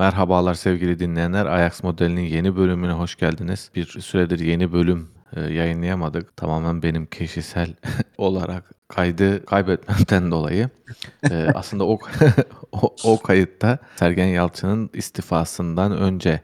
Merhabalar 0.00 0.54
sevgili 0.54 0.98
dinleyenler. 0.98 1.46
Ajax 1.46 1.82
Modeli'nin 1.82 2.22
yeni 2.22 2.56
bölümüne 2.56 2.92
hoş 2.92 3.16
geldiniz. 3.16 3.70
Bir 3.74 3.86
süredir 3.86 4.38
yeni 4.38 4.72
bölüm 4.72 5.08
e, 5.36 5.40
yayınlayamadık. 5.40 6.36
Tamamen 6.36 6.82
benim 6.82 7.06
kişisel 7.06 7.74
olarak 8.18 8.70
kaydı 8.88 9.46
kaybetmemden 9.46 10.30
dolayı. 10.30 10.70
E, 11.30 11.48
aslında 11.54 11.86
o, 11.86 11.98
o, 12.72 12.96
o 13.04 13.22
kayıtta 13.22 13.78
Sergen 13.96 14.26
Yalçın'ın 14.26 14.90
istifasından 14.92 15.92
önce 15.92 16.40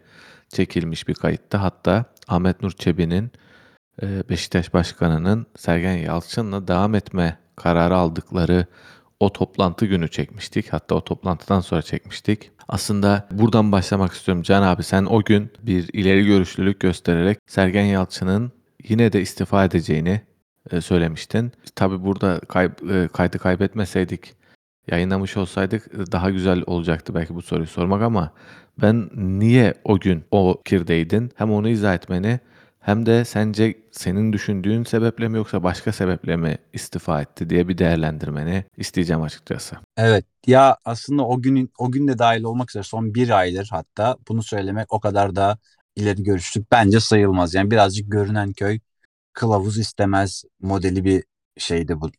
çekilmiş 0.49 1.09
bir 1.09 1.15
kayıttı. 1.15 1.57
Hatta 1.57 2.05
Ahmet 2.29 2.63
Nur 2.63 2.71
Çebi'nin 2.71 3.31
e, 4.03 4.29
Beşiktaş 4.29 4.75
Başkanı'nın 4.75 5.47
Sergen 5.59 5.97
Yalçın'la 5.97 6.69
devam 6.69 6.95
etme 6.95 7.39
kararı 7.57 7.97
aldıkları 7.97 8.67
o 9.21 9.33
toplantı 9.33 9.87
günü 9.87 10.11
çekmiştik. 10.11 10.73
Hatta 10.73 10.95
o 10.95 11.05
toplantıdan 11.05 11.61
sonra 11.61 11.83
çekmiştik. 11.83 12.51
Aslında 12.69 13.29
buradan 13.31 13.73
başlamak 13.73 14.13
istiyorum. 14.13 14.43
Can 14.43 14.63
abi 14.63 14.83
sen 14.83 15.05
o 15.05 15.23
gün 15.23 15.51
bir 15.63 15.89
ileri 15.93 16.27
görüşlülük 16.27 16.81
göstererek 16.81 17.39
Sergen 17.47 17.85
Yalçın'ın 17.85 18.53
yine 18.89 19.13
de 19.13 19.21
istifa 19.21 19.65
edeceğini 19.65 20.21
e, 20.71 20.81
söylemiştin. 20.81 21.53
Tabi 21.75 22.05
burada 22.05 22.41
kay, 22.49 22.71
e, 22.91 23.09
kaydı 23.13 23.39
kaybetmeseydik 23.39 24.35
yayınlamış 24.91 25.37
olsaydık 25.37 25.87
e, 25.95 26.13
daha 26.13 26.31
güzel 26.31 26.63
olacaktı 26.67 27.15
belki 27.15 27.35
bu 27.35 27.43
soruyu 27.43 27.67
sormak 27.67 28.03
ama 28.03 28.33
ben 28.83 29.11
niye 29.15 29.75
o 29.85 29.99
gün 29.99 30.25
o 30.31 30.63
kirdeydin 30.65 31.31
hem 31.35 31.53
onu 31.53 31.69
izah 31.69 31.95
etmeni 31.95 32.41
hem 32.87 33.07
de 33.07 33.25
sence 33.25 33.75
senin 33.93 34.33
düşündüğün 34.33 34.85
sebeple 34.85 35.29
mi 35.29 35.37
yoksa 35.37 35.63
başka 35.63 35.93
sebeple 35.93 36.37
mi 36.37 36.59
istifa 36.73 37.23
etti 37.23 37.51
diye 37.51 37.69
bir 37.69 37.79
değerlendirmeni 37.79 38.65
isteyeceğim 38.77 39.23
açıkçası. 39.23 39.77
Evet 39.97 40.25
ya 40.47 40.77
aslında 40.85 41.27
o 41.27 41.43
günün 41.43 41.71
o 41.79 41.91
gün 41.91 42.09
de 42.09 42.19
dahil 42.19 42.43
olmak 42.43 42.71
üzere 42.71 42.83
son 42.83 43.15
bir 43.15 43.31
aydır 43.31 43.69
hatta 43.71 44.17
bunu 44.29 44.43
söylemek 44.43 44.93
o 44.93 45.01
kadar 45.01 45.37
da 45.37 45.59
ileri 45.97 46.23
görüşlük 46.23 46.73
bence 46.73 47.01
sayılmaz. 47.01 47.55
Yani 47.55 47.71
birazcık 47.71 48.13
görünen 48.13 48.53
köy 48.53 48.79
kılavuz 49.33 49.79
istemez 49.79 50.45
modeli 50.61 51.05
bir 51.05 51.25
şeydi 51.59 52.01
bu 52.01 52.11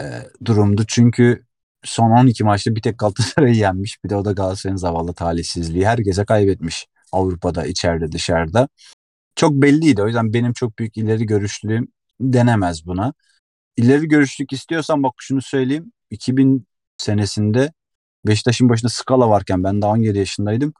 e, 0.00 0.04
durumdu. 0.44 0.84
Çünkü 0.88 1.46
son 1.84 2.10
12 2.10 2.44
maçta 2.44 2.76
bir 2.76 2.82
tek 2.82 2.98
Galatasaray'ı 2.98 3.54
yenmiş. 3.54 4.04
Bir 4.04 4.10
de 4.10 4.16
o 4.16 4.24
da 4.24 4.32
Galatasaray'ın 4.32 4.76
zavallı 4.76 5.14
talihsizliği. 5.14 5.86
Herkese 5.86 6.24
kaybetmiş 6.24 6.86
Avrupa'da, 7.12 7.66
içeride, 7.66 8.12
dışarıda 8.12 8.68
çok 9.38 9.52
belliydi. 9.52 10.02
O 10.02 10.06
yüzden 10.06 10.32
benim 10.32 10.52
çok 10.52 10.78
büyük 10.78 10.96
ileri 10.96 11.26
görüşlülüğüm 11.26 11.88
denemez 12.20 12.86
buna. 12.86 13.14
İleri 13.76 14.08
görüşlük 14.08 14.52
istiyorsan 14.52 15.02
bak 15.02 15.12
şunu 15.18 15.42
söyleyeyim. 15.42 15.92
2000 16.10 16.66
senesinde 16.98 17.72
Beşiktaş'ın 18.26 18.68
başında 18.68 18.88
Skala 18.88 19.28
varken 19.30 19.64
ben 19.64 19.82
daha 19.82 19.90
17 19.92 20.18
yaşındaydım. 20.18 20.72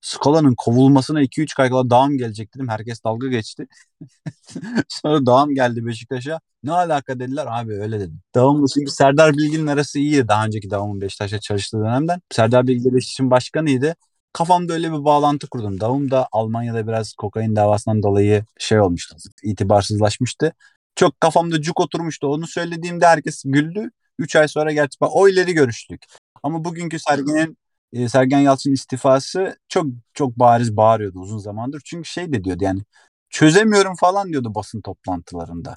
Skala'nın 0.00 0.54
kovulmasına 0.54 1.22
2-3 1.22 1.54
kaykala 1.56 1.90
Dağım 1.90 2.18
gelecek 2.18 2.54
dedim. 2.54 2.68
Herkes 2.68 3.04
dalga 3.04 3.28
geçti. 3.28 3.66
Sonra 4.88 5.26
Dağım 5.26 5.54
geldi 5.54 5.86
Beşiktaş'a. 5.86 6.40
Ne 6.62 6.72
alaka 6.72 7.18
dediler 7.20 7.46
abi 7.50 7.72
öyle 7.72 8.00
dedim. 8.00 8.20
Dağım'la 8.34 8.66
çünkü 8.74 8.90
Serdar 8.90 9.32
Bilgin'in 9.32 9.66
arası 9.66 9.98
iyiydi. 9.98 10.28
Daha 10.28 10.46
önceki 10.46 10.70
Dağım'ın 10.70 11.00
Beşiktaş'a 11.00 11.40
çalıştığı 11.40 11.78
dönemden. 11.78 12.20
Serdar 12.30 12.66
Bilgi 12.66 12.94
Beşiktaş'ın 12.94 13.30
başkanıydı 13.30 13.96
kafamda 14.32 14.72
öyle 14.72 14.92
bir 14.92 15.04
bağlantı 15.04 15.48
kurdum. 15.48 15.80
Davum 15.80 16.10
da 16.10 16.28
Almanya'da 16.32 16.86
biraz 16.86 17.12
kokain 17.12 17.56
davasından 17.56 18.02
dolayı 18.02 18.44
şey 18.58 18.80
olmuştu. 18.80 19.16
itibarsızlaşmıştı. 19.42 20.52
Çok 20.96 21.20
kafamda 21.20 21.62
cuk 21.62 21.80
oturmuştu. 21.80 22.26
Onu 22.26 22.46
söylediğimde 22.46 23.06
herkes 23.06 23.42
güldü. 23.46 23.90
3 24.18 24.36
ay 24.36 24.48
sonra 24.48 24.72
gerçi 24.72 24.96
o 25.00 25.28
ileri 25.28 25.52
görüştük. 25.52 26.04
Ama 26.42 26.64
bugünkü 26.64 26.98
Sergen'in 26.98 27.56
e, 27.92 28.08
Sergen 28.08 28.38
Yalçın 28.38 28.72
istifası 28.72 29.58
çok 29.68 29.86
çok 30.14 30.38
bariz 30.38 30.76
bağırıyordu 30.76 31.18
uzun 31.18 31.38
zamandır. 31.38 31.82
Çünkü 31.84 32.08
şey 32.08 32.32
de 32.32 32.44
diyordu 32.44 32.64
yani 32.64 32.82
çözemiyorum 33.30 33.96
falan 33.96 34.28
diyordu 34.28 34.54
basın 34.54 34.80
toplantılarında. 34.80 35.76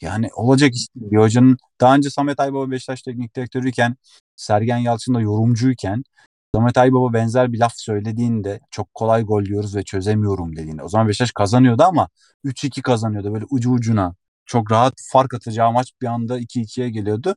Yani 0.00 0.30
olacak 0.34 0.74
iş 0.74 0.86
Bir 0.96 1.16
hocanın 1.16 1.58
daha 1.80 1.94
önce 1.94 2.10
Samet 2.10 2.40
Aybaba 2.40 2.70
Beşiktaş 2.70 3.02
teknik 3.02 3.36
direktörüyken 3.36 3.96
Sergen 4.36 4.78
Yalçın 4.78 5.14
da 5.14 5.20
yorumcuyken 5.20 6.04
Samet 6.54 6.78
Aybaba 6.78 7.12
benzer 7.12 7.52
bir 7.52 7.58
laf 7.58 7.72
söylediğinde 7.76 8.60
çok 8.70 8.94
kolay 8.94 9.22
gol 9.22 9.42
yiyoruz 9.42 9.76
ve 9.76 9.82
çözemiyorum 9.82 10.56
dediğinde. 10.56 10.82
O 10.82 10.88
zaman 10.88 11.08
Beşiktaş 11.08 11.32
kazanıyordu 11.32 11.82
ama 11.82 12.08
3-2 12.44 12.82
kazanıyordu 12.82 13.34
böyle 13.34 13.44
ucu 13.50 13.70
ucuna. 13.70 14.14
Çok 14.46 14.70
rahat 14.70 14.94
fark 15.12 15.34
atacağı 15.34 15.72
maç 15.72 15.92
bir 16.02 16.06
anda 16.06 16.38
2-2'ye 16.38 16.90
geliyordu. 16.90 17.36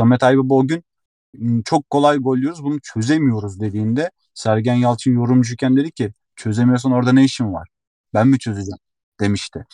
Samet 0.00 0.22
Aybaba 0.22 0.54
o 0.54 0.66
gün 0.66 0.84
çok 1.64 1.90
kolay 1.90 2.18
gol 2.18 2.36
yiyoruz 2.36 2.64
bunu 2.64 2.80
çözemiyoruz 2.80 3.60
dediğinde 3.60 4.10
Sergen 4.34 4.74
Yalçın 4.74 5.14
yorumcuyken 5.14 5.76
dedi 5.76 5.90
ki 5.90 6.12
çözemiyorsan 6.36 6.92
orada 6.92 7.12
ne 7.12 7.24
işin 7.24 7.52
var? 7.52 7.68
Ben 8.14 8.28
mi 8.28 8.38
çözeceğim? 8.38 8.78
demişti. 9.20 9.64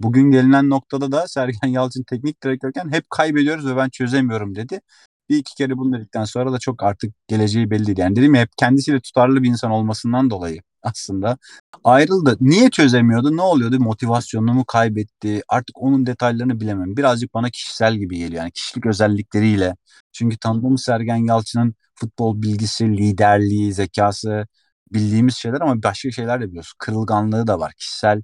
Bugün 0.00 0.30
gelinen 0.30 0.70
noktada 0.70 1.12
da 1.12 1.28
Sergen 1.28 1.68
Yalçın 1.68 2.02
teknik 2.02 2.42
direktörken 2.42 2.92
hep 2.92 3.10
kaybediyoruz 3.10 3.66
ve 3.66 3.76
ben 3.76 3.88
çözemiyorum 3.88 4.54
dedi 4.54 4.80
bir 5.28 5.36
iki 5.38 5.54
kere 5.54 5.78
bunu 5.78 5.98
dedikten 5.98 6.24
sonra 6.24 6.52
da 6.52 6.58
çok 6.58 6.82
artık 6.82 7.14
geleceği 7.28 7.70
belliydi. 7.70 8.00
Yani 8.00 8.16
dedim 8.16 8.34
ya 8.34 8.42
hep 8.42 8.50
kendisiyle 8.58 9.00
tutarlı 9.00 9.42
bir 9.42 9.48
insan 9.48 9.70
olmasından 9.70 10.30
dolayı 10.30 10.62
aslında 10.82 11.38
ayrıldı. 11.84 12.36
Niye 12.40 12.70
çözemiyordu? 12.70 13.36
Ne 13.36 13.42
oluyordu? 13.42 13.80
Motivasyonunu 13.80 14.54
mu 14.54 14.64
kaybetti? 14.64 15.42
Artık 15.48 15.82
onun 15.82 16.06
detaylarını 16.06 16.60
bilemem. 16.60 16.96
Birazcık 16.96 17.34
bana 17.34 17.50
kişisel 17.50 17.96
gibi 17.96 18.18
geliyor. 18.18 18.42
Yani 18.42 18.52
kişilik 18.52 18.86
özellikleriyle. 18.86 19.76
Çünkü 20.12 20.38
tanıdığımız 20.38 20.82
Sergen 20.82 21.16
Yalçın'ın 21.16 21.74
futbol 21.94 22.42
bilgisi, 22.42 22.96
liderliği, 22.96 23.72
zekası 23.72 24.46
bildiğimiz 24.92 25.34
şeyler 25.36 25.60
ama 25.60 25.82
başka 25.82 26.10
şeyler 26.10 26.40
de 26.40 26.48
biliyoruz. 26.48 26.72
Kırılganlığı 26.78 27.46
da 27.46 27.60
var. 27.60 27.72
Kişisel 27.78 28.22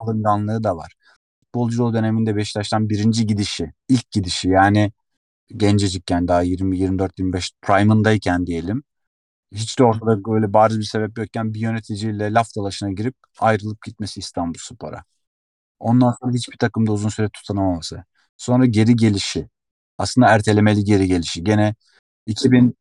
kırılganlığı 0.00 0.64
da 0.64 0.76
var. 0.76 0.94
Futbolculuğu 1.44 1.94
döneminde 1.94 2.36
Beşiktaş'tan 2.36 2.88
birinci 2.88 3.26
gidişi, 3.26 3.72
ilk 3.88 4.10
gidişi 4.10 4.48
yani 4.48 4.92
gencecikken 5.56 6.28
daha 6.28 6.42
20 6.42 6.78
24 6.78 7.18
25 7.18 7.52
prime'ındayken 7.62 8.46
diyelim. 8.46 8.82
Hiç 9.52 9.78
de 9.78 9.84
ortada 9.84 10.24
böyle 10.24 10.52
bariz 10.52 10.78
bir 10.78 10.84
sebep 10.84 11.18
yokken 11.18 11.54
bir 11.54 11.60
yöneticiyle 11.60 12.32
laf 12.32 12.48
dalaşına 12.56 12.92
girip 12.92 13.16
ayrılıp 13.38 13.82
gitmesi 13.82 14.20
İstanbul 14.20 14.58
Spor'a. 14.58 15.04
Ondan 15.80 16.14
sonra 16.22 16.32
hiçbir 16.32 16.58
takımda 16.58 16.92
uzun 16.92 17.08
süre 17.08 17.28
tutunamaması. 17.28 18.04
Sonra 18.36 18.66
geri 18.66 18.96
gelişi. 18.96 19.48
Aslında 19.98 20.28
ertelemeli 20.28 20.84
geri 20.84 21.08
gelişi. 21.08 21.44
Gene 21.44 21.74
2000 22.26 22.76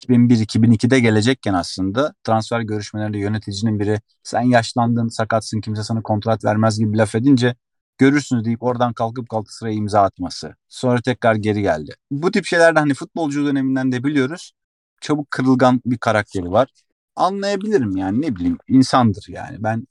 2001-2002'de 0.00 1.00
gelecekken 1.00 1.54
aslında 1.54 2.14
transfer 2.24 2.60
görüşmelerinde 2.60 3.18
yöneticinin 3.18 3.80
biri 3.80 4.00
sen 4.22 4.42
yaşlandın, 4.42 5.08
sakatsın, 5.08 5.60
kimse 5.60 5.82
sana 5.82 6.02
kontrat 6.02 6.44
vermez 6.44 6.78
gibi 6.78 6.98
laf 6.98 7.14
edince 7.14 7.54
görürsünüz 7.98 8.44
deyip 8.44 8.62
oradan 8.62 8.92
kalkıp 8.92 9.30
Galatasaray'a 9.30 9.76
imza 9.76 10.02
atması. 10.02 10.56
Sonra 10.68 11.00
tekrar 11.00 11.34
geri 11.34 11.62
geldi. 11.62 11.94
Bu 12.10 12.30
tip 12.30 12.46
şeylerde 12.46 12.78
hani 12.78 12.94
futbolcu 12.94 13.46
döneminden 13.46 13.92
de 13.92 14.04
biliyoruz. 14.04 14.52
Çabuk 15.00 15.30
kırılgan 15.30 15.80
bir 15.86 15.98
karakteri 15.98 16.50
var. 16.50 16.68
Anlayabilirim 17.16 17.96
yani 17.96 18.22
ne 18.22 18.36
bileyim 18.36 18.58
insandır 18.68 19.26
yani. 19.28 19.56
Ben 19.60 19.86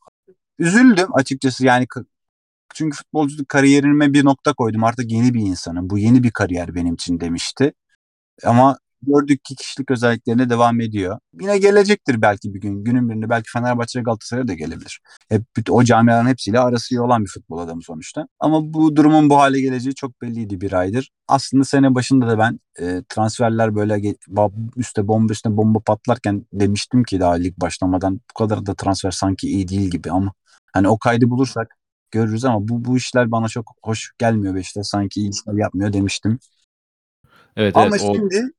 üzüldüm 0.59 1.15
açıkçası 1.15 1.65
yani 1.65 1.87
çünkü 2.73 2.97
futbolculuk 2.97 3.49
kariyerime 3.49 4.13
bir 4.13 4.25
nokta 4.25 4.53
koydum. 4.53 4.83
Artık 4.83 5.11
yeni 5.11 5.33
bir 5.33 5.41
insanım. 5.41 5.89
Bu 5.89 5.97
yeni 5.97 6.23
bir 6.23 6.31
kariyer 6.31 6.75
benim 6.75 6.93
için 6.93 7.19
demişti. 7.19 7.73
Ama 8.43 8.77
gördük 9.05 9.43
ki 9.43 9.55
kişilik 9.55 9.91
özelliklerine 9.91 10.49
devam 10.49 10.81
ediyor. 10.81 11.19
Yine 11.41 11.57
gelecektir 11.57 12.21
belki 12.21 12.53
bir 12.53 12.61
gün. 12.61 12.83
Günün 12.83 13.09
birinde 13.09 13.29
belki 13.29 13.51
Fenerbahçe 13.53 13.99
ve 13.99 14.03
Galatasaray'a 14.03 14.47
da 14.47 14.53
gelebilir. 14.53 14.99
Hep 15.29 15.43
o 15.69 15.83
camiaların 15.83 16.29
hepsiyle 16.29 16.59
arası 16.59 16.95
iyi 16.95 17.01
olan 17.01 17.23
bir 17.23 17.29
futbol 17.29 17.57
adamı 17.57 17.81
sonuçta. 17.81 18.27
Ama 18.39 18.73
bu 18.73 18.95
durumun 18.95 19.29
bu 19.29 19.37
hale 19.37 19.61
geleceği 19.61 19.95
çok 19.95 20.21
belliydi 20.21 20.61
bir 20.61 20.73
aydır. 20.73 21.11
Aslında 21.27 21.63
sene 21.63 21.95
başında 21.95 22.27
da 22.27 22.39
ben 22.39 22.59
e, 22.79 23.03
transferler 23.09 23.75
böyle 23.75 24.15
üstte 24.75 25.07
bomba 25.07 25.33
üstüne 25.33 25.57
bomba 25.57 25.79
patlarken 25.79 26.45
demiştim 26.53 27.03
ki 27.03 27.19
daha 27.19 27.33
lig 27.33 27.57
başlamadan 27.57 28.15
bu 28.15 28.33
kadar 28.33 28.65
da 28.65 28.75
transfer 28.75 29.11
sanki 29.11 29.47
iyi 29.47 29.67
değil 29.67 29.89
gibi 29.89 30.11
ama 30.11 30.33
hani 30.73 30.87
o 30.87 30.97
kaydı 30.97 31.29
bulursak 31.29 31.75
görürüz 32.11 32.45
ama 32.45 32.67
bu 32.67 32.85
bu 32.85 32.97
işler 32.97 33.31
bana 33.31 33.47
çok 33.47 33.71
hoş 33.83 34.11
gelmiyor 34.17 34.55
Beşiktaş 34.55 34.87
sanki 34.87 35.19
iyi 35.19 35.29
işler 35.29 35.53
yapmıyor 35.53 35.93
demiştim. 35.93 36.39
Evet, 37.55 37.77
Ama 37.77 37.87
evet, 37.87 38.01
şimdi 38.01 38.51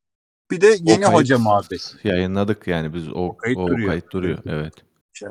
bir 0.51 0.61
de 0.61 0.67
yeni 0.67 1.01
kayıt 1.01 1.13
hoca 1.15 1.39
muhabbet. 1.39 1.95
Yayınladık 2.05 2.67
yani 2.67 2.95
biz 2.95 3.09
o, 3.09 3.13
o 3.13 3.37
kayıt 3.37 3.59
o 3.59 3.69
duruyor. 3.69 3.89
Kayıt 3.89 4.13
duruyor. 4.13 4.39
Evet. 4.47 4.75
Şey 5.13 5.29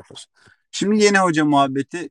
Şimdi 0.70 1.04
yeni 1.04 1.18
hoca 1.18 1.44
muhabbeti 1.44 2.10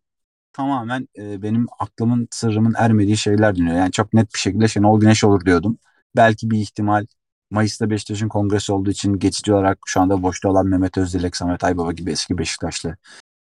tamamen 0.54 1.08
e, 1.18 1.42
benim 1.42 1.66
aklımın 1.80 2.28
sırrımın 2.32 2.74
ermediği 2.78 3.18
şeyler 3.18 3.56
dönüyor. 3.56 3.76
Yani 3.78 3.92
çok 3.92 4.14
net 4.14 4.34
bir 4.34 4.40
şekilde 4.40 4.68
Şenol 4.68 5.00
Güneş 5.00 5.24
olur 5.24 5.46
diyordum. 5.46 5.78
Belki 6.16 6.52
bir 6.52 6.58
ihtimal 6.58 7.06
Mayıs'ta 7.52 7.90
Beşiktaş'ın 7.90 8.28
kongresi 8.28 8.74
olduğu 8.74 8.90
için 8.90 9.20
geçici 9.20 9.54
olarak 9.54 9.78
şu 9.86 10.02
anda 10.02 10.24
boşta 10.24 10.50
olan 10.50 10.68
Mehmet 10.68 10.98
Özdilek, 10.98 11.38
Samet 11.38 11.64
Aybaba 11.64 11.92
gibi 11.92 12.12
eski 12.12 12.38
Beşiktaşlı 12.38 12.96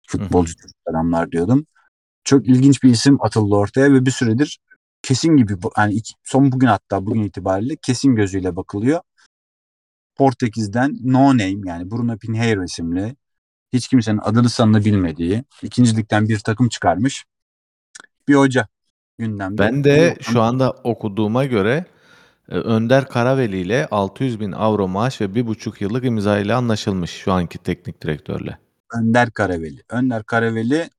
futbolcu 0.08 0.54
adamlar 0.86 1.32
diyordum. 1.32 1.66
Çok 2.24 2.48
ilginç 2.48 2.84
bir 2.84 2.90
isim 2.90 3.22
atıldı 3.22 3.56
ortaya 3.56 3.94
ve 3.94 4.06
bir 4.06 4.12
süredir 4.12 4.60
kesin 5.02 5.38
gibi 5.38 5.54
yani 5.78 6.02
son 6.24 6.52
bugün 6.52 6.68
hatta 6.68 7.06
bugün 7.06 7.24
itibariyle 7.24 7.76
kesin 7.76 8.16
gözüyle 8.16 8.56
bakılıyor. 8.56 9.02
Portekiz'den 10.22 10.98
no 11.04 11.30
name 11.30 11.60
yani 11.66 11.92
Bruno 11.92 12.18
Pinheiro 12.18 12.64
isimli 12.64 13.16
hiç 13.74 13.88
kimsenin 13.88 14.20
adını 14.24 14.50
sanını 14.50 14.86
bilmediği 14.86 15.44
ikincilikten 15.64 16.30
bir 16.30 16.40
takım 16.40 16.70
çıkarmış 16.70 17.26
bir 18.28 18.36
hoca 18.36 18.68
gündemde. 19.18 19.58
Ben 19.58 19.84
de 19.84 20.18
şu 20.22 20.42
anda 20.42 20.72
okuduğuma 20.72 21.46
göre 21.46 21.86
e, 22.50 22.56
Önder 22.56 23.08
Karaveli 23.08 23.58
ile 23.58 23.88
600 23.92 24.40
bin 24.40 24.52
avro 24.52 24.88
maaş 24.88 25.22
ve 25.22 25.26
1,5 25.26 25.84
yıllık 25.84 26.06
imza 26.06 26.40
ile 26.40 26.54
anlaşılmış 26.54 27.12
şu 27.12 27.32
anki 27.32 27.58
teknik 27.58 28.02
direktörle. 28.02 28.58
Önder 28.94 29.32
Karaveli. 29.32 29.84
Önder 29.90 30.24
Karaveli 30.24 30.90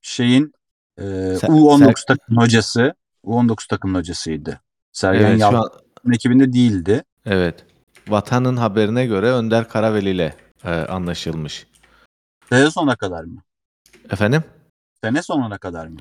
şeyin 0.00 0.52
e, 0.98 1.02
Ser- 1.02 1.46
U19 1.46 1.80
Ser- 1.80 2.06
takım 2.06 2.36
hocası. 2.36 2.94
U19 3.24 3.68
takım 3.68 3.94
hocasıydı. 3.94 4.60
Sergen 4.92 5.26
Evet 5.26 5.40
Yalçın 5.40 5.56
an 6.04 6.12
ekibinde 6.12 6.52
değildi. 6.52 7.02
evet. 7.26 7.66
Vatanın 8.08 8.56
haberine 8.56 9.06
göre 9.06 9.30
Önder 9.30 9.68
Karaveli 9.68 10.10
ile 10.10 10.36
e, 10.64 10.70
anlaşılmış. 10.70 11.66
Sene 12.48 12.70
sonuna 12.70 12.96
kadar 12.96 13.24
mı? 13.24 13.42
Efendim? 14.10 14.44
Sene 15.04 15.22
sonuna 15.22 15.58
kadar 15.58 15.86
mı? 15.86 15.98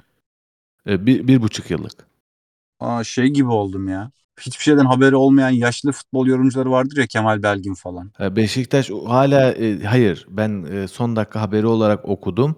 E, 0.88 1.06
bir, 1.06 1.28
bir 1.28 1.42
buçuk 1.42 1.72
yıllık. 1.72 2.08
Aa, 2.80 3.04
şey 3.04 3.28
gibi 3.28 3.50
oldum 3.50 3.88
ya. 3.88 4.12
Hiçbir 4.42 4.64
şeyden 4.64 4.86
haberi 4.86 5.16
olmayan 5.16 5.50
yaşlı 5.50 5.92
futbol 5.92 6.28
yorumcuları 6.28 6.72
vardır 6.72 6.98
ya 6.98 7.08
Kemal 7.08 7.44
Belgin 7.44 7.74
falan. 7.74 8.12
E, 8.20 8.36
Beşiktaş 8.36 8.90
hala 9.08 9.52
e, 9.52 9.84
hayır 9.84 10.26
ben 10.30 10.64
e, 10.72 10.88
son 10.88 11.16
dakika 11.16 11.42
haberi 11.42 11.68
olarak 11.68 12.06
okudum. 12.06 12.56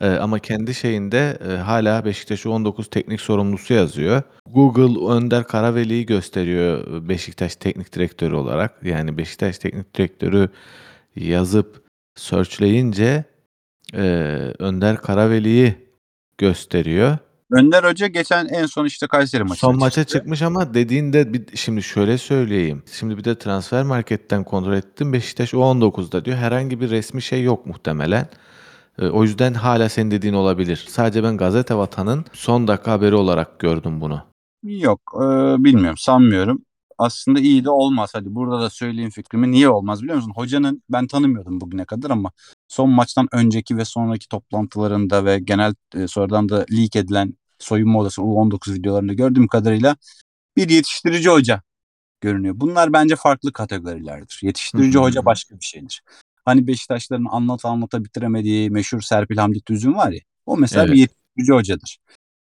E, 0.00 0.08
ama 0.08 0.38
kendi 0.38 0.74
şeyinde 0.74 1.38
e, 1.48 1.56
hala 1.56 2.04
Beşiktaş 2.04 2.46
19 2.46 2.90
teknik 2.90 3.20
sorumlusu 3.20 3.74
yazıyor. 3.74 4.22
Google 4.46 5.12
Önder 5.14 5.44
Karaveli'yi 5.44 6.06
gösteriyor 6.06 6.96
e, 6.96 7.08
Beşiktaş 7.08 7.56
teknik 7.56 7.92
direktörü 7.92 8.34
olarak. 8.34 8.72
Yani 8.82 9.18
Beşiktaş 9.18 9.58
teknik 9.58 9.94
direktörü 9.94 10.48
yazıp 11.16 11.84
searchleyince 12.14 13.24
e, 13.94 14.02
Önder 14.58 14.96
Karaveli'yi 14.96 15.74
gösteriyor. 16.38 17.18
Önder 17.52 17.84
Hoca 17.84 18.06
geçen 18.06 18.46
en 18.46 18.66
son 18.66 18.86
işte 18.86 19.06
Kayseri 19.06 19.42
maçına 19.42 19.56
Son 19.56 19.78
maça 19.78 20.04
çıktı. 20.04 20.18
çıkmış 20.18 20.42
ama 20.42 20.74
dediğinde 20.74 21.32
bir, 21.32 21.56
şimdi 21.56 21.82
şöyle 21.82 22.18
söyleyeyim. 22.18 22.82
Şimdi 22.92 23.18
bir 23.18 23.24
de 23.24 23.38
transfer 23.38 23.82
marketten 23.82 24.44
kontrol 24.44 24.72
ettim. 24.72 25.12
Beşiktaş 25.12 25.52
U19'da 25.52 26.24
diyor. 26.24 26.36
Herhangi 26.36 26.80
bir 26.80 26.90
resmi 26.90 27.22
şey 27.22 27.42
yok 27.42 27.66
muhtemelen. 27.66 28.28
E, 28.98 29.06
o 29.06 29.22
yüzden 29.22 29.54
hala 29.54 29.88
senin 29.88 30.10
dediğin 30.10 30.34
olabilir. 30.34 30.86
Sadece 30.88 31.22
ben 31.22 31.36
gazete 31.36 31.74
vatanın 31.74 32.24
son 32.32 32.68
dakika 32.68 32.92
haberi 32.92 33.14
olarak 33.14 33.58
gördüm 33.58 34.00
bunu. 34.00 34.22
Yok 34.62 35.00
e, 35.14 35.24
bilmiyorum 35.64 35.98
sanmıyorum. 35.98 36.64
Aslında 36.98 37.40
iyi 37.40 37.64
de 37.64 37.70
olmaz. 37.70 38.10
Hadi 38.14 38.34
burada 38.34 38.60
da 38.60 38.70
söyleyeyim 38.70 39.10
fikrimi. 39.10 39.50
Niye 39.50 39.68
olmaz 39.68 40.02
biliyor 40.02 40.16
musun? 40.16 40.32
Hocanın 40.36 40.82
ben 40.90 41.06
tanımıyordum 41.06 41.60
bugüne 41.60 41.84
kadar 41.84 42.10
ama 42.10 42.30
son 42.68 42.90
maçtan 42.90 43.28
önceki 43.32 43.76
ve 43.76 43.84
sonraki 43.84 44.28
toplantılarında 44.28 45.24
ve 45.24 45.38
genel 45.38 45.74
e, 45.94 46.08
sonradan 46.08 46.48
da 46.48 46.66
leak 46.72 46.96
edilen 46.96 47.34
soyunma 47.58 47.98
odası 47.98 48.22
U19 48.22 48.74
videolarında 48.74 49.12
gördüğüm 49.12 49.48
kadarıyla 49.48 49.96
bir 50.56 50.68
yetiştirici 50.68 51.30
hoca 51.30 51.62
görünüyor. 52.20 52.54
Bunlar 52.56 52.92
bence 52.92 53.16
farklı 53.16 53.52
kategorilerdir. 53.52 54.40
Yetiştirici 54.42 54.98
hoca 54.98 55.24
başka 55.24 55.60
bir 55.60 55.64
şeydir. 55.64 56.02
Hani 56.44 56.66
Beşiktaşların 56.66 57.26
anlat 57.30 57.64
anlata 57.64 58.04
bitiremediği 58.04 58.70
meşhur 58.70 59.00
Serpil 59.00 59.36
Hamdi 59.36 59.60
Tüzün 59.60 59.94
var 59.94 60.12
ya. 60.12 60.20
O 60.46 60.56
mesela 60.56 60.84
Evet. 60.84 60.92
bir 60.94 60.98
yetiştirici 60.98 61.52
hocadır. 61.52 61.98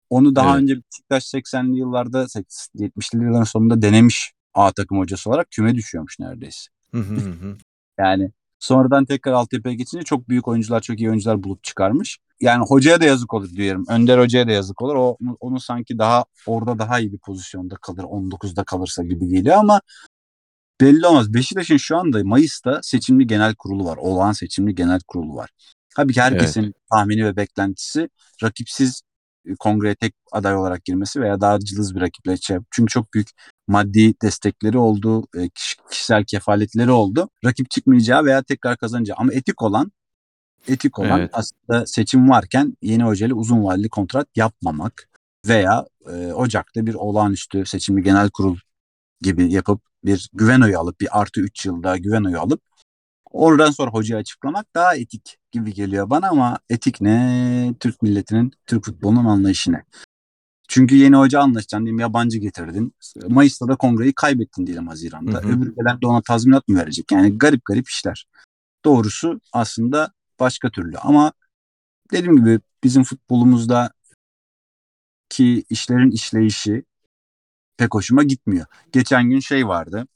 Onu 0.10 0.36
daha 0.36 0.50
Evet. 0.54 0.62
önce 0.62 0.76
Beşiktaş 0.76 1.24
80'li 1.24 1.78
yıllarda 1.78 2.28
70'li 2.76 3.24
yılların 3.24 3.44
sonunda 3.44 3.82
denemiş 3.82 4.32
A 4.54 4.72
takım 4.72 4.98
hocası 4.98 5.30
olarak 5.30 5.52
küme 5.52 5.76
düşüyormuş 5.76 6.20
neredeyse. 6.20 6.70
Yani 8.00 8.32
sonradan 8.60 9.06
tekrar 9.06 9.32
altyapıya 9.32 9.76
geçince 9.76 10.04
çok 10.04 10.30
büyük 10.30 10.48
oyuncular, 10.48 10.82
çok 10.82 11.00
iyi 11.00 11.10
oyuncular 11.10 11.44
bulup 11.44 11.64
çıkarmış. 11.64 12.18
Yani 12.42 12.66
hocaya 12.66 13.02
da 13.02 13.06
yazık 13.06 13.34
olur 13.34 13.50
diyorum. 13.50 13.86
Önder 13.90 14.20
hocaya 14.20 14.48
da 14.48 14.52
yazık 14.52 14.82
olur. 14.82 14.96
O 14.96 15.18
onu 15.40 15.60
sanki 15.60 15.98
daha 15.98 16.26
orada 16.48 16.80
daha 16.80 17.00
iyi 17.00 17.14
bir 17.14 17.18
pozisyonda 17.18 17.76
kalır. 17.76 18.04
19'da 18.04 18.64
kalırsa 18.64 19.04
gibi 19.04 19.28
geliyor 19.28 19.56
ama 19.56 19.82
belli 20.82 21.08
olmaz. 21.08 21.34
Beşiktaş'ın 21.34 21.78
şu 21.78 21.98
anda 21.98 22.24
Mayıs'ta 22.24 22.80
seçimli 22.84 23.28
genel 23.28 23.56
kurulu 23.56 23.86
var. 23.86 23.98
Olağan 23.98 24.32
seçimli 24.32 24.76
genel 24.76 25.00
kurulu 25.08 25.36
var. 25.36 25.50
Tabii 25.96 26.14
ki 26.14 26.22
herkesin 26.22 26.74
tahmini 26.92 27.26
ve 27.26 27.36
beklentisi 27.36 28.10
rakipsiz 28.44 29.02
e, 29.46 29.56
kongreye 29.60 29.96
tek 29.96 30.16
aday 30.32 30.56
olarak 30.56 30.86
girmesi 30.86 31.22
veya 31.22 31.42
daha 31.42 31.60
cılız 31.60 31.96
bir 31.96 32.02
rakiple 32.02 32.38
şey. 32.38 32.58
Çünkü 32.72 32.92
çok 32.92 33.14
büyük 33.14 33.30
maddi 33.68 34.14
destekleri 34.22 34.78
oldu, 34.78 35.28
e, 35.36 35.50
kiş- 35.50 35.78
kişisel 35.92 36.24
kefaletleri 36.24 36.92
oldu. 36.92 37.30
Rakip 37.46 37.70
çıkmayacağı 37.70 38.26
veya 38.26 38.44
tekrar 38.44 38.78
kazanacağı 38.78 39.18
ama 39.20 39.34
etik 39.34 39.62
olan 39.62 39.92
etik 40.68 41.00
olan 41.00 41.20
Evet. 41.20 41.30
aslında 41.34 41.86
seçim 41.86 42.30
varken 42.30 42.78
yeni 42.82 43.04
hocayla 43.04 43.36
uzun 43.36 43.64
vadeli 43.64 43.90
kontrat 43.90 44.28
yapmamak 44.36 45.10
veya 45.48 45.86
e, 46.14 46.34
Ocak'ta 46.34 46.86
bir 46.86 46.94
olağanüstü 46.94 47.66
seçimli 47.66 48.04
genel 48.04 48.30
kurul 48.30 48.58
gibi 49.22 49.54
yapıp 49.54 49.82
bir 50.06 50.30
güven 50.34 50.62
oyu 50.62 50.80
alıp 50.80 51.02
bir 51.02 51.20
artı 51.22 51.42
3 51.42 51.66
yılda 51.66 51.98
güven 51.98 52.24
oyu 52.24 52.40
alıp 52.40 52.62
oradan 53.32 53.72
sonra 53.72 53.92
hocayı 53.92 54.20
açıklamak 54.22 54.76
daha 54.76 54.96
etik 54.96 55.38
gibi 55.52 55.74
geliyor 55.74 56.10
bana 56.10 56.30
ama 56.30 56.60
etik 56.70 57.02
ne? 57.02 57.76
Türk 57.80 58.02
milletinin, 58.02 58.52
Türk 58.66 58.86
futbolunun 58.86 59.26
anlayışı 59.26 59.72
ne? 59.72 59.84
Çünkü 60.68 60.96
yeni 60.96 61.16
hoca 61.16 61.40
anlaşacaksın 61.40 61.86
diyelim 61.86 62.00
yabancı 62.00 62.38
getirdin. 62.38 62.96
Mayıs'ta 63.28 63.68
da 63.68 63.76
kongreyi 63.76 64.14
kaybettin 64.14 64.68
diyelim 64.68 64.88
Haziran'da. 64.88 65.38
Hı 65.38 65.48
hı. 65.48 65.48
Öbür 65.48 65.76
gelen 65.76 66.02
de 66.02 66.08
ona 66.08 66.22
tazminat 66.22 66.68
mı 66.68 66.78
verecek? 66.78 67.12
Yani 67.12 67.38
garip 67.38 67.66
garip 67.66 67.90
işler. 67.90 68.28
Doğrusu 68.86 69.42
aslında 69.54 70.12
başka 70.40 70.70
türlü 70.70 70.98
ama 70.98 71.34
dediğim 72.12 72.36
gibi 72.36 72.60
bizim 72.84 73.04
futbolumuzda 73.04 73.92
ki 75.30 75.64
işlerin 75.70 76.12
işleyişi 76.12 76.84
pek 77.78 77.94
hoşuma 77.94 78.24
gitmiyor. 78.24 78.66
Geçen 78.92 79.30
gün 79.30 79.40
şey 79.40 79.68
vardı. 79.68 80.08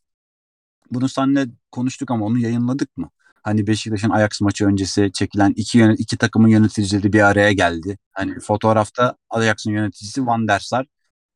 Bunu 0.91 1.09
seninle 1.09 1.45
konuştuk 1.71 2.11
ama 2.11 2.25
onu 2.25 2.39
yayınladık 2.39 2.97
mı? 2.97 3.09
Hani 3.43 3.67
Beşiktaş'ın 3.67 4.09
Ajax 4.09 4.41
maçı 4.41 4.65
öncesi 4.65 5.11
çekilen 5.13 5.53
iki, 5.55 5.77
yöne- 5.77 5.95
iki 5.95 6.17
takımın 6.17 6.47
yöneticileri 6.47 7.13
bir 7.13 7.21
araya 7.21 7.51
geldi. 7.51 7.97
Hani 8.11 8.39
fotoğrafta 8.39 9.15
Ajax'ın 9.29 9.71
yöneticisi 9.71 10.27
Van 10.27 10.47
der 10.47 10.59
Sar, 10.59 10.85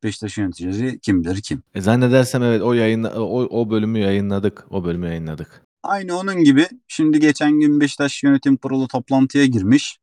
Beşiktaş'ın 0.02 0.42
yöneticisi 0.42 0.98
kim 1.02 1.24
bilir 1.24 1.40
kim. 1.42 1.62
E, 1.74 1.80
zannedersem 1.80 2.42
evet 2.42 2.62
o 2.62 2.72
yayın 2.72 3.04
o, 3.04 3.60
o 3.60 3.70
bölümü 3.70 3.98
yayınladık. 3.98 4.66
O 4.70 4.84
bölümü 4.84 5.06
yayınladık. 5.06 5.62
Aynı 5.82 6.18
onun 6.18 6.44
gibi 6.44 6.68
şimdi 6.88 7.20
geçen 7.20 7.60
gün 7.60 7.80
Beşiktaş 7.80 8.22
Yönetim 8.22 8.56
Kurulu 8.56 8.88
toplantıya 8.88 9.46
girmiş. 9.46 9.98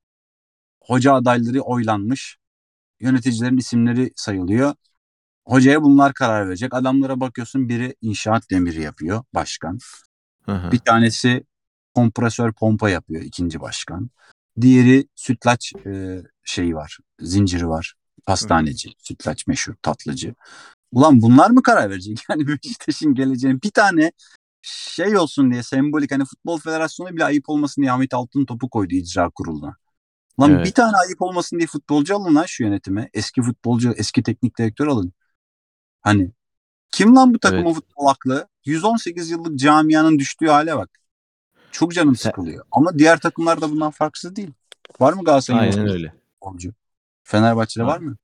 Hoca 0.81 1.13
adayları 1.13 1.61
oylanmış. 1.61 2.37
Yöneticilerin 2.99 3.57
isimleri 3.57 4.11
sayılıyor. 4.15 4.73
Hocaya 5.49 5.83
bunlar 5.83 6.13
karar 6.13 6.47
verecek. 6.47 6.73
Adamlara 6.73 7.19
bakıyorsun 7.19 7.69
biri 7.69 7.95
inşaat 8.01 8.49
demiri 8.51 8.81
yapıyor 8.81 9.23
başkan. 9.33 9.79
Hı 10.45 10.51
hı. 10.51 10.71
Bir 10.71 10.79
tanesi 10.79 11.43
kompresör 11.95 12.53
pompa 12.53 12.89
yapıyor 12.89 13.21
ikinci 13.21 13.61
başkan. 13.61 14.09
Diğeri 14.61 15.07
sütlaç 15.15 15.73
e, 15.85 16.21
şeyi 16.43 16.75
var. 16.75 16.97
Zinciri 17.19 17.69
var. 17.69 17.95
Pastaneci. 18.25 18.93
Sütlaç 18.97 19.47
meşhur 19.47 19.73
tatlıcı. 19.81 20.35
Ulan 20.91 21.21
bunlar 21.21 21.49
mı 21.49 21.63
karar 21.63 21.89
verecek? 21.89 22.19
Yani 22.29 22.47
Beşiktaş'ın 22.47 23.15
geleceğini 23.15 23.61
bir 23.61 23.71
tane 23.71 24.11
şey 24.61 25.17
olsun 25.17 25.51
diye 25.51 25.63
sembolik 25.63 26.11
hani 26.11 26.25
futbol 26.25 26.59
federasyonu 26.59 27.15
bile 27.15 27.25
ayıp 27.25 27.49
olmasın 27.49 27.81
diye 27.81 27.91
Ahmet 27.91 28.13
Altın 28.13 28.45
topu 28.45 28.69
koydu 28.69 28.95
icra 28.95 29.29
kuruluna. 29.29 29.75
Lan 30.39 30.51
Evet. 30.51 30.65
bir 30.65 30.71
tane 30.71 30.97
ayıp 30.97 31.21
olmasın 31.21 31.57
diye 31.57 31.67
futbolcu 31.67 32.15
alın 32.15 32.35
lan 32.35 32.45
şu 32.45 32.63
yönetime. 32.63 33.09
Eski 33.13 33.41
futbolcu, 33.41 33.93
eski 33.97 34.23
teknik 34.23 34.57
direktör 34.57 34.87
alın. 34.87 35.13
Hani 36.09 36.31
kim 36.91 37.15
lan 37.15 37.33
bu 37.33 37.39
takımın 37.39 37.65
Evet. 37.65 37.75
futbol 37.75 38.05
aklı? 38.05 38.47
118 38.65 39.29
yıllık 39.29 39.59
camianın 39.59 40.19
düştüğü 40.19 40.47
hale 40.47 40.75
bak. 40.77 40.89
Çok 41.71 41.93
canım 41.93 42.15
sıkılıyor. 42.15 42.65
Ama 42.71 42.99
diğer 42.99 43.19
takımlar 43.19 43.61
da 43.61 43.71
bundan 43.71 43.91
farksız 43.91 44.35
değil. 44.35 44.51
Var 44.99 45.13
mı 45.13 45.23
Galatasaray'ın 45.23 45.61
Aynen 45.63 45.81
118 45.83 45.95
öyle. 45.95 46.13
futbolcu? 46.33 46.73
Fenerbahçe'de 47.23 47.85
Var. 47.85 47.99
mı? 47.99 48.17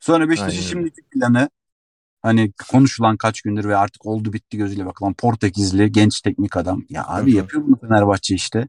Sonra 0.00 0.28
Beşiktaş'ın 0.28 0.60
şimdiki 0.62 1.02
planı 1.02 1.50
hani 2.22 2.52
konuşulan 2.70 3.16
kaç 3.16 3.42
gündür 3.42 3.64
ve 3.64 3.76
artık 3.76 4.06
oldu 4.06 4.32
bitti 4.32 4.56
gözüyle 4.56 4.86
bakılan 4.86 5.14
Portekizli 5.14 5.92
genç 5.92 6.20
teknik 6.20 6.56
adam. 6.56 6.84
Ya 6.88 7.04
abi 7.06 7.30
Hı 7.30 7.34
hı. 7.34 7.36
yapıyor 7.38 7.66
bunu 7.66 7.76
Fenerbahçe 7.80 8.34
işte. 8.34 8.68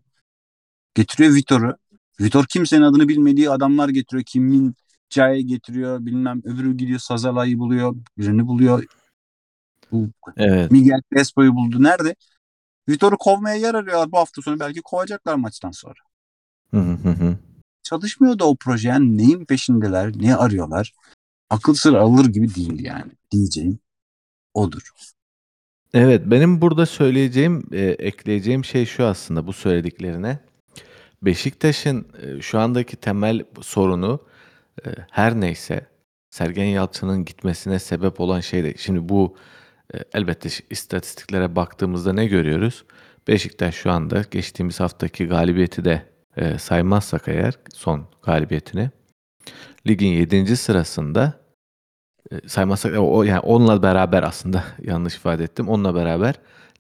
Getiriyor 0.96 1.36
Vitor'u. 1.36 1.78
Vitor 2.22 2.46
kimsenin 2.46 2.82
adını 2.82 3.08
bilmediği 3.08 3.50
adamlar 3.50 3.90
getiriyor. 3.90 4.24
Kim 4.24 4.74
Jae'yi 5.12 5.46
getiriyor 5.46 6.06
bilmem 6.06 6.42
öbürü 6.46 6.78
gidiyor 6.78 7.00
Sazala'yı 7.00 7.60
buluyor. 7.60 7.96
Birini 8.18 8.48
buluyor. 8.48 8.86
Bu 9.92 10.10
Evet. 10.38 10.72
Miguel 10.72 11.02
Crespo'yu 11.14 11.56
buldu. 11.56 11.84
Nerede? 11.84 12.16
Vitor'u 12.90 13.18
kovmaya 13.18 13.56
yer 13.56 13.74
arıyorlar. 13.74 14.12
Bu 14.12 14.18
hafta 14.18 14.42
sonu 14.42 14.60
belki 14.60 14.82
kovacaklar 14.82 15.36
maçtan 15.36 15.72
sonra. 15.72 16.00
Hı 16.72 16.80
hı 16.80 16.94
hı 16.94 17.10
hı. 17.10 17.38
Çalışmıyor 17.84 18.40
da 18.40 18.46
o 18.48 18.56
proje. 18.56 18.90
Yani 18.90 19.18
neyin 19.18 19.46
peşindeler? 19.46 20.12
Ne 20.16 20.36
arıyorlar? 20.36 20.94
Akıl 21.50 21.74
sır 21.74 21.94
alır 21.94 22.26
gibi 22.26 22.56
değil 22.56 22.86
yani. 22.86 23.12
Diyeceğim 23.32 23.80
odur. 24.54 24.82
Evet, 25.94 26.22
benim 26.26 26.62
burada 26.62 26.86
söyleyeceğim, 26.86 27.64
eee, 27.72 27.90
ekleyeceğim 27.90 28.66
şey 28.66 28.86
şu 28.86 29.06
aslında 29.06 29.48
bu 29.48 29.54
söylediklerine. 29.54 30.40
Beşiktaş'ın, 31.22 32.08
eee, 32.24 32.42
şu 32.42 32.60
andaki 32.60 32.98
temel 32.98 33.44
sorunu, 33.62 34.20
her 35.12 35.42
neyse 35.42 35.86
Sergen 36.30 36.66
Yalçın'ın 36.66 37.26
gitmesine 37.26 37.80
sebep 37.80 38.20
olan 38.20 38.40
şey 38.40 38.64
de 38.64 38.74
şimdi 38.78 39.10
bu, 39.10 39.36
eee, 39.94 40.04
elbette 40.14 40.50
istatistiklere 40.70 41.56
baktığımızda 41.56 42.14
ne 42.14 42.26
görüyoruz? 42.26 42.86
Beşiktaş 43.28 43.76
şu 43.76 43.92
anda 43.92 44.26
geçtiğimiz 44.32 44.80
haftaki 44.80 45.28
galibiyeti 45.28 45.86
de, 45.86 46.06
eee, 46.38 46.58
saymazsak 46.58 47.28
eğer 47.28 47.54
son 47.74 48.08
galibiyetini, 48.24 48.90
ligin 49.88 50.08
7. 50.08 50.58
sırasında, 50.58 51.34
eee, 52.32 52.42
saymazsak 52.48 52.94
o 53.00 53.24
yani 53.24 53.40
onunla 53.40 53.84
beraber 53.84 54.24
aslında 54.24 54.64
yanlış 54.84 55.16
ifade 55.16 55.44
ettim. 55.44 55.70
Onunla 55.70 55.96
beraber 55.96 56.36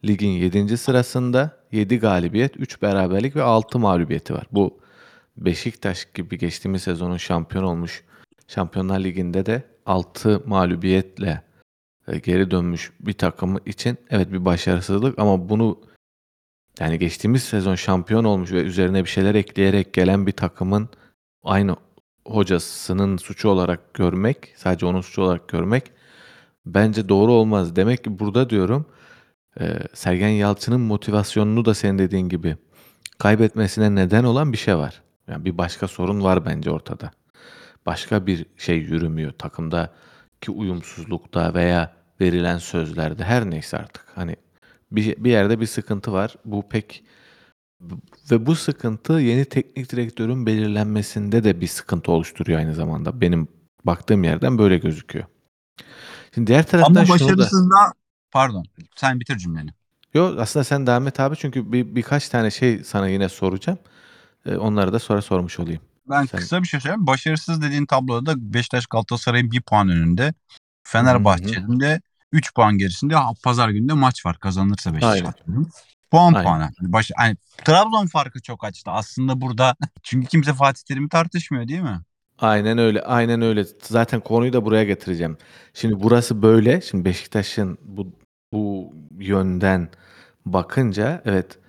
ligin 0.06 0.30
7. 0.30 0.78
sırasında 0.78 1.58
7 1.72 2.00
galibiyet, 2.00 2.58
3 2.58 2.82
beraberlik 2.82 3.36
ve 3.36 3.44
6 3.44 3.80
mağlubiyeti 3.80 4.34
var. 4.34 4.48
Bu 4.52 4.81
Beşiktaş 5.46 6.08
gibi 6.14 6.38
geçtiğimiz 6.38 6.84
sezonun 6.84 7.18
şampiyon 7.18 7.64
olmuş, 7.64 8.04
Şampiyonlar 8.48 9.00
Ligi'nde 9.00 9.46
de 9.46 9.64
6 9.86 10.44
mağlubiyetle, 10.46 11.42
eee, 12.08 12.20
geri 12.20 12.52
dönmüş 12.52 12.92
bir 13.00 13.14
takım 13.14 13.58
için 13.66 13.98
evet 14.10 14.32
bir 14.32 14.46
başarısızlık 14.46 15.20
ama 15.20 15.50
bunu 15.50 15.80
yani 16.80 17.00
geçtiğimiz 17.00 17.44
sezon 17.44 17.76
şampiyon 17.76 18.24
olmuş 18.24 18.52
ve 18.52 18.62
üzerine 18.62 19.04
bir 19.04 19.10
şeyler 19.10 19.36
ekleyerek 19.36 19.94
gelen 19.94 20.28
bir 20.28 20.32
takımın 20.32 20.90
aynı 21.44 21.76
hocasının 22.28 23.18
suçu 23.18 23.50
olarak 23.50 23.94
görmek, 23.94 24.54
sadece 24.58 24.86
onun 24.86 25.02
suçu 25.02 25.22
olarak 25.22 25.48
görmek 25.48 25.92
bence 26.66 27.10
doğru 27.10 27.32
olmaz. 27.34 27.76
Demek 27.76 28.04
ki 28.04 28.20
burada 28.20 28.50
diyorum, 28.50 28.86
eee, 29.60 29.80
Sergen 29.94 30.30
Yalçın'ın 30.30 30.82
motivasyonunu 30.82 31.66
da 31.66 31.74
senin 31.74 32.00
dediğin 32.00 32.30
gibi 32.30 32.58
kaybetmesine 33.20 33.96
neden 33.96 34.24
olan 34.24 34.54
bir 34.54 34.58
şey 34.58 34.78
var. 34.78 35.02
Yani 35.28 35.46
bir 35.46 35.58
başka 35.58 35.88
sorun 35.88 36.24
var 36.24 36.46
bence 36.46 36.72
ortada. 36.72 37.12
Başka 37.86 38.28
bir 38.28 38.46
şey 38.58 38.78
yürümüyor 38.78 39.32
takımdaki 39.32 40.52
uyumsuzlukta 40.52 41.54
veya 41.54 41.94
verilen 42.22 42.58
sözlerde 42.58 43.24
her 43.24 43.50
neyse 43.50 43.78
artık. 43.78 44.06
Hani 44.16 44.36
bir 44.92 45.24
bir 45.24 45.32
yerde 45.32 45.60
bir 45.60 45.66
sıkıntı 45.66 46.14
var. 46.14 46.36
Bu 46.46 46.70
pek 46.70 47.04
ve 48.32 48.46
bu 48.46 48.56
sıkıntı 48.56 49.14
yeni 49.14 49.46
teknik 49.46 49.92
direktörün 49.92 50.46
belirlenmesinde 50.46 51.44
de 51.44 51.62
bir 51.62 51.68
sıkıntı 51.68 52.12
oluşturuyor 52.12 52.60
aynı 52.60 52.74
zamanda. 52.74 53.22
Benim 53.22 53.48
baktığım 53.86 54.24
yerden 54.24 54.58
böyle 54.58 54.78
gözüküyor. 54.78 55.26
Şimdi 56.36 56.48
diğer 56.48 56.68
taraftan 56.68 56.96
Ama 56.96 57.06
şunu 57.06 57.30
da 57.30 57.38
başarısızlığa 57.38 57.94
Pardon, 58.32 58.66
sen 58.96 59.20
bitir 59.20 59.38
cümleni. 59.38 59.70
Yo, 60.14 60.36
aslında 60.40 60.64
sen 60.64 60.88
devam 60.88 61.08
et 61.08 61.20
abi 61.20 61.36
çünkü 61.36 61.72
bir 61.72 61.96
birkaç 61.96 62.30
tane 62.30 62.52
şey 62.52 62.84
sana 62.84 63.08
yine 63.08 63.30
soracağım. 63.30 63.80
Eee, 64.46 64.58
onları 64.58 64.94
da 64.94 65.00
sonra 65.00 65.22
sormuş 65.22 65.60
olayım. 65.60 65.82
Ben 66.10 66.26
Sen 66.26 66.40
kısa 66.40 66.62
bir 66.62 66.68
şey 66.68 66.80
söyleyeyim. 66.80 67.08
Başarısız 67.08 67.62
dediğin 67.62 67.86
tabloda 67.86 68.26
da 68.26 68.54
Beşiktaş 68.54 68.86
Galatasaray'ın 68.86 69.52
1 69.52 69.62
puan 69.62 69.90
önünde. 69.90 70.34
Fenerbahçe'nin 70.84 71.80
de 71.80 72.02
3 72.32 72.54
puan 72.54 72.78
gerisinde. 72.78 73.16
Pazar 73.44 73.70
günü 73.70 73.90
de 73.90 73.94
maç 73.94 74.26
var. 74.26 74.40
Kazanırsa 74.40 74.94
Beşiktaş 74.94 75.22
Aynen. 75.22 75.66
Puan 76.12 76.34
Aynen. 76.34 76.44
puana. 76.44 76.72
Baş, 76.82 77.12
hani 77.16 77.38
Trabzon 77.66 78.08
farkı 78.08 78.42
çok 78.42 78.64
açtı. 78.64 78.92
Aslında 78.92 79.42
burada 79.42 79.76
çünkü 80.04 80.28
kimse 80.28 80.54
Fatih 80.54 80.84
Terim'i 80.84 81.10
tartışmıyor 81.10 81.68
değil 81.68 81.82
mi? 81.82 82.02
Aynen 82.40 82.78
öyle, 82.78 83.02
aynen 83.02 83.42
öyle. 83.42 83.66
Zaten 83.82 84.20
konuyu 84.20 84.54
da 84.54 84.66
buraya 84.66 84.84
getireceğim. 84.84 85.38
Şimdi 85.74 86.04
burası 86.04 86.42
böyle. 86.42 86.82
Şimdi 86.82 87.06
Beşiktaş'ın 87.06 87.78
bu 87.82 88.08
bu 88.54 88.94
yönden 89.20 89.90
bakınca 90.46 91.22
evet 91.26 91.60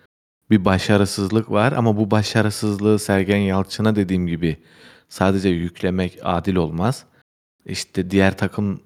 bir 0.53 0.65
başarısızlık 0.65 1.51
var 1.51 1.73
ama 1.73 1.97
bu 1.97 2.11
başarısızlığı 2.11 2.99
Sergen 2.99 3.37
Yalçın'a 3.39 3.97
dediğim 3.97 4.27
gibi 4.27 4.57
sadece 5.09 5.49
yüklemek 5.49 6.19
adil 6.23 6.57
olmaz. 6.57 7.05
İşte 7.67 8.11
diğer 8.11 8.37
takım 8.37 8.81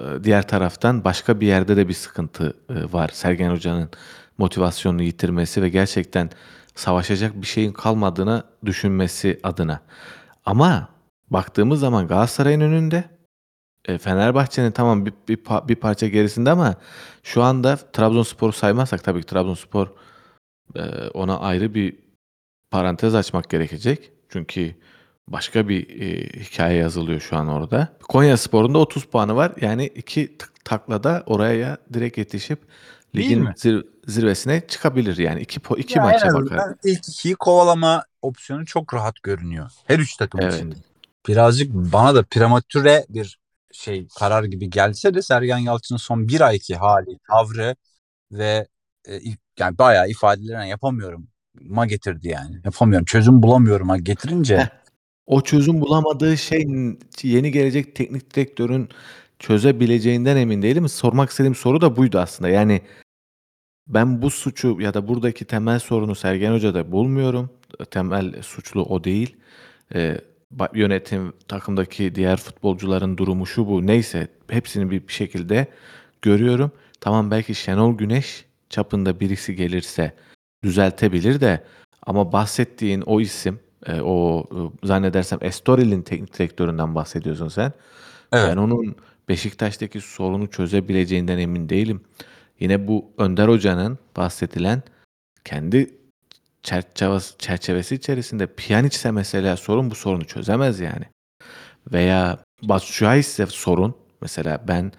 eee, 0.00 0.24
diğer 0.24 0.48
taraftan 0.48 1.04
başka 1.04 1.40
bir 1.40 1.46
yerde 1.46 1.76
de 1.76 1.88
bir 1.88 1.94
sıkıntı, 1.94 2.54
eee, 2.70 2.92
var. 2.92 3.10
Sergen 3.12 3.50
Hoca'nın 3.50 3.90
motivasyonunu 4.38 5.02
yitirmesi 5.02 5.62
ve 5.62 5.68
gerçekten 5.68 6.30
savaşacak 6.74 7.42
bir 7.42 7.46
şeyin 7.46 7.72
kalmadığını 7.72 8.44
düşünmesi 8.64 9.40
adına. 9.42 9.80
Ama 10.46 10.88
baktığımız 11.30 11.80
zaman 11.80 12.08
Galatasaray'ın 12.08 12.60
önünde, 12.60 13.04
eee, 13.88 13.98
Fenerbahçe'nin 13.98 14.72
tamam 14.72 15.06
bir 15.06 15.12
bir 15.28 15.38
bir 15.68 15.76
parça 15.76 16.08
gerisinde 16.08 16.50
ama 16.50 16.74
şu 17.22 17.42
anda 17.42 17.76
Trabzonspor'u 17.76 18.52
saymazsak 18.52 19.04
tabii 19.04 19.20
ki 19.20 19.26
Trabzonspor, 19.26 19.88
eee, 20.76 21.10
ona 21.14 21.38
ayrı 21.40 21.74
bir 21.74 21.96
parantez 22.70 23.14
açmak 23.14 23.50
gerekecek. 23.50 24.12
Çünkü 24.28 24.74
başka 25.28 25.68
bir, 25.68 25.88
eee, 25.88 26.40
hikâye 26.42 26.78
yazılıyor 26.78 27.20
şu 27.20 27.36
an 27.36 27.48
orada. 27.48 27.88
Konyaspor'un 28.08 28.74
da 28.74 28.78
30 28.78 29.04
puanı 29.04 29.36
var. 29.36 29.52
Yani 29.60 29.86
2 29.86 30.38
tık 30.38 30.64
taklada 30.64 31.22
oraya 31.26 31.78
direkt 31.92 32.18
yetişip 32.18 32.58
Değil 33.14 33.28
ligin 33.28 33.42
mi? 33.44 33.54
zir 33.56 33.84
zirvesine 34.06 34.66
çıkabilir 34.68 35.16
yani 35.16 35.40
2 35.40 35.60
po 35.60 35.76
2 35.76 35.98
Ya 35.98 36.04
en 36.04 36.12
maça 36.12 36.28
bakar. 36.28 36.58
azından 36.58 36.76
ilk 36.84 37.08
2'yi 37.08 37.34
kovalama 37.34 38.04
opsiyonu 38.22 38.66
çok 38.66 38.94
rahat 38.94 39.22
görünüyor. 39.22 39.70
Her 39.86 39.98
3 39.98 40.16
takım 40.16 40.40
Evet. 40.40 40.54
için 40.54 40.70
de. 40.72 40.74
Birazcık 41.28 41.72
bana 41.74 42.14
da 42.14 42.22
prematüre 42.22 43.06
bir 43.08 43.38
şey 43.72 44.06
karar 44.18 44.44
gibi 44.44 44.70
gelse 44.70 45.14
de 45.14 45.22
Sergen 45.22 45.58
Yalçın'ın 45.58 45.98
son 45.98 46.28
1 46.28 46.40
ayki 46.40 46.76
hali, 46.76 47.18
tavrı 47.30 47.76
ve 48.32 48.66
e, 49.08 49.20
yani 49.60 49.78
bayağı 49.78 50.08
ifadelerini 50.08 50.68
yapamıyorum 50.68 51.28
ma 51.60 51.86
getirdi 51.86 52.28
yani. 52.28 52.60
Yapamıyorum. 52.64 53.04
Çözüm 53.04 53.42
bulamıyorum 53.42 53.88
ha 53.88 53.96
getirince. 53.96 54.68
O 55.26 55.40
çözüm 55.40 55.80
bulamadığı 55.80 56.36
şey 56.36 56.66
yeni 57.22 57.52
gelecek 57.52 57.94
teknik 57.96 58.34
direktörün 58.34 58.88
çözebileceğinden 59.38 60.36
emin 60.36 60.62
değilim. 60.62 60.88
Sormak 60.88 61.30
istediğim 61.30 61.54
soru 61.54 61.80
da 61.80 61.96
buydu 61.96 62.18
aslında. 62.18 62.50
Yani 62.50 62.80
ben 63.86 64.22
bu 64.22 64.30
suçu 64.30 64.80
ya 64.80 64.94
da 64.94 65.08
buradaki 65.08 65.44
temel 65.44 65.78
sorunu 65.78 66.14
Sergen 66.14 66.52
Hoca'da 66.52 66.92
bulmuyorum. 66.92 67.50
Temel 67.90 68.42
suçlu 68.42 68.82
o 68.84 69.04
değil. 69.04 69.36
Ba 70.50 70.68
yönetim, 70.74 71.32
takımdaki 71.48 72.14
diğer 72.14 72.36
futbolcuların 72.36 73.18
durumu 73.18 73.46
şu 73.46 73.66
bu 73.66 73.86
neyse 73.86 74.28
hepsini 74.48 74.90
bir 74.90 75.02
şekilde 75.08 75.66
görüyorum. 76.22 76.72
Tamam 77.00 77.30
belki 77.30 77.54
Şenol 77.54 77.98
Güneş 77.98 78.44
çapında 78.70 79.20
birisi 79.20 79.56
gelirse 79.56 80.12
düzeltebilir 80.64 81.40
de 81.40 81.64
ama 82.06 82.32
bahsettiğin 82.32 83.00
o 83.00 83.20
isim, 83.20 83.60
eee, 83.88 84.00
o, 84.00 84.44
ııı, 84.54 84.70
zannedersem 84.84 85.38
Estoril'in 85.42 86.02
teknik 86.02 86.38
direktöründen 86.38 86.94
bahsediyorsun 86.94 87.48
sen. 87.48 87.72
Evet. 88.32 88.48
Ben 88.48 88.56
onun 88.56 88.96
Beşiktaş'taki 89.28 90.00
sorunu 90.00 90.50
çözebileceğinden 90.50 91.38
emin 91.38 91.68
değilim. 91.68 92.00
Yine 92.60 92.88
bu 92.88 93.10
Önder 93.18 93.48
Hoca'nın 93.48 93.98
bahsedilen 94.16 94.82
kendi 95.44 95.90
çerçevesi 96.62 97.38
çerçevesi 97.38 97.94
içerisinde 97.94 98.46
Pjanic'se 98.46 99.10
mesela 99.10 99.56
sorun 99.56 99.90
bu 99.90 99.94
sorunu 99.94 100.24
çözemez 100.24 100.80
yani. 100.80 101.04
Veya 101.92 102.38
Batshuayi'se 102.62 103.46
sorun 103.46 103.94
mesela 104.22 104.64
ben 104.68 104.92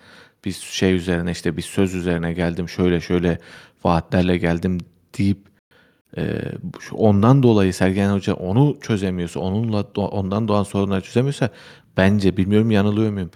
bir 0.46 0.52
şey 0.52 0.94
üzerine 0.94 1.32
işte 1.32 1.58
bir 1.58 1.62
söz 1.62 1.96
üzerine 1.96 2.34
geldim 2.34 2.70
şöyle 2.70 3.02
şöyle 3.02 3.40
vaatlerle 3.84 4.38
geldim 4.38 4.78
deyip 5.18 5.38
şu 6.80 6.96
ondan 6.96 7.44
dolayı 7.44 7.74
Sergen 7.74 8.14
Hoca 8.14 8.34
onu 8.34 8.78
çözemiyorsa, 8.82 9.40
onunla 9.40 9.82
ondan 9.96 10.48
doğan 10.48 10.64
sorunları 10.64 11.02
çözemiyorsa 11.02 11.50
bence 11.98 12.38
bilmiyorum 12.38 12.72
yanılıyor 12.72 13.12
muyum? 13.12 13.32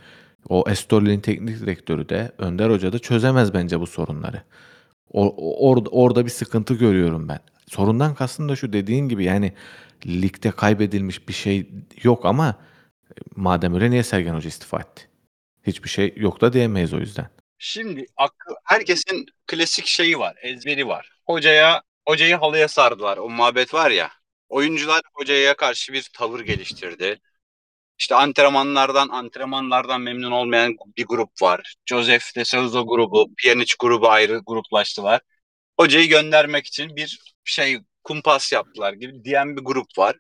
O 0.50 0.64
Estoril'in 0.70 1.20
teknik 1.20 1.60
direktörü 1.60 2.10
de 2.10 2.32
Önder 2.38 2.70
Hoca 2.70 2.94
da 2.94 3.00
çözemez 3.00 3.54
bence 3.54 3.80
bu 3.80 3.88
sorunları. 3.88 4.44
O 5.14 5.28
o 5.38 5.70
orada 5.70 5.90
orada 5.90 6.26
bir 6.26 6.30
sıkıntı 6.32 6.74
görüyorum 6.74 7.30
ben. 7.30 7.40
Sorundan 7.68 8.16
kastım 8.16 8.50
da 8.50 8.56
şu 8.56 8.74
dediğin 8.74 9.10
gibi 9.10 9.24
yani 9.24 9.54
ligde 10.08 10.52
kaybedilmiş 10.52 11.28
bir 11.28 11.34
şey 11.34 11.70
yok 12.04 12.26
ama 12.26 12.56
e, 13.10 13.16
madem 13.36 13.74
öyle 13.74 13.92
niye 13.92 14.04
Sergen 14.04 14.34
Hoca 14.36 14.48
istifa 14.48 14.80
etti? 14.80 15.11
Hiçbir 15.68 15.90
şey 15.90 16.14
yok 16.16 16.42
da 16.42 16.54
diyemeyiz 16.54 16.94
o 16.94 17.00
yüzden. 17.00 17.30
Şimdi 17.58 18.06
aklı, 18.18 18.56
herkesin 18.64 19.26
klasik 19.48 19.86
şeyi 19.86 20.20
var, 20.20 20.36
ezberi 20.42 20.88
var. 20.88 21.12
Hocaya 21.26 21.82
hocayı 22.08 22.36
halıya 22.36 22.68
sardılar. 22.68 23.18
O 23.18 23.30
muhabbet 23.30 23.74
var 23.74 23.92
ya. 23.92 24.12
Oyuncular 24.50 25.02
hocaya 25.14 25.56
karşı 25.56 25.94
bir 25.94 26.10
tavır 26.18 26.40
geliştirdi. 26.40 27.20
İşte 28.00 28.16
antrenmanlardan 28.16 29.10
antrenmanlardan 29.10 30.02
memnun 30.02 30.32
olmayan 30.32 30.76
bir 30.98 31.06
grup 31.06 31.42
var. 31.42 31.76
Joseph 31.86 32.36
de 32.36 32.46
Souza 32.46 32.82
grubu, 32.82 33.36
Pjanic 33.38 33.74
grubu 33.80 34.10
ayrı 34.10 34.42
gruplaştılar. 34.46 35.22
Hocayı 35.80 36.10
göndermek 36.10 36.68
için 36.68 36.96
bir 36.96 37.20
şey 37.44 37.80
kumpas 38.04 38.52
yaptılar 38.52 38.94
gibi 38.94 39.24
diyen 39.24 39.58
bir 39.58 39.62
grup 39.62 39.98
var. 39.98 40.16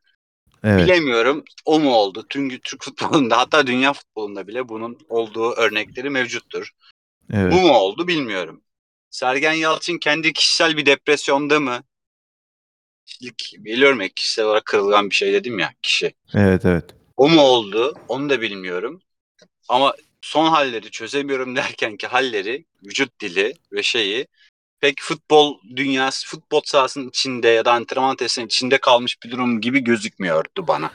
Evet. 0.63 0.85
Bilemiyorum 0.85 1.43
o 1.65 1.79
mu 1.79 1.93
oldu? 1.93 2.25
Çünkü 2.29 2.59
Türk 2.59 2.83
futbolunda 2.85 3.37
hatta 3.37 3.67
dünya 3.67 3.93
futbolunda 3.93 4.47
bile 4.47 4.69
bunun 4.69 4.97
olduğu 5.09 5.51
örnekleri 5.51 6.09
mevcuttur. 6.09 6.71
Evet. 7.33 7.53
Bu 7.53 7.61
mu 7.61 7.73
oldu 7.73 8.07
bilmiyorum. 8.07 8.61
Sergen 9.09 9.53
Yalçın 9.53 9.97
kendi 9.97 10.33
kişisel 10.33 10.77
bir 10.77 10.85
depresyonda 10.85 11.59
mı? 11.59 11.83
Kişilik, 13.05 13.55
biliyorum 13.57 14.01
ya 14.01 14.09
kişisel 14.09 14.45
olarak 14.45 14.65
kırılgan 14.65 15.09
bir 15.09 15.15
şey 15.15 15.33
dedim 15.33 15.59
ya 15.59 15.73
kişi. 15.81 16.13
Evet 16.33 16.65
evet. 16.65 16.85
O 17.17 17.29
mu 17.29 17.41
oldu? 17.41 17.95
Onu 18.07 18.29
da 18.29 18.41
bilmiyorum. 18.41 19.01
Ama 19.69 19.93
son 20.21 20.49
halleri 20.49 20.91
çözemiyorum 20.91 21.55
derken 21.55 21.97
ki 21.97 22.07
halleri, 22.07 22.65
vücut 22.83 23.19
dili 23.19 23.53
ve 23.71 23.83
şeyi 23.83 24.27
pek 24.81 25.01
futbol 25.01 25.57
dünyası, 25.75 26.27
futbol 26.27 26.61
sahasının 26.65 27.09
içinde 27.09 27.47
ya 27.47 27.65
da 27.65 27.73
antrenman 27.73 28.15
tesisinin 28.15 28.45
içinde 28.45 28.77
kalmış 28.77 29.23
bir 29.23 29.31
durum 29.31 29.61
gibi 29.61 29.79
gözükmüyordu 29.79 30.67
bana. 30.67 30.91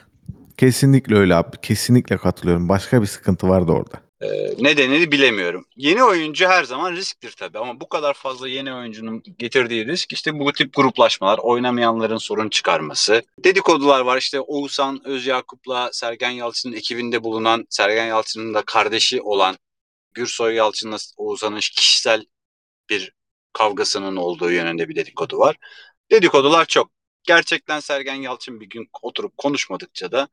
Kesinlikle 0.56 1.16
öyle 1.16 1.34
abi. 1.34 1.56
Kesinlikle 1.62 2.16
katılıyorum. 2.16 2.68
Başka 2.68 3.02
bir 3.02 3.06
sıkıntı 3.06 3.48
vardı 3.48 3.72
orada. 3.72 4.06
Ee, 4.20 4.26
nedenini 4.58 5.12
bilemiyorum. 5.12 5.64
Yeni 5.76 6.04
oyuncu 6.04 6.48
her 6.48 6.64
zaman 6.64 6.92
risktir 6.92 7.32
tabii 7.32 7.58
ama 7.58 7.80
bu 7.80 7.88
kadar 7.88 8.14
fazla 8.14 8.48
yeni 8.48 8.74
oyuncunun 8.74 9.22
getirdiği 9.38 9.86
risk 9.86 10.12
işte 10.12 10.38
bu 10.38 10.52
tip 10.52 10.74
gruplaşmalar, 10.74 11.38
oynamayanların 11.38 12.16
sorun 12.16 12.48
çıkarması. 12.48 13.22
Dedikodular 13.44 14.00
var 14.00 14.18
işte 14.18 14.40
Oğuzhan 14.40 15.06
Özyakup'la 15.06 15.90
Sergen 15.92 16.30
Yalçın'ın 16.30 16.74
ekibinde 16.74 17.24
bulunan, 17.24 17.66
Sergen 17.70 18.06
Yalçın'ın 18.06 18.54
da 18.54 18.62
kardeşi 18.62 19.22
olan 19.22 19.56
Gürsoy 20.14 20.54
Yalçın'la 20.54 20.96
Oğuzhan'ın 21.16 21.60
kişisel 21.60 22.24
bir 22.90 23.15
kavgasının 23.56 24.16
olduğu 24.16 24.50
yönünde 24.50 24.88
bir 24.88 24.96
dedikodu 24.96 25.38
var. 25.38 25.56
Dedikodular 26.10 26.64
çok. 26.66 26.90
Gerçekten 27.24 27.80
Sergen 27.80 28.14
Yalçın 28.14 28.60
bir 28.60 28.68
gün 28.68 28.88
oturup 29.02 29.36
konuşmadıkça 29.36 30.12
da 30.12 30.28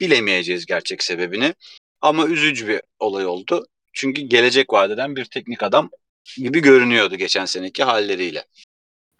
bilemeyeceğiz 0.00 0.66
gerçek 0.66 1.02
sebebini. 1.02 1.54
Ama 2.00 2.26
üzücü 2.26 2.68
bir 2.68 2.80
olay 2.98 3.26
oldu. 3.26 3.66
Çünkü 3.92 4.22
gelecek 4.22 4.72
vadeden 4.72 5.16
bir 5.16 5.24
teknik 5.24 5.62
adam 5.62 5.90
gibi 6.36 6.60
görünüyordu 6.60 7.16
geçen 7.16 7.44
seneki 7.44 7.84
halleriyle. 7.84 8.44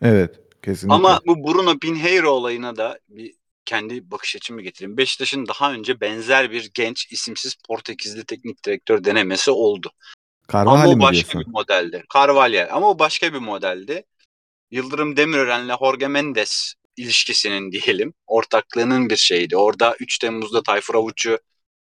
Evet. 0.03 0.41
Kesinlikle. 0.63 0.95
Ama 0.95 1.21
bu 1.27 1.45
Bruno 1.45 1.79
Pinheiro 1.79 2.31
olayına 2.31 2.77
da 2.77 2.99
bir 3.09 3.35
kendi 3.65 4.11
bakış 4.11 4.37
açımı 4.37 4.63
getireyim. 4.63 4.97
Beşiktaş'ın 4.97 5.47
daha 5.47 5.73
önce 5.73 6.01
benzer 6.01 6.51
bir 6.51 6.71
genç 6.75 7.13
isimsiz 7.13 7.55
Portekizli 7.55 8.25
teknik 8.25 8.65
direktör 8.65 9.05
denemesi 9.05 9.51
oldu. 9.51 9.93
Ama 10.55 10.71
Carvalho 10.71 10.91
o 10.91 10.97
mi 10.97 11.03
başka 11.03 11.33
diyorsun? 11.33 11.41
bir 11.41 11.53
modeldi. 11.59 12.05
Carvalho 12.15 12.67
ama 12.71 12.91
o 12.91 12.99
başka 12.99 13.33
bir 13.33 13.39
modeldi. 13.39 14.05
Yıldırım 14.71 15.17
Demirören'le 15.17 15.77
Jorge 15.79 16.09
Mendes 16.09 16.75
ilişkisinin 16.97 17.73
diyelim 17.73 18.15
ortaklığının 18.27 19.11
bir 19.11 19.17
şeydi. 19.17 19.57
Orada 19.57 19.97
3 20.01 20.19
Temmuz'da 20.19 20.63
Tayfur 20.63 20.95
Avuç'u 20.95 21.39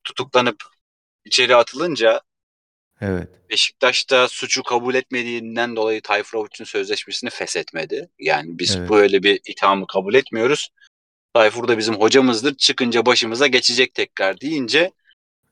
tutuklanıp 0.04 0.64
içeri 1.26 1.56
atılınca 1.56 2.22
Evet. 3.02 3.30
Beşiktaş'ta 3.50 4.28
suçu 4.28 4.64
kabul 4.64 4.96
etmediğinden 4.96 5.76
dolayı 5.76 6.02
Tayfur 6.02 6.38
Avuç'un 6.38 6.66
sözleşmesini 6.66 7.30
feshetmedi. 7.30 8.10
Yani 8.20 8.60
biz 8.60 8.76
Evet. 8.76 8.90
böyle 8.90 9.24
bir 9.24 9.40
ithamı 9.48 9.88
kabul 9.88 10.14
etmiyoruz. 10.14 10.70
Tayfur 11.34 11.68
da 11.68 11.78
bizim 11.78 11.96
hocamızdır. 11.96 12.56
Çıkınca 12.56 13.06
başımıza 13.06 13.48
geçecek 13.48 13.94
tekrar 13.94 14.42
deyince 14.42 14.92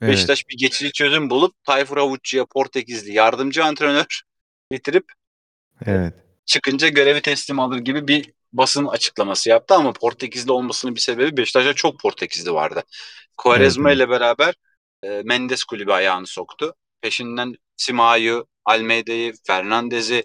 Evet. 0.04 0.14
Beşiktaş 0.14 0.50
bir 0.50 0.58
geçici 0.58 0.92
çözüm 0.92 1.30
bulup 1.30 1.64
Tayfur 1.64 1.98
Avuç'uya 1.98 2.46
Portekizli 2.46 3.14
yardımcı 3.14 3.66
antrenör 3.66 4.22
getirip 4.72 5.06
Evet. 5.86 6.14
çıkınca 6.46 6.88
görevi 6.88 7.22
teslim 7.22 7.60
alır 7.60 7.78
gibi 7.78 8.08
bir 8.08 8.34
basın 8.54 8.86
açıklaması 8.86 9.50
yaptı 9.50 9.76
ama 9.76 9.94
Portekizli 9.94 10.52
olmasının 10.52 10.96
bir 10.96 11.00
sebebi 11.00 11.38
Beşiktaş'ta 11.38 11.74
çok 11.74 12.00
Portekizli 12.00 12.54
vardı. 12.54 12.84
Quaresma 13.38 13.90
Evet, 13.90 13.98
ile 13.98 14.10
beraber 14.10 14.54
e, 15.04 15.22
Mendes 15.26 15.64
kulübü 15.64 15.92
ayağını 15.92 16.28
soktu. 16.28 16.74
Peşinden 17.02 17.56
Sima'yı, 17.78 18.46
Almeida'yı, 18.66 19.34
Fernandez'i, 19.48 20.24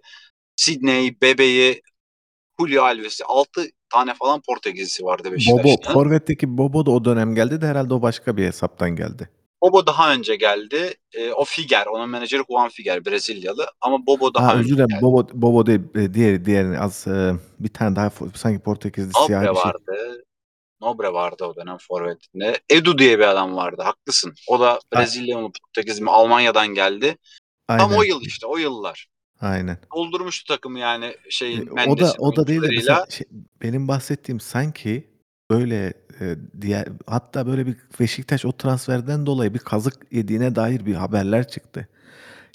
Sidney'i, 0.56 1.20
Bebe'yi, 1.23 1.82
Julio 2.61 2.82
Alves'i 2.85 3.25
6 3.25 3.66
tane 3.92 4.14
falan 4.14 4.42
Portekizlisi 4.47 5.04
vardı 5.04 5.25
Bobo, 5.25 5.35
Beşiktaş'ta. 5.35 5.92
Forvet'teki 5.92 6.58
Bobo 6.58 6.87
da 6.87 6.90
o 6.90 7.04
dönem 7.04 7.35
geldi 7.35 7.61
de 7.61 7.66
herhalde 7.66 7.94
o 7.94 8.02
başka 8.02 8.37
bir 8.37 8.44
hesaptan 8.44 8.96
geldi. 8.96 9.29
Bobo 9.62 9.87
daha 9.87 10.12
önce 10.12 10.37
geldi. 10.37 10.94
E, 11.14 11.33
o 11.33 11.44
Figer, 11.44 11.87
onun 11.87 12.11
menajeri 12.11 12.42
Juan 12.51 12.68
Figer 12.68 13.05
Brezilyalı 13.05 13.66
ama 13.81 14.07
Bobo 14.07 14.35
daha 14.35 14.47
Ha 14.47 14.53
önce 14.53 14.61
özür 14.61 14.75
dilerim. 14.75 14.88
geldi. 14.88 15.03
Bobo, 15.03 15.29
Bobo 15.33 15.66
değil. 15.66 15.81
e, 15.94 16.14
Diğeri, 16.14 16.44
diğerini 16.44 16.79
az 16.81 17.07
e, 17.07 17.33
bir 17.61 17.68
tane 17.68 17.97
daha 17.97 18.07
fo- 18.07 18.37
sanki 18.37 18.62
Portekizli 18.62 19.12
siyah 19.27 19.42
Nobre 19.42 19.51
bir 19.55 19.61
şey. 19.61 19.64
vardı. 19.71 20.23
Nobre 20.81 21.12
vardı 21.12 21.44
o 21.44 21.57
dönem 21.57 21.77
forvetinde. 21.88 22.61
Edu 22.71 22.99
diye 22.99 23.18
bir 23.18 23.25
adam 23.25 23.57
vardı. 23.57 23.83
Haklısın. 23.83 24.35
O 24.49 24.61
da 24.61 24.81
Brezilya 24.94 25.38
mı 25.38 25.51
Portekiz 25.62 26.01
mi 26.01 26.11
Almanya'dan 26.11 26.68
geldi. 26.68 27.16
Tam 27.68 27.92
o 27.92 28.03
yıl 28.03 28.21
işte 28.23 28.47
o 28.47 28.57
yıllar. 28.57 29.09
Aynen. 29.40 29.79
Doldurmuştu 29.97 30.55
takımı 30.55 30.79
yani 30.79 31.05
E, 31.05 31.31
şeyin 31.31 31.66
o 31.66 31.71
da 31.71 31.75
Mendes'in 31.75 32.16
o 32.18 32.37
da 32.37 32.47
değil 32.47 32.62
de 32.62 32.66
oyuncularıyla. 32.66 33.05
mesela 33.07 33.07
şey, 33.11 33.27
benim 33.62 33.88
bahsettiğim 33.88 34.40
sanki 34.40 35.11
böyle 35.50 35.92
e, 36.20 36.37
diğer 36.61 36.88
hatta 37.06 37.46
böyle 37.46 37.66
bir 37.66 37.76
Beşiktaş 38.00 38.44
o 38.44 38.52
transferden 38.52 39.26
dolayı 39.26 39.54
bir 39.54 39.58
kazık 39.58 39.94
yediğine 40.12 40.54
dair 40.54 40.87
bir 40.87 40.94
haberler 40.94 41.48
çıktı. 41.48 41.88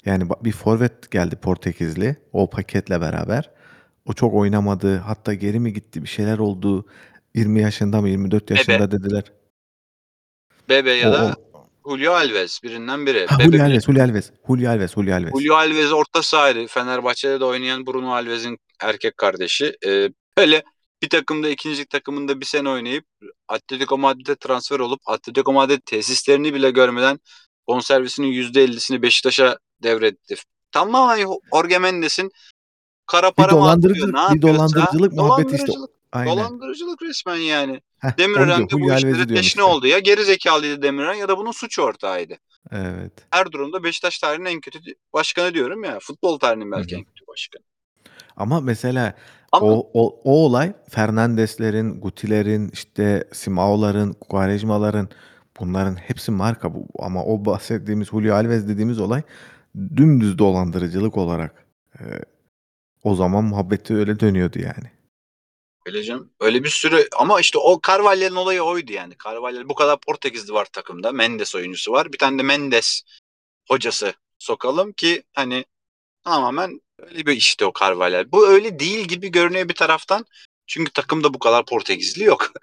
Yani 0.04 0.24
ba- 0.24 0.44
bir 0.44 0.52
forvet 0.52 1.10
geldi 1.10 1.36
Portekizli 1.36 2.16
o 2.32 2.50
paketle 2.50 3.00
beraber. 3.00 3.50
O 4.06 4.12
çok 4.12 4.34
oynamadı. 4.34 4.96
Hatta 4.98 5.34
geri 5.34 5.60
mi 5.60 5.72
gitti 5.72 6.02
bir 6.02 6.08
şeyler 6.08 6.38
oldu. 6.38 6.86
20 7.34 7.60
yaşında 7.60 8.00
mı 8.00 8.08
24 8.08 8.50
yaşında 8.50 8.90
dediler. 8.90 9.24
Bebe 10.68 10.90
ya 10.92 11.10
O, 11.10 11.12
da 11.12 11.34
o. 11.84 11.90
Julio 11.90 12.12
Alves 12.12 12.62
birinden 12.62 13.06
biri. 13.06 13.26
Ha, 13.26 13.38
Bebe 13.38 13.44
Julio 13.44 13.58
bile- 13.58 13.62
Alves, 13.64 13.84
Julio 13.86 14.02
Alves, 14.02 14.30
Julio 14.46 14.70
Alves, 14.70 14.94
Julio 14.94 15.14
Alves. 15.14 15.32
Julio 15.32 15.54
Alves 15.54 15.92
orta 15.92 16.22
sahaydı. 16.22 16.66
Fenerbahçe'de 16.66 17.40
de 17.40 17.44
oynayan 17.44 17.86
Bruno 17.86 18.12
Alves'in 18.12 18.58
erkek 18.80 19.16
kardeşi. 19.16 19.76
Ee, 19.86 20.08
öyle 20.36 20.62
bir 21.02 21.08
takımda 21.08 21.48
ikinci 21.48 21.86
takımında 21.86 22.40
bir 22.40 22.46
sene 22.46 22.68
oynayıp 22.70 23.04
Atletico 23.48 23.98
Madrid'e 23.98 24.34
transfer 24.34 24.78
olup 24.78 25.00
Atletico 25.06 25.52
Madrid 25.52 25.80
tesislerini 25.86 26.54
bile 26.54 26.70
görmeden 26.70 27.20
bonservisinin 27.66 28.32
%50'sini 28.32 29.02
Beşiktaş'a 29.02 29.58
devretti. 29.82 30.34
Tamamen 30.72 31.26
Jorge 31.54 31.78
Mendes'in 31.78 32.30
kara 33.06 33.30
Bir 33.30 33.34
para 33.34 33.52
mı 33.52 33.58
dolandırıcılık, 33.58 34.14
atıyor, 34.14 34.30
ne 34.30 34.36
bir 34.36 34.42
dolandırıcılık 34.42 35.12
muhabbeti 35.12 35.54
işte. 35.54 35.66
dolandırıcılık, 35.66 35.90
Aynen. 36.12 36.36
dolandırıcılık 36.36 37.02
resmen 37.02 37.36
yani. 37.36 37.80
Heh, 37.98 38.18
Demirören 38.18 38.70
de 38.70 38.72
bu 38.72 38.94
işlere 38.94 39.26
teşne 39.26 39.40
işte. 39.40 39.62
oldu. 39.62 39.86
Ya 39.86 39.98
geri 39.98 40.24
zekalıydı 40.24 40.82
Demirören 40.82 41.14
ya 41.14 41.28
da 41.28 41.38
bunun 41.38 41.52
suç 41.52 41.78
ortağıydı. 41.78 42.34
Evet. 42.72 43.12
Her 43.30 43.52
durumda 43.52 43.84
Beşiktaş 43.84 44.18
tarihinin 44.18 44.44
en 44.50 44.60
kötü 44.60 44.78
başkanı 45.12 45.54
diyorum 45.54 45.84
ya. 45.84 45.98
Futbol 46.00 46.38
tarihinin 46.38 46.72
belki 46.72 46.92
Hı 46.92 46.96
hı. 46.96 46.98
en 47.00 47.04
kötü 47.04 47.26
başkanı. 47.26 47.62
Ama 48.36 48.60
mesela 48.60 49.14
Ama 49.54 49.66
o, 49.66 49.90
o, 49.94 50.20
o 50.24 50.44
olay 50.44 50.72
Fernandes'lerin, 50.90 52.00
Guti'lerin, 52.00 52.70
işte 52.72 53.28
Simao'ların, 53.32 54.12
Quaresma'ların 54.12 55.08
bunların 55.60 55.94
hepsi 55.94 56.30
marka 56.30 56.74
bu. 56.74 56.86
Ama 56.98 57.24
o 57.24 57.44
bahsettiğimiz 57.44 58.08
Julio 58.08 58.34
Alves 58.34 58.68
dediğimiz 58.68 59.00
olay 59.00 59.22
dümdüz 59.96 60.38
dolandırıcılık 60.38 61.16
olarak 61.16 61.66
e, 61.98 62.02
o 63.02 63.14
zaman 63.14 63.44
muhabbeti 63.44 63.94
öyle 63.94 64.20
dönüyordu 64.20 64.58
yani. 64.58 64.90
öyle 65.86 66.02
canım. 66.02 66.30
Öyle 66.40 66.64
bir 66.64 66.68
sürü 66.68 67.08
ama 67.18 67.40
işte 67.40 67.58
o 67.58 67.80
Carvalho'nun 67.88 68.36
olayı 68.36 68.62
oydu 68.62 68.92
yani. 68.92 69.14
Carvalho 69.24 69.68
bu 69.68 69.74
kadar 69.74 70.00
Portekizli 70.00 70.52
var 70.52 70.64
takımda. 70.72 71.12
Mendes 71.12 71.54
oyuncusu 71.54 71.92
var. 71.92 72.12
Bir 72.12 72.18
tane 72.18 72.38
de 72.38 72.42
Mendes 72.42 73.02
hocası 73.68 74.14
sokalım 74.38 74.92
ki 74.92 75.22
hani 75.32 75.64
tamamen 76.24 76.80
öyle 76.98 77.26
bir 77.26 77.32
işte 77.32 77.64
o 77.64 77.72
Carvalho. 77.80 78.32
Bu 78.32 78.48
öyle 78.48 78.78
değil 78.78 79.08
gibi 79.08 79.30
görünüyor 79.30 79.68
bir 79.68 79.74
taraftan. 79.74 80.24
Çünkü 80.66 80.92
takımda 80.92 81.34
bu 81.34 81.38
kadar 81.38 81.64
Portekizli 81.64 82.24
yok. 82.24 82.52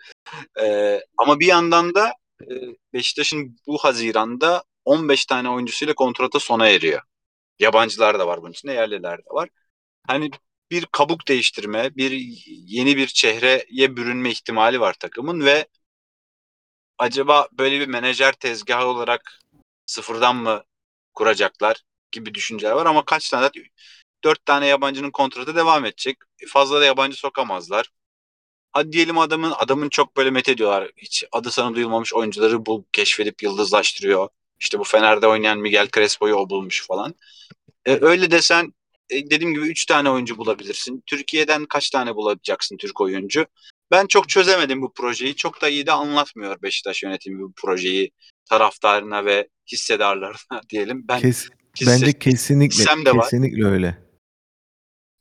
Ee, 0.62 1.02
ama 1.18 1.40
bir 1.40 1.46
yandan 1.46 1.96
da 1.96 2.14
e, 2.42 2.54
Beşiktaş'ın 2.94 3.58
bu 3.68 3.78
Haziran'da 3.78 4.64
15 4.86 5.26
tane 5.26 5.50
oyuncusuyla 5.50 5.94
kontratı 5.94 6.40
sona 6.40 6.68
eriyor. 6.70 7.02
Yabancılar 7.60 8.20
da 8.20 8.28
var 8.28 8.42
bunun 8.42 8.52
içinde, 8.52 8.74
yerliler 8.74 9.18
de 9.18 9.30
var. 9.32 9.50
Hani 10.08 10.32
bir 10.72 10.86
kabuk 10.86 11.28
değiştirme, 11.28 11.96
bir 11.96 12.12
yeni 12.48 12.98
bir 12.98 13.08
çehreye 13.08 13.98
bürünme 13.98 14.32
ihtimali 14.32 14.80
var 14.80 14.94
takımın 14.94 15.46
ve 15.46 15.68
acaba 16.98 17.48
böyle 17.52 17.80
bir 17.80 17.88
menajer 17.88 18.34
tezgahı 18.34 18.86
olarak 18.86 19.40
sıfırdan 19.86 20.36
mı 20.36 20.64
kuracaklar 21.14 21.84
gibi 22.12 22.34
düşünceler 22.34 22.72
var 22.72 22.86
ama 22.86 23.06
kaç 23.06 23.30
tane 23.30 23.50
dört 24.24 24.46
tane 24.46 24.68
yabancının 24.68 25.12
kontratı 25.12 25.56
devam 25.56 25.86
edecek. 25.86 26.18
Fazla 26.48 26.82
da 26.82 26.86
yabancı 26.86 27.18
sokamazlar. 27.18 27.90
Hadi 28.72 28.92
diyelim 28.92 29.18
adamın 29.18 29.54
adamın 29.58 29.90
çok 29.90 30.18
böyle 30.18 30.32
met 30.32 30.50
ediyorlar. 30.50 30.92
Hiç 30.98 31.24
adı 31.32 31.52
sana 31.52 31.76
duyulmamış 31.76 32.14
oyuncuları 32.14 32.66
bul 32.66 32.84
keşfedip 32.92 33.44
yıldızlaştırıyor. 33.44 34.30
İşte 34.60 34.80
bu 34.80 34.84
Fener'de 34.84 35.28
oynayan 35.28 35.60
Miguel 35.60 35.88
Crespo'yu 35.96 36.36
o 36.36 36.50
bulmuş 36.50 36.88
falan. 36.88 37.16
E, 37.86 37.98
öyle 38.02 38.32
desen 38.32 38.74
e, 39.10 39.30
dediğim 39.30 39.54
gibi 39.54 39.68
3 39.68 39.86
tane 39.86 40.10
oyuncu 40.10 40.38
bulabilirsin. 40.38 41.04
Türkiye'den 41.06 41.66
kaç 41.66 41.90
tane 41.90 42.16
bulacaksın 42.16 42.78
Türk 42.78 43.02
oyuncu? 43.02 43.46
Ben 43.92 44.08
çok 44.08 44.30
çözemedim 44.30 44.82
bu 44.82 44.94
projeyi. 44.94 45.36
Çok 45.36 45.62
da 45.62 45.70
iyi 45.70 45.86
de 45.86 45.92
anlatmıyor 45.92 46.62
Beşiktaş 46.62 47.04
yönetimi 47.04 47.42
bu 47.42 47.54
projeyi 47.56 48.12
taraftarına 48.50 49.26
ve 49.26 49.48
hissedarlarına 49.72 50.62
diyelim. 50.70 51.08
Ben 51.08 51.22
Kes, 51.22 51.50
hisse- 51.80 51.92
bence 51.92 52.20
kesinlikle 52.20 52.84
kesinlikle 53.12 53.66
öyle. 53.66 54.11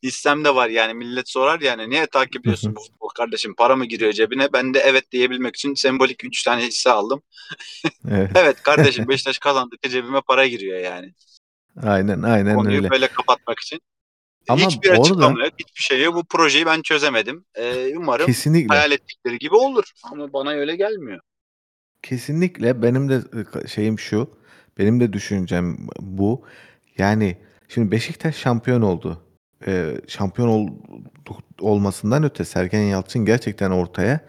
Listemde 0.05 0.55
var 0.55 0.69
yani 0.69 0.95
millet 0.95 1.29
sorar 1.29 1.61
yani 1.61 1.91
niye 1.91 2.07
takip 2.07 2.41
ediyorsun 2.41 2.77
bu 2.77 2.81
futbol 2.81 3.09
kardeşim 3.09 3.55
para 3.55 3.77
mı 3.77 3.85
giriyor 3.87 4.13
cebine? 4.13 4.53
Ben 4.53 4.75
de 4.75 4.79
evet 4.79 5.13
diyebilmek 5.13 5.57
için 5.57 5.75
sembolik 5.75 6.25
3 6.25 6.43
tane 6.43 6.67
hisse 6.67 6.91
aldım. 6.91 7.23
Evet. 8.11 8.31
Evet 8.37 8.63
kardeşim 8.63 9.05
Beşiktaş 9.09 9.39
kazandıkça 9.39 9.89
cebime 9.91 10.21
para 10.21 10.47
giriyor 10.47 10.79
yani. 10.79 11.15
Aynen 11.83 12.23
aynen 12.23 12.57
Konuyu 12.57 12.77
öyle. 12.77 12.91
böyle 12.91 13.07
kapatmak 13.09 13.61
için. 13.61 13.81
Ama 14.49 14.67
Hiçbir 14.67 14.89
orada- 14.91 15.01
açıklama 15.01 15.45
yok, 15.45 15.53
hiçbir 15.59 15.83
şey 15.83 16.03
yok. 16.03 16.15
Bu 16.15 16.25
projeyi 16.25 16.67
ben 16.67 16.83
çözemedim. 16.83 17.45
Ee, 17.55 17.93
umarım 17.97 18.27
Kesinlikle. 18.27 18.75
hayal 18.75 18.93
ettikleri 18.93 19.39
gibi 19.39 19.55
olur. 19.55 19.85
Ama 20.13 20.33
bana 20.33 20.51
öyle 20.51 20.77
gelmiyor. 20.77 21.21
Kesinlikle 22.03 22.83
benim 22.83 23.09
de 23.09 23.21
şeyim 23.69 23.99
şu. 23.99 24.31
Benim 24.79 25.01
de 25.01 25.13
düşüncem 25.13 25.77
bu. 26.01 26.45
Yani 26.99 27.39
şimdi 27.69 27.91
Beşiktaş 27.91 28.37
şampiyon 28.37 28.83
oldu. 28.83 29.23
Ee, 29.67 29.97
şampiyon 30.09 30.49
ol- 30.49 30.71
olmasından 31.61 32.25
öte 32.25 32.45
Sergen 32.45 32.81
Yalçın 32.83 33.25
gerçekten 33.25 33.71
ortaya 33.71 34.21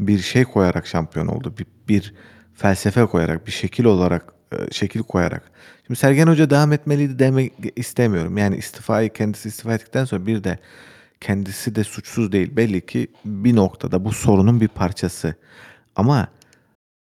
bir 0.00 0.18
şey 0.18 0.44
koyarak 0.44 0.86
şampiyon 0.86 1.26
oldu. 1.26 1.54
Bir, 1.58 1.66
bir 1.88 2.14
felsefe 2.54 3.06
koyarak, 3.06 3.46
bir 3.46 3.52
şekil 3.52 3.84
olarak, 3.84 4.32
e, 4.52 4.56
şekil 4.72 5.02
koyarak. 5.02 5.50
Şimdi 5.86 6.00
Sergen 6.00 6.26
Hoca 6.26 6.50
devam 6.50 6.72
etmeliydi 6.72 7.18
demek 7.18 7.52
istemiyorum. 7.76 8.38
Yani 8.38 8.56
istifayı 8.56 9.12
kendisi 9.12 9.48
istifa 9.48 9.74
ettikten 9.74 10.04
sonra 10.04 10.26
bir 10.26 10.44
de 10.44 10.58
kendisi 11.20 11.74
de 11.74 11.84
suçsuz 11.84 12.32
değil. 12.32 12.56
Belli 12.56 12.86
ki 12.86 13.08
bir 13.24 13.56
noktada 13.56 14.04
bu 14.04 14.12
sorunun 14.12 14.60
bir 14.60 14.68
parçası. 14.68 15.34
Ama 15.96 16.28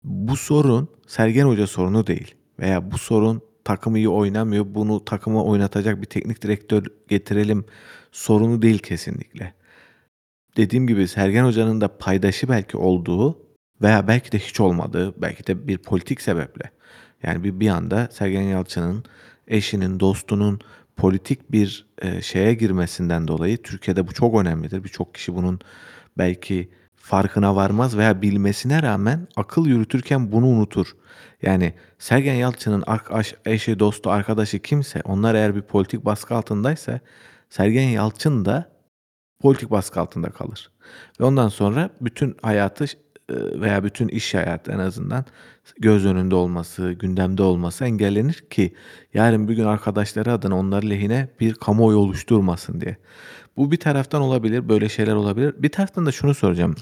bu 0.04 0.36
sorun 0.38 0.90
Sergen 1.08 1.46
Hoca 1.46 1.68
sorunu 1.68 2.08
değil. 2.08 2.36
Veya 2.60 2.92
bu 2.92 2.98
sorun 2.98 3.42
takım 3.64 3.96
iyi 3.96 4.10
oynamıyor. 4.10 4.66
Bunu 4.68 5.06
takıma 5.06 5.44
oynatacak 5.44 6.02
bir 6.02 6.06
teknik 6.06 6.42
direktör 6.42 6.84
getirelim 7.08 7.66
sorunu 8.12 8.62
değil 8.62 8.80
kesinlikle. 8.80 9.54
Dediğim 10.58 10.88
gibi 10.88 11.08
Sergen 11.08 11.46
Hoca'nın 11.46 11.82
da 11.82 11.98
paydaşı 11.98 12.50
belki 12.50 12.78
olduğu 12.78 13.40
veya 13.82 14.08
belki 14.08 14.32
de 14.32 14.40
hiç 14.40 14.60
olmadığı, 14.60 15.22
belki 15.22 15.48
de 15.48 15.68
bir 15.68 15.78
politik 15.78 16.22
sebeple. 16.22 16.72
Yani 17.24 17.44
bir, 17.44 17.60
bir 17.60 17.70
anda 17.70 18.10
Sergen 18.12 18.42
Yalçın'ın 18.42 19.04
eşinin, 19.48 20.00
dostunun 20.00 20.60
politik 20.96 21.52
bir 21.52 21.86
e, 22.02 22.22
şeye 22.22 22.54
girmesinden 22.54 23.28
dolayı 23.28 23.62
Türkiye'de 23.62 24.08
bu 24.08 24.14
çok 24.14 24.42
önemlidir. 24.42 24.84
Birçok 24.84 25.14
kişi 25.14 25.36
bunun 25.36 25.60
belki 26.18 26.70
farkına 27.04 27.56
varmaz 27.56 27.98
veya 27.98 28.22
bilmesine 28.22 28.82
rağmen 28.82 29.28
akıl 29.36 29.66
yürütürken 29.66 30.32
bunu 30.32 30.48
unutur. 30.48 30.88
Yani 31.42 31.74
Sergen 32.00 32.34
Yalçın'ın 32.34 32.84
eşi, 33.46 33.80
dostu, 33.80 34.10
arkadaşı 34.10 34.60
kimse 34.60 35.02
onlar 35.06 35.36
eğer 35.36 35.56
bir 35.56 35.62
politik 35.62 36.06
baskı 36.06 36.36
altındaysa 36.36 37.00
Sergen 37.50 37.90
Yalçın 37.90 38.46
da 38.46 38.70
politik 39.40 39.72
baskı 39.72 40.02
altında 40.02 40.30
kalır. 40.30 40.72
Ve 41.20 41.24
ondan 41.24 41.50
sonra 41.50 41.90
bütün 42.02 42.38
hayatı 42.42 42.86
e, 42.86 42.90
veya 43.62 43.84
bütün 43.84 44.08
iş 44.08 44.34
hayatı 44.34 44.72
en 44.72 44.80
azından 44.80 45.26
göz 45.80 46.06
önünde 46.06 46.36
olması, 46.36 46.92
gündemde 46.92 47.44
olması 47.44 47.86
engellenir 47.86 48.46
ki 48.50 48.74
yarın 49.14 49.48
bir 49.48 49.56
gün 49.56 49.66
arkadaşları 49.66 50.32
adına 50.32 50.58
onlar 50.58 50.84
lehine 50.84 51.30
bir 51.40 51.54
kamuoyu 51.54 51.98
oluşturmasın 51.98 52.82
diye. 52.82 52.98
Bu 53.58 53.72
bir 53.72 53.78
taraftan 53.78 54.22
olabilir, 54.22 54.70
böyle 54.70 54.90
şeyler 54.90 55.16
olabilir. 55.16 55.56
Bir 55.58 55.70
taraftan 55.70 56.06
da 56.06 56.12
şunu 56.12 56.34
soracağım. 56.34 56.76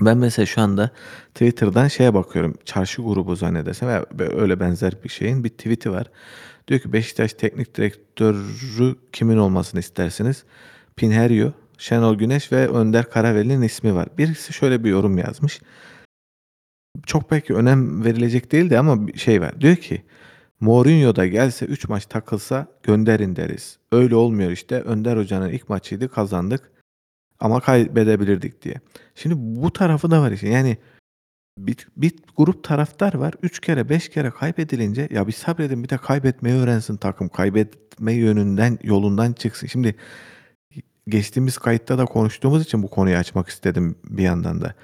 Ben 0.00 0.18
mesela 0.18 0.46
şu 0.46 0.60
anda 0.60 0.90
Twitter'dan 1.34 1.88
şeye 1.88 2.14
bakıyorum. 2.14 2.54
Çarşı 2.64 3.02
grubu 3.02 3.36
zannedersem 3.36 3.88
veya 3.88 4.06
öyle 4.18 4.60
benzer 4.60 4.92
bir 5.04 5.08
şeyin 5.08 5.44
bir 5.44 5.48
tweet'i 5.48 5.90
var. 5.90 6.06
Diyor 6.68 6.80
ki 6.80 6.92
Beşiktaş 6.92 7.32
teknik 7.32 7.76
direktörü 7.76 8.96
kimin 9.12 9.36
olmasını 9.36 9.80
istersiniz? 9.80 10.44
Pinheiro, 10.96 11.52
Şenol 11.78 12.14
Güneş 12.14 12.52
ve 12.52 12.68
Önder 12.68 13.10
Karaveli'nin 13.10 13.62
ismi 13.62 13.94
var. 13.94 14.08
Birisi 14.18 14.52
şöyle 14.52 14.84
bir 14.84 14.90
yorum 14.90 15.18
yazmış. 15.18 15.60
Çok 17.06 17.30
belki 17.30 17.54
önem 17.54 18.04
verilecek 18.04 18.52
değildi 18.52 18.78
ama 18.78 19.06
bir 19.06 19.18
şey 19.18 19.40
var. 19.40 19.60
Diyor 19.60 19.76
ki 19.76 20.02
Mourinho 20.60 21.16
da 21.16 21.26
gelse 21.26 21.66
3 21.66 21.88
maç 21.88 22.06
takılsa 22.06 22.66
gönderin 22.82 23.36
deriz. 23.36 23.78
Öyle 23.92 24.14
olmuyor 24.14 24.50
işte. 24.50 24.80
Önder 24.80 25.16
Hoca'nın 25.16 25.48
ilk 25.48 25.68
maçıydı 25.68 26.08
kazandık 26.08 26.77
ama 27.40 27.60
kaybedebilirdik 27.60 28.62
diye. 28.62 28.74
Şimdi 29.14 29.34
bu 29.38 29.72
tarafı 29.72 30.10
da 30.10 30.20
var 30.20 30.32
işte. 30.32 30.48
Yani 30.48 30.76
bir, 31.58 31.76
bir 31.96 32.12
grup 32.36 32.64
taraftar 32.64 33.14
var. 33.14 33.34
3 33.42 33.60
kere 33.60 33.88
5 33.88 34.08
kere 34.08 34.30
kaybedilince 34.30 35.08
ya 35.10 35.26
bir 35.26 35.32
sabredin 35.32 35.84
bir 35.84 35.88
de 35.88 35.96
kaybetmeyi 35.96 36.56
öğrensin 36.56 36.96
takım. 36.96 37.28
Kaybetme 37.28 38.12
yönünden 38.12 38.78
yolundan 38.82 39.32
çıksın. 39.32 39.66
Şimdi 39.66 39.94
geçtiğimiz 41.08 41.58
kayıtta 41.58 41.98
da 41.98 42.04
konuştuğumuz 42.04 42.62
için 42.62 42.82
bu 42.82 42.90
konuyu 42.90 43.16
açmak 43.16 43.48
istedim 43.48 43.96
bir 44.04 44.22
yandan 44.22 44.60
da. 44.60 44.74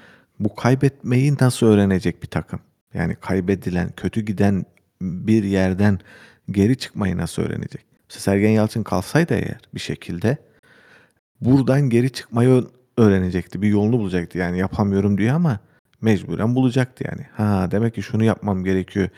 Bu 0.41 0.55
kaybetmeyi 0.55 1.35
nasıl 1.41 1.67
öğrenecek 1.67 2.23
bir 2.23 2.29
takım? 2.29 2.61
Yani 2.95 3.15
kaybedilen, 3.15 3.91
kötü 3.97 4.21
giden 4.21 4.65
bir 5.03 5.45
yerden 5.45 5.99
geri 6.51 6.77
çıkmayı 6.77 7.17
nasıl 7.17 7.43
öğrenecek? 7.43 7.85
Mesela 8.09 8.21
Sergen 8.21 8.51
Yalçın 8.51 8.83
kalsaydı 8.83 9.35
eğer 9.35 9.61
bir 9.75 9.81
şekilde 9.81 10.39
buradan 11.45 11.91
geri 11.91 12.13
çıkmayı 12.13 12.65
öğrenecekti. 12.97 13.63
Bir 13.63 13.69
yolunu 13.69 13.99
bulacaktı. 13.99 14.39
Yani 14.39 14.59
yapamıyorum 14.59 15.19
diyor 15.19 15.35
ama 15.35 15.61
mecburen 16.01 16.55
bulacaktı 16.55 17.05
yani. 17.11 17.27
Ha 17.37 17.69
demek 17.71 17.95
ki 17.95 18.03
şunu 18.03 18.25
yapmam 18.25 18.65
gerekiyor 18.65 19.09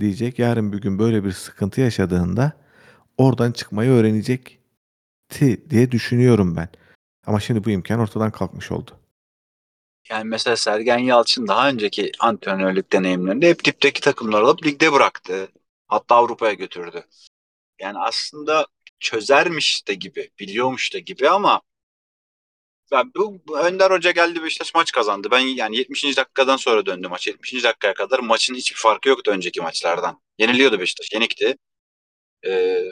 diyecek. 0.00 0.38
Yarın 0.38 0.72
bir 0.72 0.80
gün 0.80 0.98
böyle 0.98 1.24
bir 1.24 1.32
sıkıntı 1.32 1.80
yaşadığında 1.80 2.52
oradan 3.18 3.52
çıkmayı 3.52 3.90
öğrenecekti 3.90 5.70
diye 5.70 5.90
düşünüyorum 5.90 6.56
ben. 6.56 6.68
Ama 7.26 7.40
şimdi 7.40 7.64
bu 7.64 7.70
imkan 7.70 8.00
ortadan 8.00 8.30
kalkmış 8.30 8.70
oldu. 8.70 8.90
Yani 10.10 10.24
mesela 10.24 10.56
Sergen 10.56 10.98
Yalçın 10.98 11.48
daha 11.48 11.68
önceki 11.68 12.12
antrenörlük 12.20 12.92
deneyimlerinde 12.92 13.48
hep 13.48 13.64
dipteki 13.64 14.00
takımları 14.00 14.44
alıp 14.44 14.66
ligde 14.66 14.92
bıraktı. 14.92 15.48
Hatta 15.88 16.14
Avrupa'ya 16.14 16.52
götürdü. 16.52 17.04
Yani 17.80 17.98
aslında 17.98 18.66
çözermiş 19.00 19.88
de 19.88 19.94
gibi, 19.94 20.30
biliyormuş 20.40 20.94
da 20.94 20.98
gibi 20.98 21.28
ama 21.28 21.60
ya 22.92 23.04
bu, 23.16 23.40
bu 23.48 23.58
Önder 23.58 23.90
Hoca 23.90 24.10
geldi 24.10 24.42
Beşiktaş 24.42 24.74
maç 24.74 24.92
kazandı. 24.92 25.28
Ben 25.30 25.38
yani 25.40 25.76
70. 25.76 26.16
dakikadan 26.16 26.56
sonra 26.56 26.86
döndü 26.86 27.08
maç. 27.08 27.26
70. 27.26 27.64
dakikaya 27.64 27.94
kadar 27.94 28.18
maçın 28.18 28.54
hiçbir 28.54 28.80
farkı 28.80 29.08
yoktu 29.08 29.30
önceki 29.30 29.60
maçlardan. 29.60 30.20
Yeniliyordu 30.38 30.80
Beşiktaş. 30.80 31.12
Yenikti. 31.12 31.56
Ee, 32.46 32.84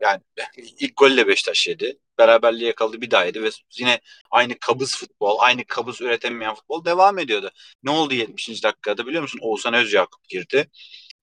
yani 0.00 0.22
ilk 0.56 0.96
golle 0.96 1.26
Beşiktaş 1.26 1.68
yedi. 1.68 1.98
Beraberliğe 2.18 2.74
kaldı 2.74 3.00
bir 3.00 3.10
daha 3.10 3.24
yedi 3.24 3.42
ve 3.42 3.50
yine 3.78 4.00
aynı 4.30 4.58
kabız 4.58 4.96
futbol, 4.96 5.38
aynı 5.40 5.64
kabız 5.64 6.00
üretemeyen 6.00 6.54
futbol 6.54 6.84
devam 6.84 7.18
ediyordu. 7.18 7.50
Ne 7.82 7.90
oldu 7.90 8.14
70. 8.14 8.62
dakikada 8.64 9.06
biliyor 9.06 9.22
musun? 9.22 9.38
Oğuzhan 9.42 9.74
Özyakup 9.74 10.28
girdi. 10.28 10.70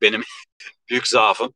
Benim 0.01 0.23
büyük 0.89 1.07
zaafım. 1.07 1.53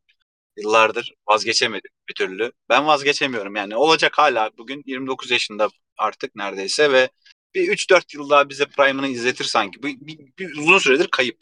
Yıllardır 0.57 1.13
vazgeçemedim 1.27 1.91
bir 2.09 2.13
türlü. 2.13 2.51
Ben 2.69 2.87
vazgeçemiyorum 2.87 3.55
yani. 3.55 3.75
Olacak 3.75 4.17
hala 4.17 4.51
bugün 4.57 4.83
29 4.85 5.31
yaşında 5.31 5.69
artık 5.97 6.35
neredeyse 6.35 6.91
ve 6.91 7.09
bir 7.55 7.67
3-4 7.67 8.15
yıl 8.17 8.29
daha 8.29 8.49
bize 8.49 8.65
Prime'ını 8.65 9.07
izletir 9.07 9.45
sanki. 9.45 9.83
Bir, 9.83 9.97
bir, 9.99 10.19
bir 10.39 10.57
uzun 10.57 10.77
süredir 10.77 11.07
kayıp. 11.07 11.37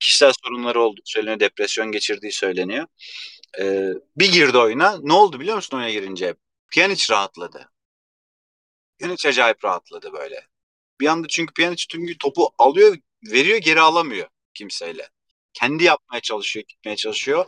Kişisel 0.00 0.32
sorunları 0.44 0.82
olduğu 0.82 1.00
söyleniyor. 1.04 1.40
Depresyon 1.40 1.92
geçirdiği 1.92 2.32
söyleniyor. 2.32 2.86
Ee, 3.60 3.88
bir 4.16 4.32
girdi 4.32 4.58
oyuna. 4.58 4.98
Ne 5.02 5.12
oldu 5.12 5.40
biliyor 5.40 5.56
musun 5.56 5.76
oyuna 5.76 5.90
girince? 5.90 6.34
Pjanic 6.70 7.14
rahatladı. 7.14 7.70
Pjanic 8.98 9.28
acayip 9.28 9.64
rahatladı 9.64 10.12
böyle. 10.12 10.46
Bir 11.00 11.06
anda 11.06 11.28
çünkü 11.28 11.54
Pjanic 11.54 11.86
tüm 11.88 12.18
topu 12.18 12.50
alıyor, 12.58 12.96
veriyor, 13.22 13.58
geri 13.58 13.80
alamıyor 13.80 14.28
kimseyle. 14.54 15.08
Kendi 15.52 15.84
yapmaya 15.84 16.20
çalışıyor, 16.20 16.64
gitmeye 16.68 16.96
çalışıyor. 16.96 17.46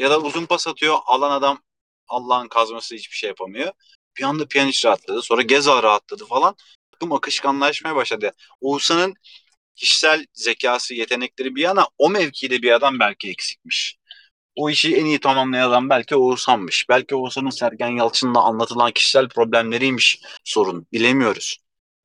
Ya 0.00 0.10
da 0.10 0.20
uzun 0.20 0.46
pas 0.46 0.68
atıyor, 0.68 0.98
alan 1.06 1.30
adam 1.30 1.62
Allah'ın 2.08 2.48
kazması 2.48 2.94
hiçbir 2.94 3.16
şey 3.16 3.28
yapamıyor. 3.28 3.72
Bir 4.18 4.22
anda 4.24 4.48
Pjanic 4.48 4.88
rahatladı. 4.88 5.22
Sonra 5.22 5.42
Gezal 5.42 5.82
rahatladı 5.82 6.26
falan. 6.26 6.56
Takım 6.92 7.12
akışkanlaşmaya 7.12 7.96
başladı. 7.96 8.32
Oğuzhan'ın 8.60 9.14
kişisel 9.76 10.26
zekası, 10.34 10.94
yetenekleri 10.94 11.54
bir 11.54 11.62
yana 11.62 11.88
o 11.98 12.10
mevkide 12.10 12.62
bir 12.62 12.72
adam 12.72 13.00
belki 13.00 13.30
eksikmiş. 13.30 13.96
O 14.54 14.70
işi 14.70 14.96
en 14.96 15.04
iyi 15.04 15.20
tamamlayan 15.20 15.68
adam 15.68 15.90
belki 15.90 16.16
Oğuzhan'mış. 16.16 16.88
Belki 16.88 17.14
Oğuzhan'ın 17.14 17.50
Sergen 17.50 17.96
Yalçın'la 17.96 18.42
anlatılan 18.42 18.92
kişisel 18.92 19.28
problemleriymiş 19.28 20.20
sorun. 20.44 20.86
Bilemiyoruz. 20.92 21.58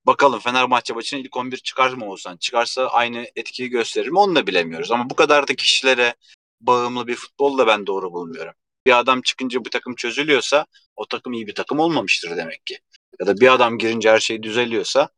Bakalım 0.06 0.40
Fenerbahçe 0.40 0.94
maçına 0.94 1.20
ilk 1.20 1.38
11 1.38 1.58
çıkar 1.58 1.90
mı 1.90 2.06
Oğuzhan? 2.06 2.38
Çıkarsa 2.38 2.88
aynı 2.88 3.28
etkiyi 3.36 3.70
gösterir 3.70 4.10
mi 4.10 4.20
onu 4.20 4.36
da 4.36 4.48
bilemiyoruz. 4.48 4.92
Ama 4.92 5.10
bu 5.10 5.16
kadar 5.16 5.48
da 5.48 5.56
kişilere 5.56 6.16
bağımlı 6.62 7.08
bir 7.08 7.16
futbol 7.16 7.58
da 7.58 7.68
ben 7.68 7.88
doğru 7.88 8.14
bulmuyorum. 8.14 8.54
Bir 8.88 9.00
adam 9.00 9.22
çıkınca 9.22 9.66
bu 9.66 9.70
takım 9.70 9.96
çözülüyorsa 9.96 10.66
o 10.96 11.06
takım 11.08 11.34
iyi 11.34 11.48
bir 11.48 11.56
takım 11.56 11.80
olmamıştır 11.80 12.38
demek 12.38 12.66
ki. 12.66 12.80
Ya 13.20 13.28
da 13.28 13.38
bir 13.38 13.54
adam 13.54 13.78
girince 13.78 14.12
her 14.12 14.20
şey 14.20 14.44
düzeliyorsa 14.44 15.10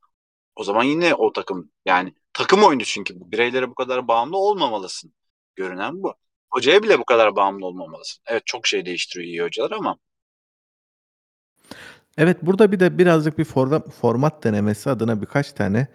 o 0.55 0.63
zaman 0.63 0.83
yine 0.83 1.15
o 1.15 1.33
takım 1.33 1.71
yani 1.85 2.13
takım 2.33 2.63
oyunu 2.63 2.83
çünkü 2.85 3.13
bireylere 3.17 3.69
bu 3.69 3.75
kadar 3.75 4.07
bağımlı 4.07 4.37
olmamalısın. 4.37 5.13
Görünen 5.55 6.03
bu. 6.03 6.15
Hocaya 6.53 6.83
bile 6.83 6.99
bu 6.99 7.05
kadar 7.05 7.35
bağımlı 7.35 7.65
olmamalısın. 7.65 8.23
Evet 8.27 8.43
çok 8.45 8.67
şey 8.67 8.85
değiştiriyor 8.85 9.27
iyi 9.27 9.43
hocalar 9.43 9.71
ama 9.71 9.97
Evet, 12.17 12.37
burada 12.41 12.71
bir 12.71 12.79
de 12.79 12.97
birazcık 12.97 13.37
bir 13.37 13.43
forma 13.43 13.79
format 13.79 14.43
denemesi 14.43 14.89
adına 14.89 15.21
birkaç 15.21 15.51
tane 15.51 15.87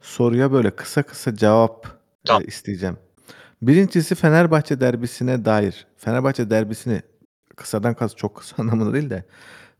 soruya 0.00 0.52
böyle 0.52 0.70
kısa 0.76 1.02
kısa 1.02 1.34
cevap, 1.36 1.86
Tamam. 2.24 2.42
eee, 2.42 2.46
isteyeceğim. 2.46 2.96
Birincisi 3.62 4.14
Fenerbahçe 4.14 4.80
derbisine 4.80 5.44
dair. 5.44 5.86
Fenerbahçe 5.96 6.50
derbisini 6.50 7.02
kısadan 7.56 7.94
kast 7.94 8.18
çok 8.18 8.36
kısa 8.36 8.56
anlamında 8.62 8.94
değil 8.94 9.10
de 9.10 9.24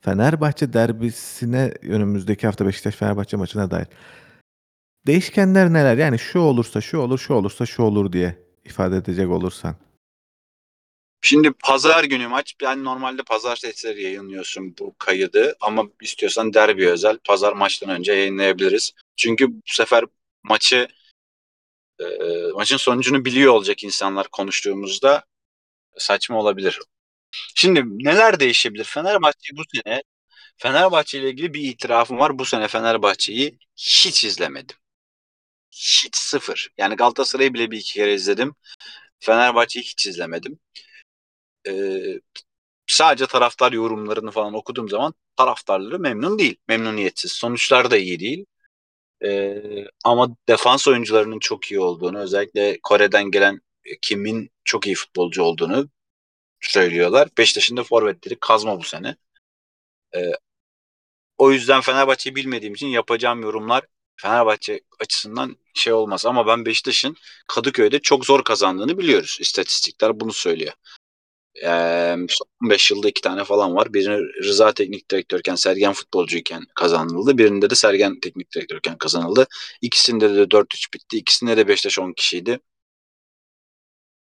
Fenerbahçe 0.01 0.73
derbisine 0.73 1.75
önümüzdeki 1.83 2.47
hafta 2.47 2.67
Beşiktaş-Fenerbahçe 2.67 3.37
maçına 3.37 3.71
dair 3.71 3.87
değişkenler 5.07 5.73
neler? 5.73 5.97
Yani 5.97 6.19
şu 6.19 6.39
olursa 6.39 6.81
şu 6.81 6.99
olur, 6.99 7.19
şu 7.19 7.35
olursa 7.35 7.67
şu 7.67 7.83
olur 7.83 8.13
diye 8.13 8.37
ifade 8.65 8.97
edecek 8.97 9.31
olursan. 9.31 9.77
Şimdi 11.23 11.53
pazar 11.53 12.05
günü 12.05 12.29
maç. 12.29 12.55
Ben 12.63 12.85
normalde 12.85 13.23
pazartesileri 13.23 14.03
yayınlıyorsun 14.03 14.75
bu 14.79 14.95
kaydı 14.99 15.57
ama 15.61 15.85
istiyorsan 16.01 16.55
derbi 16.55 16.89
özel 16.89 17.19
pazar 17.19 17.53
maçtan 17.53 17.91
önce 17.91 18.13
yayınlayabiliriz. 18.13 18.93
Çünkü 19.17 19.49
bu 19.49 19.61
sefer 19.65 20.05
maçı 20.43 20.89
e, 22.05 22.53
maçın 22.55 22.77
sonucunu 22.77 23.25
biliyor 23.25 23.53
olacak 23.55 23.85
insanlar 23.85 24.29
konuştuğumuzda 24.29 25.25
saçma 25.99 26.39
olabilir. 26.41 26.81
Şimdi 27.55 27.85
neler 28.05 28.41
değişebilir? 28.41 28.85
Fenerbahçe 28.85 29.57
bu 29.57 29.63
sene 29.75 30.03
Fenerbahçe 30.57 31.19
ile 31.21 31.31
ilgili 31.31 31.55
bir 31.55 31.63
itirafım 31.63 32.19
var. 32.19 32.39
Bu 32.39 32.45
sene 32.45 32.69
Fenerbahçe'yi 32.69 33.59
hiç 33.77 34.25
izlemedim. 34.25 34.77
Hiç 35.73 36.17
sıfır. 36.17 36.71
Yani 36.79 36.97
Galatasaray'ı 36.97 37.55
bile 37.55 37.71
bir 37.71 37.79
iki 37.79 37.95
kere 37.95 38.15
izledim. 38.15 38.55
Fenerbahçe'yi 39.21 39.85
hiç 39.85 40.07
izlemedim. 40.07 40.59
Ee, 41.69 42.21
sadece 42.87 43.27
taraftar 43.27 43.73
yorumlarını 43.73 44.31
falan 44.31 44.55
okuduğum 44.55 44.89
zaman 44.89 45.15
taraftarları 45.37 45.99
memnun 45.99 46.39
değil. 46.39 46.57
Memnuniyetsiz. 46.69 47.33
Sonuçlar 47.33 47.91
da 47.91 47.97
iyi 47.97 48.21
değil. 48.21 48.47
Ee, 49.25 49.63
ama 50.05 50.37
defans 50.49 50.89
oyuncularının 50.89 51.39
çok 51.39 51.71
iyi 51.71 51.81
olduğunu, 51.81 52.19
özellikle 52.19 52.79
Kore'den 52.83 53.31
gelen 53.31 53.61
Kim'in 54.03 54.51
çok 54.65 54.87
iyi 54.87 54.95
futbolcu 54.95 55.43
olduğunu 55.43 55.89
söylüyorlar. 56.61 57.29
Beşiktaş'ın 57.39 57.77
da 57.77 57.85
forvetleri 57.85 58.37
kazma 58.41 58.79
bu 58.79 58.85
sene. 58.85 59.17
Ee, 60.17 60.33
o 61.39 61.53
yüzden 61.53 61.81
Fenerbahçe'yi 61.81 62.37
bilmediğim 62.37 62.75
için 62.75 62.87
yapacağım 62.87 63.43
yorumlar 63.43 63.85
Fenerbahçe 64.17 64.81
açısından 65.01 65.57
şey 65.75 65.93
olmaz. 65.93 66.27
Ama 66.27 66.47
ben 66.47 66.67
Beşiktaş'ın 66.67 67.17
Kadıköy'de 67.47 67.99
çok 67.99 68.27
zor 68.27 68.45
kazandığını 68.45 68.99
biliyoruz. 68.99 69.39
İstatistikler 69.41 70.21
bunu 70.21 70.33
söylüyor. 70.33 70.73
Ee, 71.57 72.17
son 72.29 72.47
15 72.63 72.91
yılda 72.91 73.09
iki 73.09 73.21
tane 73.23 73.45
falan 73.45 73.75
var. 73.77 73.95
Birini 73.95 74.19
Rıza 74.45 74.73
teknik 74.73 75.11
direktörken, 75.11 75.55
Sergen 75.55 75.93
futbolcuyken 75.93 76.63
kazanıldı. 76.75 77.39
Birinde 77.39 77.71
de 77.71 77.75
Sergen 77.75 78.21
teknik 78.21 78.53
direktörken 78.55 78.99
kazanıldı. 78.99 79.47
İkisinde 79.83 80.35
de 80.35 80.51
4-3 80.51 80.95
bitti. 80.95 81.17
İkisinde 81.17 81.57
de 81.57 81.69
Beşiktaş 81.69 81.99
10 81.99 82.13
kişiydi. 82.13 82.61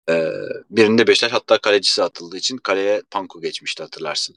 Ee, 0.09 0.31
birinde 0.69 1.07
Beşiktaş 1.07 1.31
hatta 1.31 1.57
kalecisi 1.57 2.03
atıldığı 2.03 2.37
için 2.37 2.57
kaleye 2.57 3.01
Panku 3.11 3.41
geçmişti 3.41 3.83
hatırlarsın. 3.83 4.35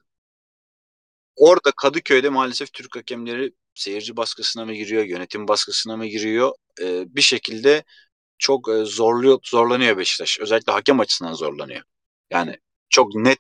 Orada 1.36 1.70
Kadıköy'de 1.76 2.28
maalesef 2.28 2.72
Türk 2.72 2.96
hakemleri 2.96 3.52
seyirci 3.74 4.16
baskısına 4.16 4.64
mı 4.64 4.74
giriyor, 4.74 5.04
yönetim 5.04 5.48
baskısına 5.48 5.96
mı 5.96 6.06
giriyor? 6.06 6.52
Ee, 6.82 7.04
bir 7.16 7.22
şekilde 7.22 7.84
çok 8.38 8.68
zorluyor, 8.84 9.38
zorlanıyor 9.44 9.98
Beşiktaş. 9.98 10.40
Özellikle 10.40 10.72
hakem 10.72 11.00
açısından 11.00 11.34
zorlanıyor. 11.34 11.82
Yani 12.30 12.56
çok 12.90 13.14
net 13.14 13.38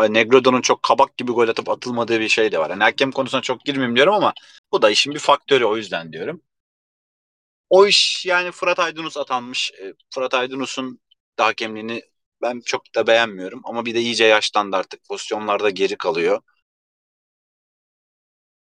e, 0.00 0.12
Negredo'nun 0.12 0.60
çok 0.62 0.82
kabak 0.82 1.16
gibi 1.18 1.32
gol 1.32 1.48
atıp 1.48 1.68
atılmadığı 1.70 2.20
bir 2.20 2.28
şey 2.28 2.52
de 2.52 2.58
var. 2.58 2.70
Yani 2.70 2.82
hakem 2.82 3.12
konusuna 3.12 3.42
çok 3.42 3.60
girmeyeyim 3.64 3.96
diyorum 3.96 4.14
ama 4.14 4.34
bu 4.72 4.82
da 4.82 4.90
işin 4.90 5.14
bir 5.14 5.18
faktörü 5.18 5.64
o 5.64 5.76
yüzden 5.76 6.12
diyorum. 6.12 6.42
O 7.70 7.86
iş 7.86 8.26
yani 8.26 8.52
Fırat 8.52 8.78
Aydınus 8.78 9.16
atanmış. 9.16 9.70
E, 9.82 9.94
Fırat 10.14 10.34
Aydınus'un 10.34 11.00
da 11.38 11.44
hakemliğini 11.46 12.02
ben 12.42 12.60
çok 12.64 12.94
da 12.94 13.06
beğenmiyorum. 13.06 13.60
Ama 13.64 13.86
bir 13.86 13.94
de 13.94 14.00
iyice 14.00 14.24
yaşlandı 14.24 14.76
artık. 14.76 15.04
Pozisyonlarda 15.04 15.70
geri 15.70 15.96
kalıyor. 15.98 16.40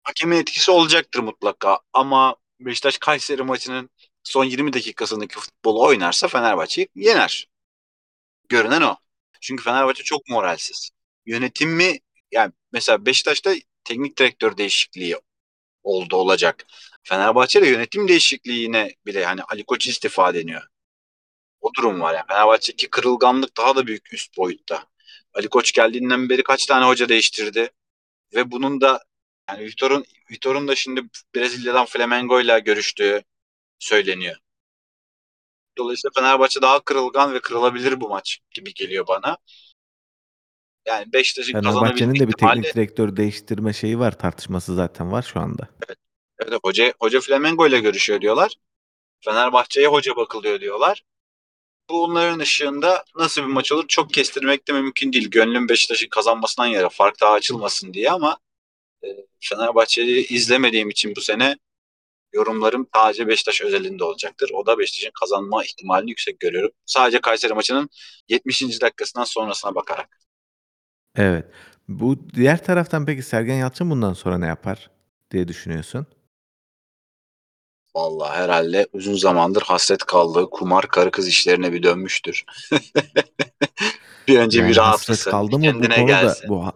Hakemin 0.02 0.36
etkisi 0.36 0.70
olacaktır 0.70 1.20
mutlaka. 1.20 1.78
Ama 1.92 2.36
Beşiktaş 2.60 2.98
Kayseri 2.98 3.42
maçının 3.42 3.90
son 4.24 4.44
20 4.44 4.72
dakikasındaki 4.72 5.34
futbolu 5.34 5.82
oynarsa 5.86 6.28
Fenerbahçe'yi 6.28 6.88
yener. 6.94 7.48
Görünen 8.48 8.82
o. 8.82 8.96
Çünkü 9.44 9.64
Fenerbahçe 9.64 10.04
çok 10.04 10.28
moralsiz. 10.28 10.90
Yönetimi 11.26 11.98
yani 12.32 12.52
mesela 12.72 13.06
Beşiktaş'ta 13.06 13.54
teknik 13.84 14.18
direktör 14.18 14.56
değişikliği 14.56 15.16
oldu 15.82 16.16
olacak. 16.16 16.66
Fenerbahçe'de 17.02 17.68
yönetim 17.68 18.08
değişikliğine 18.08 18.94
bile 19.06 19.24
hani 19.24 19.42
Ali 19.42 19.64
Koç 19.64 19.86
istifa 19.86 20.34
deniyor. 20.34 20.62
O 21.60 21.74
durum 21.74 22.00
var 22.00 22.14
yani. 22.14 22.26
Fenerbahçe'deki 22.28 22.90
kırılganlık 22.90 23.56
daha 23.56 23.76
da 23.76 23.86
büyük 23.86 24.14
üst 24.14 24.36
boyutta. 24.36 24.86
Ali 25.34 25.48
Koç 25.48 25.72
geldiğinden 25.72 26.28
beri 26.28 26.42
kaç 26.42 26.66
tane 26.66 26.86
hoca 26.86 27.08
değiştirdi 27.08 27.70
ve 28.34 28.50
bunun 28.50 28.80
da 28.80 29.04
yani 29.50 29.64
Vitor'un 29.64 30.04
Vitor'un 30.30 30.68
da 30.68 30.74
şimdi 30.74 31.02
Brezilya'dan 31.34 31.86
Flamengo 31.86 32.40
ile 32.40 32.60
görüştüğü 32.60 33.24
söyleniyor. 33.78 34.36
Dolayısıyla 35.78 36.12
Fenerbahçe 36.14 36.62
daha 36.62 36.80
kırılgan 36.80 37.34
ve 37.34 37.40
kırılabilir 37.40 38.00
bu 38.00 38.08
maç 38.08 38.38
gibi 38.50 38.74
geliyor 38.74 39.06
bana. 39.06 39.38
Yani 40.86 41.12
Beşiktaş'ın 41.12 41.52
Fenerbahçe'nin 41.52 42.14
de 42.14 42.28
bir 42.28 42.32
ihtimali 42.32 42.62
teknik 42.62 42.76
direktör 42.76 43.16
değiştirme 43.16 43.72
şeyi 43.72 43.98
var, 43.98 44.18
tartışması 44.18 44.74
zaten 44.74 45.12
var 45.12 45.22
şu 45.32 45.40
anda. 45.40 45.68
Evet, 46.38 46.58
hoca, 46.62 46.94
hoca 47.00 47.20
Flamengo 47.20 47.66
ile 47.66 47.80
görüşüyor 47.80 48.20
diyorlar. 48.20 48.52
Fenerbahçe'ye 49.20 49.86
hoca 49.86 50.16
bakılıyor 50.16 50.60
diyorlar. 50.60 51.02
Bunların 51.90 52.38
ışığında 52.38 53.04
nasıl 53.16 53.42
bir 53.42 53.46
maç 53.46 53.72
olur 53.72 53.88
çok 53.88 54.12
kestirmek 54.12 54.68
de 54.68 54.72
mümkün 54.72 55.12
değil. 55.12 55.30
Gönlüm 55.30 55.68
Beşiktaş'ın 55.68 56.08
kazanmasından 56.08 56.66
yana 56.66 56.88
fark 56.88 57.20
daha 57.20 57.32
açılmasın 57.32 57.94
diye 57.94 58.10
ama 58.10 58.38
e, 59.04 59.06
Fenerbahçe'yi 59.40 60.28
izlemediğim 60.28 60.90
için 60.90 61.16
bu 61.16 61.20
sene 61.20 61.56
yorumlarım 62.34 62.88
sadece 62.94 63.28
Beşiktaş 63.28 63.62
özelinde 63.62 64.04
olacaktır. 64.04 64.50
O 64.54 64.66
da 64.66 64.78
Beşiktaş'ın 64.78 65.12
kazanma 65.20 65.64
ihtimalini 65.64 66.10
yüksek 66.10 66.40
görüyorum. 66.40 66.70
Sadece 66.86 67.20
Kayseri 67.20 67.54
maçının 67.54 67.88
70. 68.28 68.80
dakikasından 68.80 69.24
sonrasına 69.24 69.74
bakarak. 69.74 70.18
Evet. 71.16 71.44
Bu 71.88 72.16
diğer 72.34 72.64
taraftan 72.64 73.06
peki 73.06 73.22
Sergen 73.22 73.56
Yalçın 73.56 73.90
bundan 73.90 74.12
sonra 74.12 74.38
ne 74.38 74.46
yapar 74.46 74.90
diye 75.30 75.48
düşünüyorsun? 75.48 76.06
Vallahi 77.94 78.36
herhalde 78.36 78.86
uzun 78.92 79.14
zamandır 79.14 79.62
hasret 79.62 80.04
kaldığı 80.04 80.50
kumar 80.50 80.88
karı 80.88 81.10
kız 81.10 81.28
işlerine 81.28 81.72
bir 81.72 81.82
dönmüştür. 81.82 82.44
bir 84.28 84.38
önce 84.38 84.60
Yani 84.60 84.68
bir 84.68 84.76
hasret 84.76 84.76
rahatlasın, 84.76 85.30
kaldı 85.30 85.62
bir 85.62 85.72
mı 85.72 85.74
bu 85.82 85.88
konuda 85.88 86.22
gelsin. 86.22 86.48
bu 86.48 86.72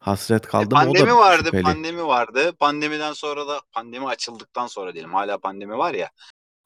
ha- 0.00 0.10
hasret 0.12 0.46
E, 0.46 0.48
kaldı 0.48 0.76
mı 0.76 0.80
o 0.80 0.84
pandemi 0.84 1.08
da 1.10 1.16
vardı, 1.16 1.44
şüpheli. 1.44 1.62
pandemi 1.62 2.06
vardı. 2.06 2.52
Pandemiden 2.58 3.12
sonra 3.12 3.48
da 3.48 3.60
pandemi 3.72 4.06
açıldıktan 4.08 4.66
sonra 4.66 4.94
diyelim. 4.94 5.14
Hala 5.14 5.38
pandemi 5.38 5.78
var 5.78 5.94
ya. 5.94 6.10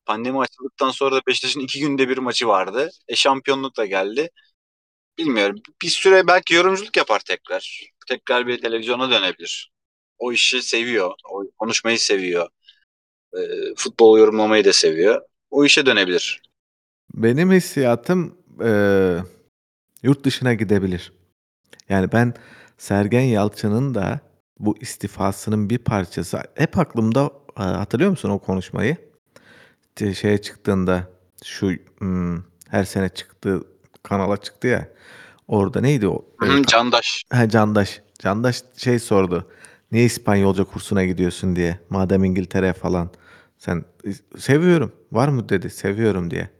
Pandemi 0.06 0.40
açıldıktan 0.40 0.90
sonra 0.90 1.16
da 1.16 1.20
Beşiktaş'ın 1.26 1.60
iki 1.60 1.80
günde 1.80 2.08
bir 2.08 2.18
maçı 2.18 2.48
vardı. 2.48 2.90
E 3.08 3.16
şampiyonluk 3.16 3.76
da 3.76 3.86
geldi. 3.86 4.30
Bilmiyorum. 5.18 5.56
Bir 5.82 5.88
süre 5.88 6.26
belki 6.26 6.54
yorumculuk 6.54 6.96
yapar 6.96 7.20
tekrar. 7.20 7.90
Tekrar 8.08 8.46
bir 8.46 8.60
televizyona 8.62 9.10
dönebilir. 9.10 9.72
O 10.18 10.32
işi 10.32 10.62
seviyor. 10.62 11.12
O 11.30 11.44
konuşmayı 11.58 11.98
seviyor. 11.98 12.48
E, 13.36 13.40
futbol 13.76 14.18
yorumlamayı 14.18 14.64
da 14.64 14.72
seviyor. 14.72 15.22
O 15.50 15.64
işe 15.64 15.86
dönebilir. 15.86 16.42
Benim 17.14 17.52
hissiyatım 17.52 18.38
eee, 18.60 19.24
yurt 20.02 20.24
dışına 20.24 20.54
gidebilir. 20.54 21.12
Yani 21.88 22.12
ben 22.12 22.34
Sergen 22.84 23.20
Yalçın'ın 23.20 23.94
da 23.94 24.20
bu 24.58 24.78
istifasının 24.80 25.70
bir 25.70 25.78
parçası 25.78 26.42
hep 26.54 26.78
aklımda 26.78 27.30
e, 27.58 27.62
hatırlıyor 27.62 28.10
musun 28.10 28.30
o 28.30 28.38
konuşmayı? 28.38 28.96
Şeye 30.14 30.38
çıktığında 30.38 31.08
şu 31.44 31.70
hmm, 31.98 32.42
her 32.68 32.84
sene 32.84 33.08
çıktığı 33.08 33.62
kanala 34.02 34.36
çıktı 34.36 34.66
ya. 34.66 34.88
Orada 35.48 35.80
neydi 35.80 36.08
o? 36.08 36.24
Ta- 36.40 36.62
Candaş. 36.62 37.22
Ha, 37.32 37.48
Candaş. 37.48 38.02
Candaş 38.18 38.62
şey 38.76 38.98
sordu. 38.98 39.50
Niye 39.92 40.04
İspanyolca 40.04 40.64
kursuna 40.64 41.04
gidiyorsun 41.04 41.56
diye. 41.56 41.78
Madem 41.90 42.24
İngiltere 42.24 42.72
falan. 42.72 43.10
Sen 43.58 43.84
seviyorum. 44.38 44.92
Var 45.12 45.28
mı 45.28 45.48
dedi. 45.48 45.70
Seviyorum 45.70 46.30
diye. 46.30 46.50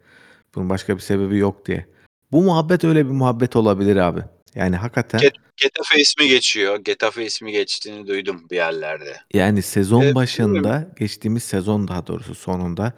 Bunun 0.55 0.71
başka 0.71 0.97
bir 0.97 1.03
sebebi 1.03 1.39
yok 1.39 1.67
diye. 1.67 1.87
Bu 2.33 2.43
muhabbet 2.43 2.85
öyle 2.85 3.07
bir 3.07 3.11
muhabbet 3.11 3.57
olabilir 3.57 3.97
abi. 3.97 4.21
Yani 4.55 4.77
hakikaten 4.77 5.21
Get- 5.21 5.37
Getafe 5.57 6.01
ismi 6.01 6.29
geçiyor. 6.29 6.77
Getafe 6.77 7.25
ismi 7.27 7.53
geçtiğini 7.53 8.07
duydum 8.07 8.47
bir 8.51 8.57
yerlerde. 8.57 9.17
yani 9.35 9.63
sezon 9.63 10.03
Evet, 10.03 10.15
başında 10.15 10.89
geçtiğimiz 10.99 11.43
sezon 11.43 11.89
daha 11.89 12.07
doğrusu 12.07 12.35
sonunda 12.35 12.93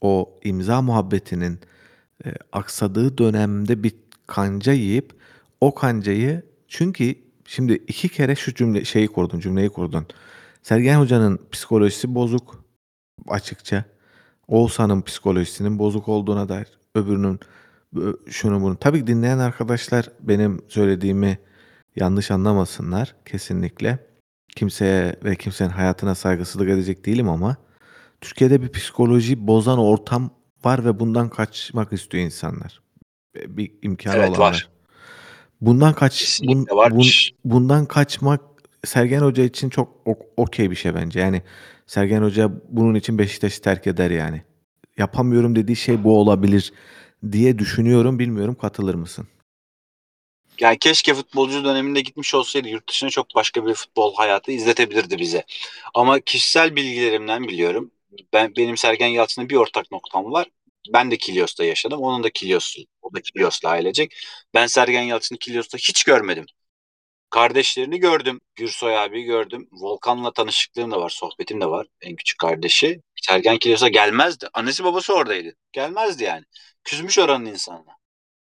o 0.00 0.38
imza 0.44 0.82
muhabbetinin 0.82 1.60
e, 2.24 2.28
aksadığı 2.52 3.18
dönemde 3.18 3.82
bir 3.82 3.92
kanca 4.26 4.72
yiyip 4.72 5.12
o 5.60 5.74
kancayı 5.74 6.42
çünkü 6.68 7.14
Şimdi 7.50 7.72
iki 7.72 8.08
kere 8.08 8.36
şu 8.36 8.54
cümle 8.54 8.84
şeyi 8.84 9.08
kurdun, 9.08 9.40
cümleyi 9.40 9.68
kurdun. 9.68 10.06
Sergen 10.62 10.98
Hoca'nın 10.98 11.40
psikolojisi 11.52 12.14
bozuk 12.14 12.64
açıkça. 13.28 13.84
Oğuzhan'ın 14.48 15.02
psikolojisinin 15.02 15.78
bozuk 15.78 16.08
olduğuna 16.08 16.48
dair. 16.48 16.66
Öbürünün 16.94 17.40
şunu 18.30 18.62
bunu. 18.62 18.76
Tabii 18.76 19.06
dinleyen 19.06 19.38
arkadaşlar 19.38 20.08
benim 20.20 20.62
söylediğimi 20.68 21.38
yanlış 21.96 22.30
anlamasınlar 22.30 23.14
kesinlikle. 23.24 23.98
Kimseye 24.56 25.16
ve 25.24 25.36
kimsenin 25.36 25.70
hayatına 25.70 26.14
saygısızlık 26.14 26.68
edecek 26.68 27.06
değilim 27.06 27.28
ama 27.28 27.56
Türkiye'de 28.20 28.62
bir 28.62 28.72
psikoloji 28.72 29.46
bozan 29.46 29.78
ortam 29.78 30.30
var 30.64 30.84
ve 30.84 31.00
bundan 31.00 31.28
kaçmak 31.28 31.92
istiyor 31.92 32.24
insanlar. 32.24 32.82
Bir 33.46 33.72
imkanı 33.82 34.16
Evet, 34.16 34.28
olanlar. 34.28 34.40
var. 34.40 34.68
Bundan 35.60 35.94
kaç 35.94 36.18
Kesinlikle 36.18 36.76
bun, 36.76 36.90
bun, 36.90 37.06
bundan 37.44 37.86
kaçmak 37.86 38.40
Sergen 38.84 39.20
Hoca 39.20 39.44
için 39.44 39.70
çok 39.70 39.96
okey 40.36 40.70
bir 40.70 40.76
şey 40.76 40.94
bence. 40.94 41.20
Yani 41.20 41.42
Sergen 41.86 42.22
Hoca 42.22 42.50
bunun 42.68 42.94
için 42.94 43.18
Beşiktaş'ı 43.18 43.62
terk 43.62 43.86
eder 43.86 44.10
yani. 44.10 44.42
Yapamıyorum 44.98 45.56
dediği 45.56 45.76
şey 45.76 46.04
bu 46.04 46.18
olabilir 46.18 46.72
diye 47.32 47.58
düşünüyorum. 47.58 48.18
Bilmiyorum 48.18 48.56
katılır 48.60 48.94
mısın? 48.94 49.28
Yani 50.60 50.78
keşke 50.78 51.14
futbolcu 51.14 51.64
döneminde 51.64 52.00
gitmiş 52.00 52.34
olsaydı 52.34 52.68
yurt 52.68 52.88
dışına 52.88 53.10
çok 53.10 53.34
başka 53.34 53.66
bir 53.66 53.74
futbol 53.74 54.14
hayatı 54.14 54.52
izletebilirdi 54.52 55.18
bize. 55.18 55.44
Ama 55.94 56.20
kişisel 56.20 56.76
bilgilerimden 56.76 57.48
biliyorum. 57.48 57.90
Ben 58.32 58.56
benim 58.56 58.76
Sergen 58.76 59.06
Yalçın'la 59.06 59.48
bir 59.48 59.56
ortak 59.56 59.92
noktam 59.92 60.32
var. 60.32 60.46
Ben 60.92 61.10
de 61.10 61.16
Kilyos'ta 61.16 61.64
yaşadım. 61.64 62.00
Onun 62.00 62.22
da 62.22 62.30
Kilyos, 62.30 62.76
o 63.02 63.14
da 63.14 63.20
Kilyos'la 63.20 63.68
ailecek. 63.68 64.14
Ben 64.54 64.66
Sergen 64.66 65.02
Yalçın'ı 65.02 65.38
Kilyos'ta 65.38 65.78
hiç 65.78 66.04
görmedim. 66.04 66.46
Kardeşlerini 67.30 68.00
gördüm. 68.00 68.40
Gürsoy 68.56 68.98
abi 68.98 69.22
gördüm. 69.22 69.68
Volkan'la 69.72 70.32
tanışıklığım 70.32 70.90
da 70.90 71.00
var. 71.00 71.10
Sohbetim 71.10 71.60
de 71.60 71.66
var. 71.66 71.86
En 72.00 72.16
küçük 72.16 72.38
kardeşi. 72.38 73.02
Sergen 73.22 73.58
Kilyos'a 73.58 73.88
gelmezdi. 73.88 74.48
Annesi 74.52 74.84
babası 74.84 75.14
oradaydı. 75.14 75.54
Gelmezdi 75.72 76.24
yani. 76.24 76.44
Küsmüş 76.84 77.18
oranın 77.18 77.46
insanına. 77.46 77.96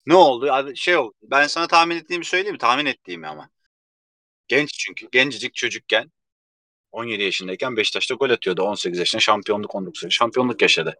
Ne 0.05 0.15
oldu? 0.15 0.75
Şey 0.75 0.97
oldu. 0.97 1.13
Ben 1.23 1.47
sana 1.47 1.67
tahmin 1.67 1.95
ettiğimi 1.95 2.25
söyleyeyim 2.25 2.53
mi? 2.53 2.59
Tahmin 2.59 2.85
ettiğimi 2.85 3.27
ama. 3.27 3.49
Genç 4.47 4.69
çünkü. 4.73 5.07
Gencecik 5.11 5.55
çocukken 5.55 6.11
17 6.91 7.23
yaşındayken 7.23 7.77
Beşiktaş'ta 7.77 8.15
gol 8.15 8.29
atıyordu. 8.29 8.63
18 8.63 8.99
yaşında 8.99 9.19
şampiyonluk 9.19 9.75
19 9.75 10.03
yaşında 10.03 10.17
şampiyonluk 10.17 10.61
yaşadı. 10.61 10.99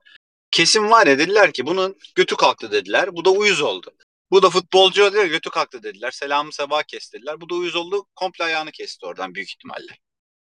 Kesin 0.51 0.89
var 0.89 1.07
ya 1.07 1.19
dediler 1.19 1.53
ki 1.53 1.65
bunun 1.65 1.97
götü 2.15 2.35
kalktı 2.35 2.71
dediler. 2.71 3.15
Bu 3.15 3.25
da 3.25 3.29
uyuz 3.31 3.61
oldu. 3.61 3.91
Bu 4.31 4.41
da 4.41 4.49
futbolcu 4.49 5.13
diyor 5.13 5.25
götü 5.25 5.49
kalktı 5.49 5.83
dediler. 5.83 6.11
Selamı 6.11 6.53
sabah 6.53 6.83
kes 6.83 7.13
dediler. 7.13 7.41
Bu 7.41 7.49
da 7.49 7.55
uyuz 7.55 7.75
oldu. 7.75 8.05
Komple 8.15 8.43
ayağını 8.43 8.71
kesti 8.71 9.05
oradan 9.05 9.35
büyük 9.35 9.49
ihtimalle. 9.49 9.97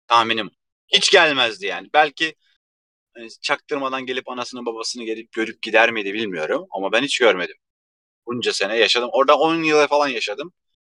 Tahminim. 0.06 0.50
Hiç 0.88 1.10
gelmezdi 1.10 1.66
yani. 1.66 1.88
Belki 1.94 2.34
hani 3.14 3.28
çaktırmadan 3.42 4.06
gelip 4.06 4.28
anasını 4.28 4.66
babasını 4.66 5.04
gelip 5.04 5.32
görüp 5.32 5.62
gider 5.62 5.92
miydi 5.92 6.14
bilmiyorum. 6.14 6.66
Ama 6.70 6.92
ben 6.92 7.02
hiç 7.02 7.18
görmedim. 7.18 7.56
Bunca 8.26 8.52
sene 8.52 8.76
yaşadım. 8.76 9.08
Orada 9.12 9.38
10 9.38 9.62
yıl 9.62 9.86
falan 9.86 10.08
yaşadım. 10.08 10.52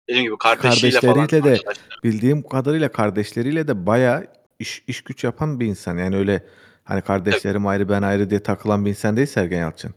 Dediğim 0.10 0.26
gibi 0.26 0.38
kardeşiyle 0.38 1.00
falan. 1.02 1.30
De 1.30 1.60
bildiğim 2.04 2.44
kadarıyla 2.44 2.92
kardeşleriyle 2.92 3.68
de 3.68 3.86
bayağı 3.86 4.28
iş, 4.60 4.84
iş 4.88 5.02
güç 5.02 5.24
yapan 5.24 5.60
bir 5.60 5.66
insan. 5.66 5.98
Yani 5.98 6.16
öyle 6.16 6.48
hani 6.84 7.02
kardeşlerim 7.02 7.68
ayrı 7.68 7.90
ben 7.90 8.02
ayrı 8.02 8.30
diye 8.30 8.44
takılan 8.44 8.86
bir 8.86 8.90
insan 8.90 9.18
değil 9.18 9.28
Sergen 9.28 9.60
Yalçın. 9.60 9.96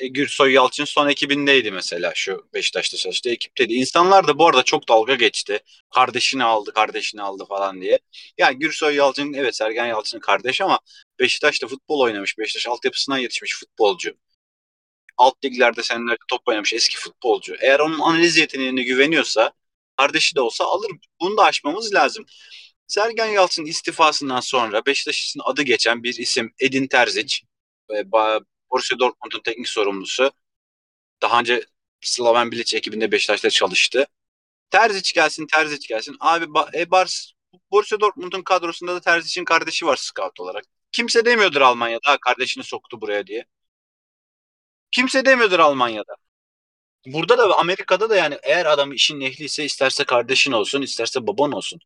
E, 0.00 0.08
Gürsoy 0.08 0.52
Yalçın 0.52 0.84
son 0.84 1.08
ekibindeydi 1.08 1.70
mesela 1.70 2.12
şu 2.14 2.48
Beşiktaş'ta 2.54 2.96
çalıştığı 2.96 3.30
ekipteydi. 3.30 3.74
İnsanlar 3.74 4.28
da 4.28 4.38
bu 4.38 4.46
arada 4.46 4.62
çok 4.62 4.88
dalga 4.88 5.14
geçti. 5.14 5.60
Kardeşini 5.94 6.44
aldı, 6.44 6.72
kardeşini 6.72 7.22
aldı 7.22 7.44
falan 7.48 7.80
diye. 7.80 7.98
Yani 8.38 8.58
Gürsoy 8.58 8.94
Yalçın 8.94 9.32
evet 9.32 9.56
Sergen 9.56 9.86
Yalçın'ın 9.86 10.20
kardeşi 10.20 10.64
ama 10.64 10.78
Beşiktaş'ta 11.18 11.66
futbol 11.68 12.00
oynamış. 12.00 12.38
Beşiktaş 12.38 12.66
altyapısından 12.66 13.18
yetişmiş 13.18 13.56
futbolcu. 13.56 14.16
Alt 15.16 15.44
liglerde 15.44 15.82
senelerce 15.82 16.18
top 16.28 16.48
oynamış 16.48 16.72
eski 16.74 16.96
futbolcu. 16.96 17.56
Eğer 17.60 17.80
onun 17.80 17.98
analiz 18.00 18.36
yeteneğine 18.36 18.82
güveniyorsa 18.82 19.52
kardeşi 19.96 20.36
de 20.36 20.40
olsa 20.40 20.64
alır. 20.64 20.90
Bunu 21.20 21.36
da 21.36 21.44
aşmamız 21.44 21.94
lazım. 21.94 22.26
Sergen 22.86 23.26
Yalçın 23.26 23.64
istifasından 23.64 24.40
sonra 24.40 24.86
Beşiktaş 24.86 25.24
için 25.24 25.40
adı 25.44 25.62
geçen 25.62 26.02
bir 26.02 26.14
isim 26.14 26.52
Edin 26.60 26.86
Terzic. 26.86 27.40
Borussia 28.72 28.98
Dortmund'un 28.98 29.40
teknik 29.44 29.68
sorumlusu. 29.68 30.32
Daha 31.22 31.40
önce 31.40 31.64
Slaven 32.00 32.52
Bilic 32.52 32.76
ekibinde 32.76 33.12
Beşiktaş'ta 33.12 33.50
çalıştı. 33.50 34.06
Terzic 34.70 35.12
gelsin, 35.14 35.46
Terzic 35.46 35.88
gelsin. 35.88 36.16
Abi 36.20 36.46
e, 36.74 36.90
Bars, 36.90 37.32
Borussia 37.72 38.00
Dortmund'un 38.00 38.42
kadrosunda 38.42 38.94
da 38.94 39.00
Terzic'in 39.00 39.44
kardeşi 39.44 39.86
var 39.86 39.96
scout 39.96 40.40
olarak. 40.40 40.64
Kimse 40.92 41.24
demiyordur 41.24 41.60
Almanya'da 41.60 42.10
"Ha, 42.10 42.18
kardeşini 42.20 42.64
soktu 42.64 43.00
buraya 43.00 43.26
diye. 43.26 43.44
Kimse 44.90 45.24
demiyordur 45.24 45.58
Almanya'da. 45.58 46.14
Burada 47.06 47.38
da 47.38 47.58
Amerika'da 47.58 48.10
da 48.10 48.16
yani 48.16 48.38
eğer 48.42 48.66
adam 48.66 48.92
işin 48.92 49.20
ehliyse 49.20 49.64
isterse 49.64 50.04
kardeşin 50.04 50.52
olsun, 50.52 50.82
isterse 50.82 51.26
baban 51.26 51.52
olsun. 51.52 51.80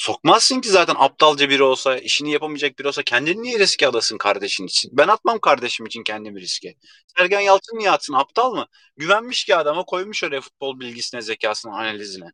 Sokmazsın 0.00 0.60
ki 0.60 0.68
zaten 0.68 0.94
aptalca 0.98 1.50
biri 1.50 1.62
olsa, 1.62 1.98
işini 1.98 2.32
yapamayacak 2.32 2.78
biri 2.78 2.88
olsa 2.88 3.02
kendini 3.02 3.42
niye 3.42 3.58
riske 3.58 3.86
alasın 3.86 4.18
kardeşin 4.18 4.66
için? 4.66 4.90
Ben 4.96 5.08
atmam 5.08 5.38
kardeşim 5.38 5.86
için 5.86 6.02
kendimi 6.02 6.40
riske. 6.40 6.74
Sergen 7.16 7.40
Yalçın 7.40 7.78
niye 7.78 7.90
atsın? 7.90 8.14
Aptal 8.14 8.52
mı? 8.54 8.66
Güvenmiş 8.96 9.44
ki 9.44 9.56
adama 9.56 9.84
koymuş 9.84 10.24
oraya 10.24 10.40
futbol 10.40 10.80
bilgisine, 10.80 11.22
zekasına, 11.22 11.72
analizine. 11.78 12.32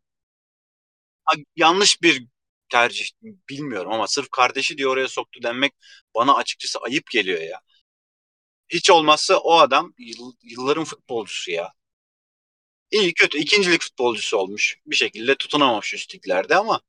Ha, 1.23 1.33
yanlış 1.55 2.01
bir 2.01 2.27
tercih 2.69 3.05
bilmiyorum 3.49 3.91
ama 3.93 4.07
sırf 4.07 4.29
kardeşi 4.31 4.77
diye 4.77 4.87
oraya 4.87 5.07
soktu 5.07 5.43
denmek 5.43 5.73
bana 6.15 6.35
açıkçası 6.35 6.79
ayıp 6.79 7.11
geliyor 7.11 7.41
ya. 7.41 7.61
Hiç 8.69 8.89
olmazsa 8.89 9.37
o 9.37 9.53
adam 9.59 9.93
yıl- 9.97 10.35
yılların 10.43 10.83
futbolcusu 10.83 11.51
ya. 11.51 11.73
İyi 12.91 13.13
kötü 13.13 13.37
ikincilik 13.37 13.81
futbolcusu 13.81 14.37
olmuş. 14.37 14.77
Bir 14.85 14.95
şekilde 14.95 15.35
tutunamamış 15.35 15.93
üst 15.93 16.15
liglerde 16.15 16.55
ama 16.55 16.81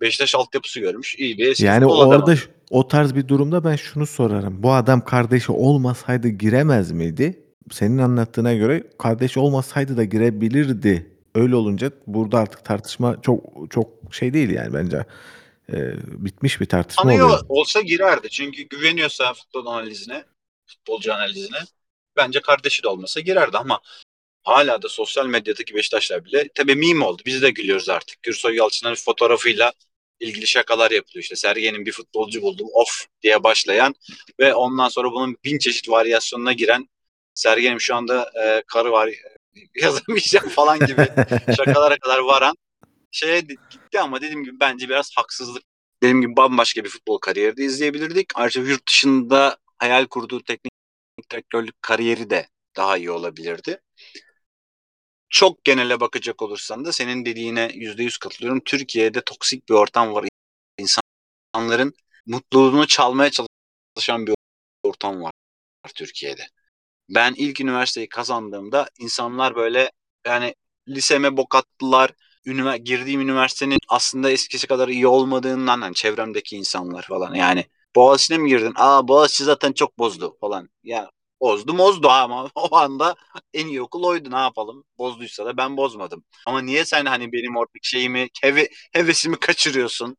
Beşiktaş 0.00 0.34
altyapısı 0.34 0.80
görmüş. 0.80 1.14
İyi 1.18 1.38
bir 1.38 1.48
eski 1.48 1.64
Yani 1.64 1.84
adamı. 1.86 1.92
orada 2.08 2.36
ş- 2.36 2.42
o 2.70 2.88
tarz 2.88 3.14
bir 3.14 3.28
durumda 3.28 3.64
ben 3.64 3.76
şunu 3.76 4.06
sorarım. 4.06 4.62
Bu 4.62 4.72
adam 4.72 5.04
kardeşi 5.04 5.52
olmasaydı 5.52 6.28
giremez 6.28 6.92
miydi? 6.92 7.42
Senin 7.72 7.98
anlattığına 7.98 8.54
göre 8.54 8.84
kardeş 8.98 9.36
olmasaydı 9.36 9.96
da 9.96 10.04
girebilirdi. 10.04 11.12
Öyle 11.34 11.54
olunca 11.56 11.90
burada 12.06 12.38
artık 12.38 12.64
tartışma 12.64 13.22
çok 13.22 13.44
çok 13.70 13.88
şey 14.14 14.34
değil 14.34 14.50
yani 14.50 14.74
bence. 14.74 15.04
Ee, 15.72 15.92
bitmiş 16.06 16.60
bir 16.60 16.66
tartışma 16.66 17.02
Tanıyor 17.02 17.26
oluyor. 17.26 17.40
olsa 17.48 17.80
girerdi. 17.80 18.28
Çünkü 18.30 18.62
güveniyorsa 18.62 19.34
futbol 19.34 19.66
analizine, 19.66 20.24
futbolcu 20.66 21.14
analizine 21.14 21.58
bence 22.16 22.40
kardeşi 22.40 22.82
de 22.82 22.88
olmasa 22.88 23.20
girerdi 23.20 23.58
ama 23.58 23.80
hala 24.42 24.82
da 24.82 24.88
sosyal 24.88 25.26
medyadaki 25.26 25.74
Beşiktaşlar 25.74 26.24
bile 26.24 26.48
tabii 26.54 26.74
meme 26.74 27.04
oldu. 27.04 27.22
Biz 27.26 27.42
de 27.42 27.50
gülüyoruz 27.50 27.88
artık. 27.88 28.22
Gürsoy 28.22 28.56
Yalçın'ın 28.56 28.94
fotoğrafıyla 28.94 29.72
ilgili 30.20 30.46
şakalar 30.46 30.90
yapılıyor. 30.90 31.22
İşte 31.22 31.36
Sergen'in 31.36 31.86
bir 31.86 31.92
futbolcu 31.92 32.42
buldum 32.42 32.68
of 32.72 33.06
diye 33.22 33.42
başlayan 33.42 33.94
ve 34.40 34.54
ondan 34.54 34.88
sonra 34.88 35.12
bunun 35.12 35.36
bin 35.44 35.58
çeşit 35.58 35.88
varyasyonuna 35.88 36.52
giren 36.52 36.88
Sergen'im 37.34 37.80
şu 37.80 37.94
anda 37.94 38.30
e, 38.44 38.62
karı 38.66 38.92
var 38.92 39.10
yazamayacağım 39.74 40.48
falan 40.48 40.78
gibi 40.78 41.08
şakalara 41.56 41.98
kadar 41.98 42.18
varan 42.18 42.56
şeye 43.10 43.40
gitti 43.40 44.00
ama 44.00 44.20
dediğim 44.20 44.44
gibi 44.44 44.60
bence 44.60 44.88
biraz 44.88 45.10
haksızlık. 45.16 45.62
Dediğim 46.02 46.20
gibi 46.20 46.36
bambaşka 46.36 46.84
bir 46.84 46.88
futbol 46.88 47.18
kariyeri 47.18 47.56
de 47.56 47.64
izleyebilirdik. 47.64 48.26
Ayrıca 48.34 48.62
yurt 48.62 48.88
dışında 48.88 49.56
hayal 49.78 50.06
kurduğu 50.06 50.42
teknik 50.42 50.72
direktörlük 51.30 51.82
kariyeri 51.82 52.30
de 52.30 52.48
daha 52.76 52.96
iyi 52.96 53.10
olabilirdi. 53.10 53.80
Çok 55.30 55.64
genele 55.64 56.00
bakacak 56.00 56.42
olursan 56.42 56.84
da 56.84 56.92
senin 56.92 57.24
dediğine 57.24 57.70
yüzde 57.74 58.02
yüz 58.02 58.18
katılıyorum. 58.18 58.60
Türkiye'de 58.64 59.20
toksik 59.20 59.68
bir 59.68 59.74
ortam 59.74 60.14
var. 60.14 60.24
İnsanların 61.54 61.94
mutluluğunu 62.26 62.86
çalmaya 62.86 63.30
çalışan 63.30 64.26
bir 64.26 64.34
ortam 64.82 65.22
var 65.22 65.32
Türkiye'de. 65.94 66.42
Ben 67.10 67.34
ilk 67.36 67.60
üniversiteyi 67.60 68.08
kazandığımda 68.08 68.88
insanlar 69.00 69.56
böyle 69.56 69.90
yani 70.26 70.54
liseme 70.88 71.36
bok 71.36 71.54
attılar. 71.54 72.12
Ünivers 72.46 72.80
girdiğim 72.84 73.20
üniversitenin 73.20 73.78
aslında 73.88 74.30
eskisi 74.30 74.66
kadar 74.66 74.88
iyi 74.88 75.06
olmadığından 75.06 75.80
hani 75.82 75.94
çevremdeki 75.94 76.56
insanlar 76.56 77.02
falan 77.02 77.34
yani 77.34 77.66
Boğaziçi'ne 77.96 78.38
mi 78.38 78.48
girdin? 78.48 78.72
Aa 78.76 79.08
Boğaziçi 79.08 79.44
zaten 79.44 79.72
çok 79.72 79.98
bozdu 79.98 80.36
falan. 80.40 80.70
Ya 80.82 81.10
bozdu 81.40 81.78
bozdu 81.78 82.08
ama 82.08 82.50
o 82.54 82.76
anda 82.76 83.14
en 83.54 83.66
iyi 83.66 83.82
okul 83.82 84.04
oydu 84.04 84.30
ne 84.30 84.36
yapalım. 84.38 84.84
Bozduysa 84.98 85.46
da 85.46 85.56
ben 85.56 85.76
bozmadım. 85.76 86.24
Ama 86.46 86.60
niye 86.62 86.84
sen 86.84 87.04
hani 87.06 87.32
benim 87.32 87.56
oradaki 87.56 87.88
şeyimi 87.88 88.28
heve, 88.42 88.68
hevesimi 88.92 89.36
kaçırıyorsun? 89.40 90.16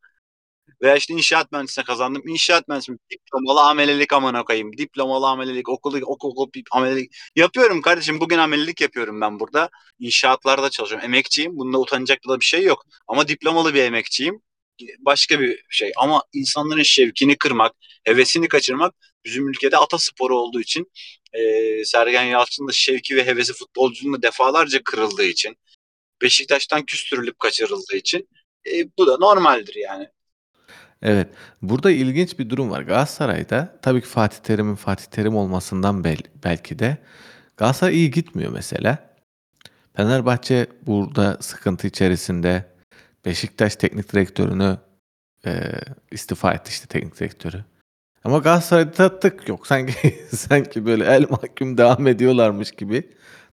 Veya 0.82 0.96
işte 0.96 1.14
inşaat 1.14 1.52
mühendisliğine 1.52 1.86
kazandım. 1.86 2.22
İnşaat 2.28 2.68
mühendisliği 2.68 2.98
diplomalı 3.10 3.60
amelelik 3.60 4.12
amına 4.12 4.44
koyayım. 4.44 4.76
Diplomalı 4.78 5.28
amelelik, 5.28 5.68
okulu, 5.68 6.00
okul, 6.06 6.32
okul 6.36 6.62
amelelik. 6.72 7.12
Yapıyorum 7.36 7.82
kardeşim. 7.82 8.20
Bugün 8.20 8.38
amelelik 8.38 8.80
yapıyorum 8.80 9.20
ben 9.20 9.40
burada. 9.40 9.70
İnşaatlarda 9.98 10.70
çalışıyorum. 10.70 11.06
Emekçiyim. 11.06 11.58
Bunda 11.58 11.78
utanacak 11.80 12.18
da 12.28 12.40
bir 12.40 12.44
şey 12.44 12.64
yok. 12.64 12.84
Ama 13.08 13.28
diplomalı 13.28 13.74
bir 13.74 13.82
emekçiyim. 13.82 14.42
Başka 14.98 15.40
bir 15.40 15.64
şey. 15.70 15.92
Ama 15.96 16.22
insanların 16.32 16.82
şevkini 16.82 17.38
kırmak, 17.38 17.72
hevesini 18.04 18.48
kaçırmak 18.48 18.94
bizim 19.24 19.48
ülkede 19.48 19.76
atasporu 19.76 20.38
olduğu 20.38 20.60
için 20.60 20.92
e, 21.32 21.40
Sergen 21.84 22.22
Yalçın'ın 22.22 22.68
da 22.68 22.72
şevki 22.72 23.16
ve 23.16 23.26
hevesi 23.26 23.52
futbolcunun 23.52 24.14
da 24.14 24.22
defalarca 24.22 24.82
kırıldığı 24.84 25.24
için 25.24 25.56
Beşiktaş'tan 26.22 26.84
küstürülüp 26.84 27.38
kaçırıldığı 27.38 27.96
için 27.96 28.28
e, 28.66 28.88
bu 28.98 29.06
da 29.06 29.16
normaldir 29.18 29.74
yani. 29.74 30.08
Evet. 31.02 31.28
Burada 31.62 31.90
ilginç 31.90 32.38
bir 32.38 32.50
durum 32.50 32.70
var. 32.70 32.82
Galatasaray'da 32.82 33.78
tabii 33.82 34.00
ki 34.00 34.06
Fatih 34.06 34.38
Terim'in 34.38 34.74
Fatih 34.74 35.04
Terim 35.04 35.36
olmasından 35.36 36.04
bel 36.04 36.18
belki 36.44 36.78
de 36.78 36.98
Galatasaray 37.56 37.94
iyi 37.94 38.10
gitmiyor 38.10 38.52
mesela. 38.52 39.14
Fenerbahçe 39.96 40.66
burada 40.86 41.38
sıkıntı 41.40 41.86
içerisinde. 41.86 42.70
Beşiktaş 43.24 43.76
teknik 43.76 44.12
direktörünü 44.12 44.78
e, 45.46 45.50
istifa 46.10 46.52
etti 46.52 46.70
işte 46.70 46.86
teknik 46.86 47.20
direktörü. 47.20 47.64
Ama 48.24 48.38
Galatasaray'da 48.38 49.20
tık 49.20 49.48
yok. 49.48 49.66
Sanki 49.66 50.18
sanki 50.36 50.86
böyle 50.86 51.04
el 51.04 51.30
mahkum 51.30 51.78
devam 51.78 52.06
ediyorlarmış 52.06 52.70
gibi. 52.70 53.10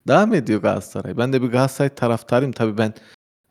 Devam 0.07 0.33
ediyor 0.33 0.61
Galatasaray. 0.61 1.17
Ben 1.17 1.33
de 1.33 1.41
bir 1.41 1.47
Galatasaray 1.47 1.89
taraftarıyım. 1.89 2.51
Tabii 2.51 2.77
ben 2.77 2.93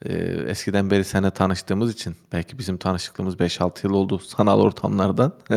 e, 0.04 0.14
eskiden 0.48 0.90
beri 0.90 1.04
seninle 1.04 1.30
tanıştığımız 1.30 1.92
için 1.92 2.16
belki 2.32 2.58
bizim 2.58 2.76
tanışıklığımız 2.78 3.34
5-6 3.36 3.86
yıl 3.86 3.92
oldu 3.94 4.18
sanal 4.18 4.60
ortamlardan. 4.60 5.32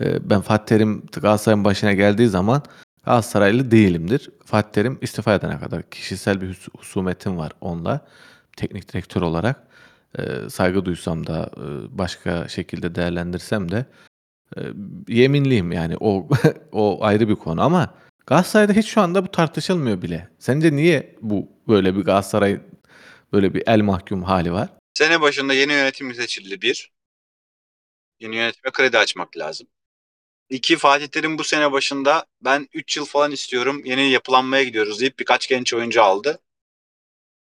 e, 0.00 0.30
ben 0.30 0.40
Fatih 0.40 0.66
Terim 0.66 1.02
Galatasaray'ın 1.12 1.64
başına 1.64 1.92
geldiği 1.92 2.28
zaman 2.28 2.62
Galatasaraylı 3.04 3.70
değilimdir. 3.70 4.30
Fatih 4.44 4.72
Terim 4.72 4.98
istifa 5.00 5.34
edene 5.34 5.58
kadar 5.58 5.82
kişisel 5.90 6.40
bir 6.40 6.48
hus- 6.50 6.68
husumetim 6.78 7.38
var 7.38 7.52
onunla 7.60 8.00
teknik 8.56 8.92
direktör 8.92 9.22
olarak. 9.22 9.66
E, 10.18 10.50
saygı 10.50 10.84
duysam 10.84 11.26
da 11.26 11.50
e, 11.56 11.98
başka 11.98 12.48
şekilde 12.48 12.94
değerlendirsem 12.94 13.70
de 13.70 13.86
e, 14.56 14.60
yeminliyim 15.08 15.72
yani 15.72 15.96
o 16.00 16.28
o 16.72 17.04
ayrı 17.04 17.28
bir 17.28 17.34
konu 17.36 17.62
ama 17.62 17.94
Galatasaray'da 18.26 18.72
hiç 18.72 18.86
şu 18.86 19.00
anda 19.00 19.24
bu 19.24 19.30
tartışılmıyor 19.30 20.02
bile. 20.02 20.28
Sence 20.38 20.76
niye 20.76 21.16
bu 21.20 21.48
böyle 21.68 21.96
bir 21.96 22.00
Galatasaray 22.00 22.60
böyle 23.32 23.54
bir 23.54 23.62
el 23.66 23.80
mahkum 23.80 24.22
hali 24.22 24.52
var? 24.52 24.68
Sene 24.94 25.20
başında 25.20 25.54
yeni 25.54 25.72
yönetim 25.72 26.14
seçildi 26.14 26.62
bir. 26.62 26.92
Yeni 28.20 28.36
yönetime 28.36 28.70
kredi 28.72 28.98
açmak 28.98 29.36
lazım. 29.36 29.66
İki 30.50 30.76
Fatih 30.76 31.06
Terim 31.06 31.38
bu 31.38 31.44
sene 31.44 31.72
başında 31.72 32.26
ben 32.40 32.68
3 32.74 32.96
yıl 32.96 33.04
falan 33.04 33.32
istiyorum 33.32 33.82
yeni 33.84 34.10
yapılanmaya 34.10 34.64
gidiyoruz 34.64 35.00
deyip 35.00 35.18
birkaç 35.18 35.48
genç 35.48 35.74
oyuncu 35.74 36.02
aldı. 36.02 36.38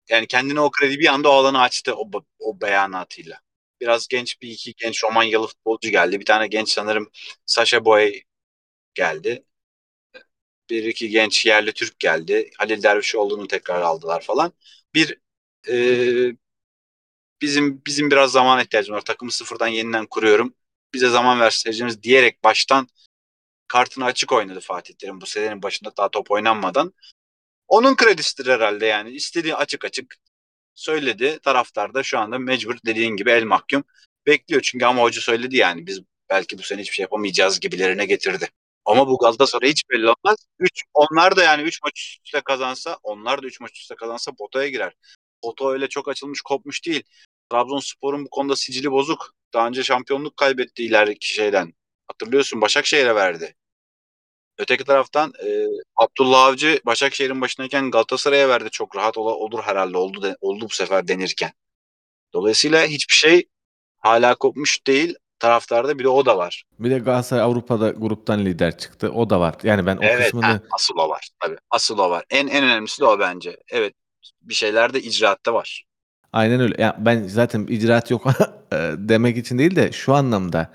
Yani 0.09 0.26
kendine 0.26 0.61
o 0.61 0.70
kredi 0.70 0.98
bir 0.98 1.07
anda 1.07 1.28
o 1.28 1.32
alanı 1.32 1.61
açtı 1.61 1.94
o, 1.96 2.11
o 2.38 2.61
beyanatıyla. 2.61 3.40
Biraz 3.81 4.09
genç 4.09 4.43
bir 4.43 4.51
iki 4.51 4.75
genç 4.75 5.05
Romanyalı 5.05 5.47
futbolcu 5.47 5.91
geldi. 5.91 6.20
Bir 6.20 6.25
tane 6.25 6.47
genç 6.47 6.68
sanırım 6.70 7.11
Sasha 7.47 7.85
Boy 7.85 8.22
geldi. 8.95 9.45
Bir 10.70 10.85
iki 10.85 11.09
genç 11.11 11.47
yerli 11.47 11.72
Türk 11.72 11.99
geldi. 11.99 12.51
Halil 12.59 12.83
Dervişoğlu'nu 12.83 13.49
tekrar 13.49 13.81
aldılar 13.83 14.20
falan. 14.22 14.53
Bir 14.95 15.18
e, 15.68 15.75
bizim 17.43 17.83
bizim 17.87 18.11
biraz 18.11 18.33
zaman 18.33 18.61
ihtiyacımız 18.64 18.97
var. 18.97 19.05
Takımı 19.05 19.33
sıfırdan 19.33 19.68
yeniden 19.68 20.07
kuruyorum. 20.07 20.55
Bize 20.95 21.09
zaman 21.09 21.41
verseydiniz 21.41 22.03
diyerek 22.03 22.45
baştan 22.45 22.89
kartını 23.68 24.05
açık 24.05 24.33
oynadı 24.33 24.61
Fatih 24.61 24.95
Terim 24.95 25.20
bu 25.20 25.27
senenin 25.27 25.62
başında 25.62 25.97
daha 25.97 26.11
top 26.11 26.31
oynanmadan. 26.31 26.95
Onun 27.68 27.97
kredisidir 27.97 28.53
herhalde 28.53 28.87
yani. 28.87 29.11
İstediği 29.11 29.57
açık 29.57 29.85
açık 29.85 30.16
söyledi. 30.75 31.39
Taraftar 31.43 31.95
da 31.95 32.03
şu 32.03 32.18
anda 32.18 32.39
mecbur 32.39 32.77
dediğin 32.87 33.16
gibi 33.16 33.31
el 33.31 33.45
mahkum 33.45 33.85
bekliyor. 34.27 34.62
Çünkü 34.62 34.85
ama 34.85 35.03
hoca 35.03 35.20
söyledi 35.20 35.57
yani 35.57 35.87
biz 35.87 36.01
belki 36.31 36.59
bu 36.59 36.62
sene 36.62 36.81
hiçbir 36.81 36.95
şey 36.95 37.03
yapamayacağız 37.03 37.61
gibilerine 37.61 38.07
getirdi. 38.07 38.49
Ama 38.85 39.09
bu 39.09 39.18
Galatasaray 39.18 39.70
hiç 39.70 39.91
belli 39.91 40.05
olmaz. 40.07 40.37
Üç, 40.59 40.83
onlar 40.95 41.37
da 41.37 41.43
yani 41.43 41.62
3 41.62 41.83
maç 41.83 42.18
üstte 42.25 42.41
kazansa 42.41 42.99
onlar 43.03 43.43
da 43.43 43.47
3 43.47 43.61
maç 43.61 43.79
üstte 43.81 43.95
kazansa 43.95 44.33
potaya 44.33 44.68
girer. 44.68 44.93
Poto 45.43 45.72
öyle 45.72 45.89
çok 45.89 46.09
açılmış 46.09 46.41
kopmuş 46.43 46.87
değil. 46.87 47.03
Trabzonspor'un 47.51 48.25
bu 48.25 48.31
konuda 48.31 48.57
sicili 48.57 48.91
bozuk. 48.91 49.35
Daha 49.53 49.66
önce 49.66 49.83
şampiyonluk 49.83 50.37
kaybetti 50.37 50.85
ileriki 50.85 51.35
şeyden. 51.35 51.72
Hatırlıyorsun 52.09 52.61
Başakşehir'e 52.61 53.14
verdi. 53.14 53.55
Öteki 54.59 54.84
taraftan 54.84 55.32
e, 55.46 55.66
Abdullah 55.96 56.44
Avcı 56.44 56.80
Başakşehir'in 56.86 57.40
başındayken 57.40 57.90
Galatasaray'a 57.90 58.48
verdi. 58.48 58.70
Çok 58.70 58.96
rahat 58.96 59.18
ol, 59.18 59.26
olur 59.26 59.62
herhalde 59.62 59.98
oldu 59.98 60.22
de, 60.22 60.36
oldu 60.40 60.64
bu 60.64 60.74
sefer 60.74 61.09
denirken. 61.09 61.52
Dolayısıyla 62.34 62.84
hiçbir 62.86 63.14
şey 63.14 63.48
hala 63.98 64.34
kopmuş 64.34 64.86
değil. 64.86 65.14
Taraftarda 65.38 65.98
bir 65.98 66.05
de 66.05 66.09
o 66.09 66.26
da 66.26 66.38
var. 66.38 66.64
Bir 66.78 66.90
de 66.90 66.98
Galatasaray 66.98 67.44
Avrupa'da 67.44 67.90
gruptan 67.90 68.44
lider 68.44 68.78
çıktı. 68.78 69.11
O 69.12 69.30
da 69.30 69.40
var. 69.40 69.55
Yani 69.62 69.86
ben 69.86 69.96
o 69.96 70.00
evet, 70.02 70.24
kısmını 70.24 70.44
ha, 70.44 70.61
asıl 70.70 70.94
o 70.98 71.09
var. 71.09 71.28
Tabii. 71.40 71.57
Asıl 71.70 71.98
o 71.98 72.11
var. 72.11 72.24
En 72.30 72.46
en 72.46 72.64
önemlisi 72.64 73.00
de 73.00 73.05
o 73.05 73.18
bence. 73.18 73.57
Evet. 73.68 73.94
Bir 74.42 74.55
şeyler 74.55 74.94
de 74.94 75.02
icraatta 75.02 75.55
var. 75.55 75.84
aynen 76.32 76.61
öyle. 76.61 76.82
Ya 76.82 76.96
ben 76.98 77.22
zaten 77.22 77.66
icraat 77.66 78.11
yok 78.11 78.26
demek 78.96 79.36
için 79.36 79.59
değil 79.59 79.76
de 79.76 79.92
şu 79.92 80.14
anlamda 80.14 80.72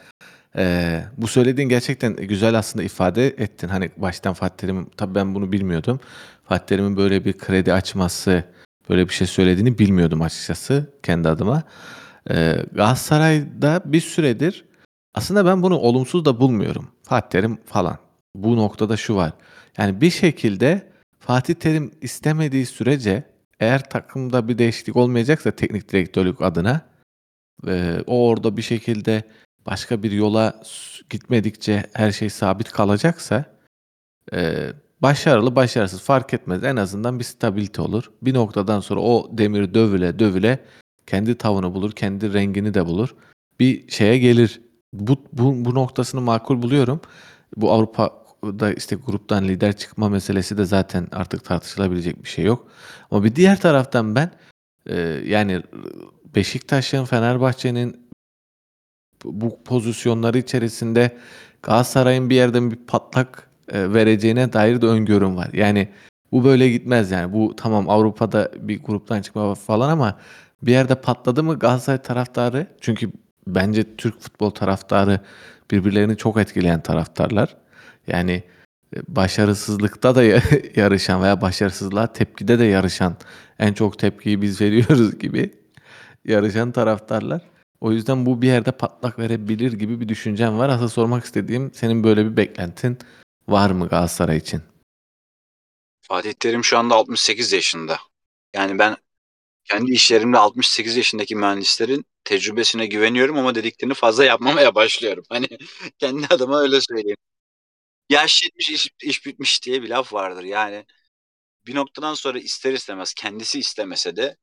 e, 0.57 1.03
bu 1.17 1.27
söylediğin 1.27 1.69
gerçekten 1.69 2.15
güzel 2.15 2.57
aslında 2.57 2.85
ifade 2.85 3.27
ettin. 3.27 3.67
Hani 3.67 3.91
baştan 3.97 4.33
Fatih 4.33 4.57
Terim'in 4.57 4.91
tabii 4.97 5.15
ben 5.15 5.35
bunu 5.35 5.51
bilmiyordum. 5.51 5.99
Fatih 6.45 6.65
Terim'in 6.65 6.97
böyle 6.97 7.25
bir 7.25 7.37
kredi 7.37 7.73
açması, 7.73 8.43
böyle 8.89 9.09
bir 9.09 9.13
şey 9.13 9.27
söylediğini 9.27 9.79
bilmiyordum 9.79 10.21
açıkçası 10.21 10.93
kendi 11.03 11.29
adıma. 11.29 11.63
E, 12.29 12.65
Galatasaray'da 12.71 13.81
bir 13.85 14.01
süredir 14.01 14.65
aslında 15.13 15.45
ben 15.45 15.63
bunu 15.63 15.77
olumsuz 15.77 16.25
da 16.25 16.39
bulmuyorum. 16.39 16.91
Fatih 17.03 17.29
Terim 17.29 17.57
falan. 17.65 17.97
Bu 18.35 18.57
noktada 18.57 18.97
şu 18.97 19.15
var. 19.15 19.33
Yani 19.77 20.01
bir 20.01 20.09
şekilde 20.09 20.91
Fatih 21.19 21.53
Terim 21.53 21.91
istemediği 22.01 22.65
sürece 22.65 23.23
eğer 23.59 23.89
takımda 23.89 24.47
bir 24.47 24.57
değişiklik 24.57 24.95
olmayacaksa 24.95 25.51
teknik 25.51 25.91
direktörlük 25.91 26.41
adına 26.41 26.81
e, 27.67 28.03
o 28.07 28.27
orada 28.27 28.57
bir 28.57 28.61
şekilde 28.61 29.23
başka 29.65 30.03
bir 30.03 30.11
yola 30.11 30.61
gitmedikçe 31.09 31.85
her 31.93 32.11
şey 32.11 32.29
sabit 32.29 32.71
kalacaksa 32.71 33.45
e, 34.33 34.67
başarılı 35.01 35.55
başarısız 35.55 36.01
fark 36.01 36.33
etmez. 36.33 36.63
En 36.63 36.75
azından 36.75 37.19
bir 37.19 37.23
stabilite 37.23 37.81
olur. 37.81 38.11
Bir 38.21 38.33
noktadan 38.33 38.79
sonra 38.79 38.99
o 38.99 39.29
demir 39.31 39.73
dövüle 39.73 40.19
dövüle 40.19 40.59
kendi 41.07 41.35
tavını 41.35 41.73
bulur, 41.73 41.91
kendi 41.91 42.33
rengini 42.33 42.73
de 42.73 42.85
bulur. 42.85 43.15
Bir 43.59 43.91
şeye 43.91 44.17
gelir. 44.17 44.61
Bu, 44.93 45.25
bu, 45.33 45.65
bu 45.65 45.75
noktasını 45.75 46.21
makul 46.21 46.61
buluyorum. 46.61 47.01
Bu 47.55 47.71
Avrupa'da 47.71 48.73
işte 48.73 48.95
gruptan 48.95 49.47
lider 49.47 49.77
çıkma 49.77 50.09
meselesi 50.09 50.57
de 50.57 50.65
zaten 50.65 51.07
artık 51.11 51.43
tartışılabilecek 51.45 52.23
bir 52.23 52.29
şey 52.29 52.45
yok. 52.45 52.67
Ama 53.11 53.23
bir 53.23 53.35
diğer 53.35 53.61
taraftan 53.61 54.15
ben 54.15 54.31
e, 54.85 54.99
yani 55.25 55.63
Beşiktaş'ın, 56.35 57.05
Fenerbahçe'nin 57.05 58.08
bu- 59.25 59.63
pozisyonları 59.65 60.37
içerisinde 60.37 61.17
Galatasaray'ın 61.63 62.29
bir 62.29 62.35
yerden 62.35 62.71
bir 62.71 62.75
patlak 62.75 63.49
e, 63.71 63.93
vereceğine 63.93 64.53
dair 64.53 64.81
de 64.81 64.85
öngörüm 64.85 65.37
var. 65.37 65.49
Yani 65.53 65.89
bu 66.31 66.43
böyle 66.43 66.69
gitmez 66.69 67.11
yani. 67.11 67.33
Bu 67.33 67.55
tamam 67.55 67.89
Avrupa'da 67.89 68.51
bir 68.59 68.83
gruptan 68.83 69.21
çıkma 69.21 69.55
falan 69.55 69.89
ama 69.89 70.19
bir 70.63 70.71
yerde 70.71 70.95
patladı 70.95 71.43
mı 71.43 71.59
Galatasaray 71.59 72.01
taraftarı 72.01 72.67
çünkü 72.81 73.11
bence 73.47 73.95
Türk 73.95 74.19
futbol 74.21 74.49
taraftarı 74.49 75.19
birbirlerini 75.71 76.17
çok 76.17 76.37
etkileyen 76.37 76.81
taraftarlar. 76.81 77.55
Yani 78.07 78.43
e, 78.95 78.97
başarısızlıkta 79.07 80.15
da 80.15 80.23
ya- 80.23 80.41
yarışan 80.75 81.21
veya 81.23 81.41
başarısızlığa 81.41 82.13
tepkide 82.13 82.59
de 82.59 82.65
yarışan 82.65 83.15
en 83.59 83.73
çok 83.73 83.99
tepkiyi 83.99 84.41
biz 84.41 84.61
veriyoruz 84.61 85.17
gibi 85.19 85.53
yarışan 86.25 86.71
taraftarlar. 86.71 87.41
O 87.81 87.91
yüzden 87.91 88.25
bu 88.25 88.41
bir 88.41 88.47
yerde 88.47 88.71
patlak 88.71 89.19
verebilir 89.19 89.73
gibi 89.73 90.01
bir 90.01 90.09
düşüncem 90.09 90.57
var. 90.57 90.69
Aslında 90.69 90.89
sormak 90.89 91.25
istediğim 91.25 91.73
senin 91.73 92.03
böyle 92.03 92.25
bir 92.25 92.37
beklentin 92.37 92.97
var 93.47 93.71
mı 93.71 93.87
Galatasaray 93.87 94.37
için? 94.37 94.61
Fatih 96.01 96.33
Terim 96.33 96.63
şu 96.63 96.77
anda 96.77 96.95
68 96.95 97.51
yaşında. 97.53 97.99
Yani 98.55 98.79
ben 98.79 98.97
kendi 99.63 99.91
işlerimde 99.91 100.37
68 100.37 100.97
yaşındaki 100.97 101.35
mühendislerin 101.35 102.05
tecrübesine 102.23 102.85
güveniyorum 102.85 103.37
ama 103.37 103.55
dediklerini 103.55 103.93
fazla 103.93 104.25
yapmamaya 104.25 104.75
başlıyorum. 104.75 105.23
Hani 105.29 105.47
kendi 105.99 106.27
adıma 106.29 106.61
öyle 106.61 106.81
söyleyeyim. 106.81 107.17
Yaş 108.09 108.43
yetmiş 108.43 108.69
iş, 108.69 108.89
iş 109.03 109.25
bitmiş 109.25 109.63
diye 109.63 109.81
bir 109.81 109.89
laf 109.89 110.13
vardır. 110.13 110.43
Yani 110.43 110.85
bir 111.67 111.75
noktadan 111.75 112.13
sonra 112.13 112.39
ister 112.39 112.73
istemez 112.73 113.13
kendisi 113.13 113.59
istemese 113.59 114.15
de 114.15 114.37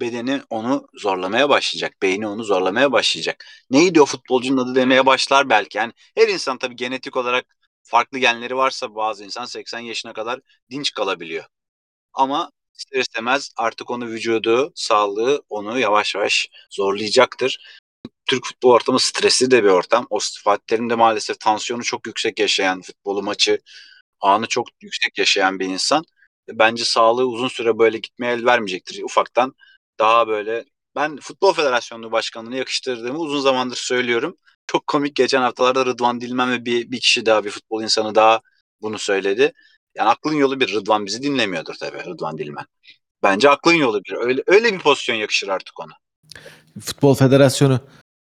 bedeni 0.00 0.42
onu 0.50 0.88
zorlamaya 0.94 1.48
başlayacak. 1.48 2.02
Beyni 2.02 2.26
onu 2.26 2.44
zorlamaya 2.44 2.92
başlayacak. 2.92 3.44
Neydi 3.70 4.00
o 4.02 4.06
futbolcunun 4.06 4.64
adı 4.64 4.74
demeye 4.74 5.06
başlar 5.06 5.48
belki. 5.50 5.78
Yani 5.78 5.92
her 6.16 6.28
insan 6.28 6.58
tabii 6.58 6.76
genetik 6.76 7.16
olarak 7.16 7.56
farklı 7.82 8.18
genleri 8.18 8.56
varsa 8.56 8.94
bazı 8.94 9.24
insan 9.24 9.44
80 9.44 9.78
yaşına 9.78 10.12
kadar 10.12 10.40
dinç 10.70 10.92
kalabiliyor. 10.92 11.44
Ama 12.12 12.50
ister 12.78 13.00
istemez 13.00 13.52
artık 13.56 13.90
onu 13.90 14.06
vücudu, 14.06 14.72
sağlığı 14.74 15.42
onu 15.48 15.78
yavaş 15.78 16.14
yavaş 16.14 16.48
zorlayacaktır. 16.70 17.78
Türk 18.26 18.46
futbol 18.46 18.70
ortamı 18.70 19.00
stresli 19.00 19.50
de 19.50 19.64
bir 19.64 19.68
ortam. 19.68 20.06
O 20.10 20.18
Fatih 20.44 20.64
Terim 20.66 20.90
de 20.90 20.94
maalesef 20.94 21.40
tansiyonu 21.40 21.84
çok 21.84 22.06
yüksek 22.06 22.38
yaşayan, 22.38 22.82
futbolu 22.82 23.22
maçı 23.22 23.60
anı 24.20 24.46
çok 24.46 24.68
yüksek 24.82 25.18
yaşayan 25.18 25.58
bir 25.60 25.66
insan. 25.66 26.04
Bence 26.48 26.84
sağlığı 26.84 27.26
uzun 27.26 27.48
süre 27.48 27.78
böyle 27.78 27.98
gitmeye 27.98 28.32
el 28.34 28.44
vermeyecektir. 28.46 29.02
Ufaktan 29.02 29.54
daha 29.98 30.28
böyle 30.28 30.64
ben 30.96 31.16
Futbol 31.16 31.52
Federasyonu 31.52 32.12
Başkanlığı'nı 32.12 32.56
yakıştırdığımı 32.56 33.18
uzun 33.18 33.40
zamandır 33.40 33.76
söylüyorum. 33.76 34.36
Çok 34.66 34.86
komik 34.86 35.16
geçen 35.16 35.42
haftalarda 35.42 35.86
Rıdvan 35.86 36.20
Dilmen 36.20 36.52
ve 36.52 36.64
bir, 36.64 36.90
bir 36.90 37.00
kişi 37.00 37.26
daha 37.26 37.44
bir 37.44 37.50
futbol 37.50 37.82
insanı 37.82 38.14
daha 38.14 38.40
bunu 38.82 38.98
söyledi. 38.98 39.52
Yani 39.94 40.08
aklın 40.08 40.34
yolu 40.34 40.60
bir 40.60 40.74
Rıdvan 40.74 41.06
bizi 41.06 41.22
dinlemiyordur 41.22 41.74
tabii 41.74 42.04
Rıdvan 42.04 42.38
Dilmen. 42.38 42.64
Bence 43.22 43.50
aklın 43.50 43.72
yolu 43.72 44.04
bir. 44.04 44.12
Öyle, 44.12 44.42
öyle 44.46 44.72
bir 44.72 44.78
pozisyon 44.78 45.16
yakışır 45.16 45.48
artık 45.48 45.80
ona. 45.80 45.92
Futbol 46.80 47.14
Federasyonu 47.14 47.80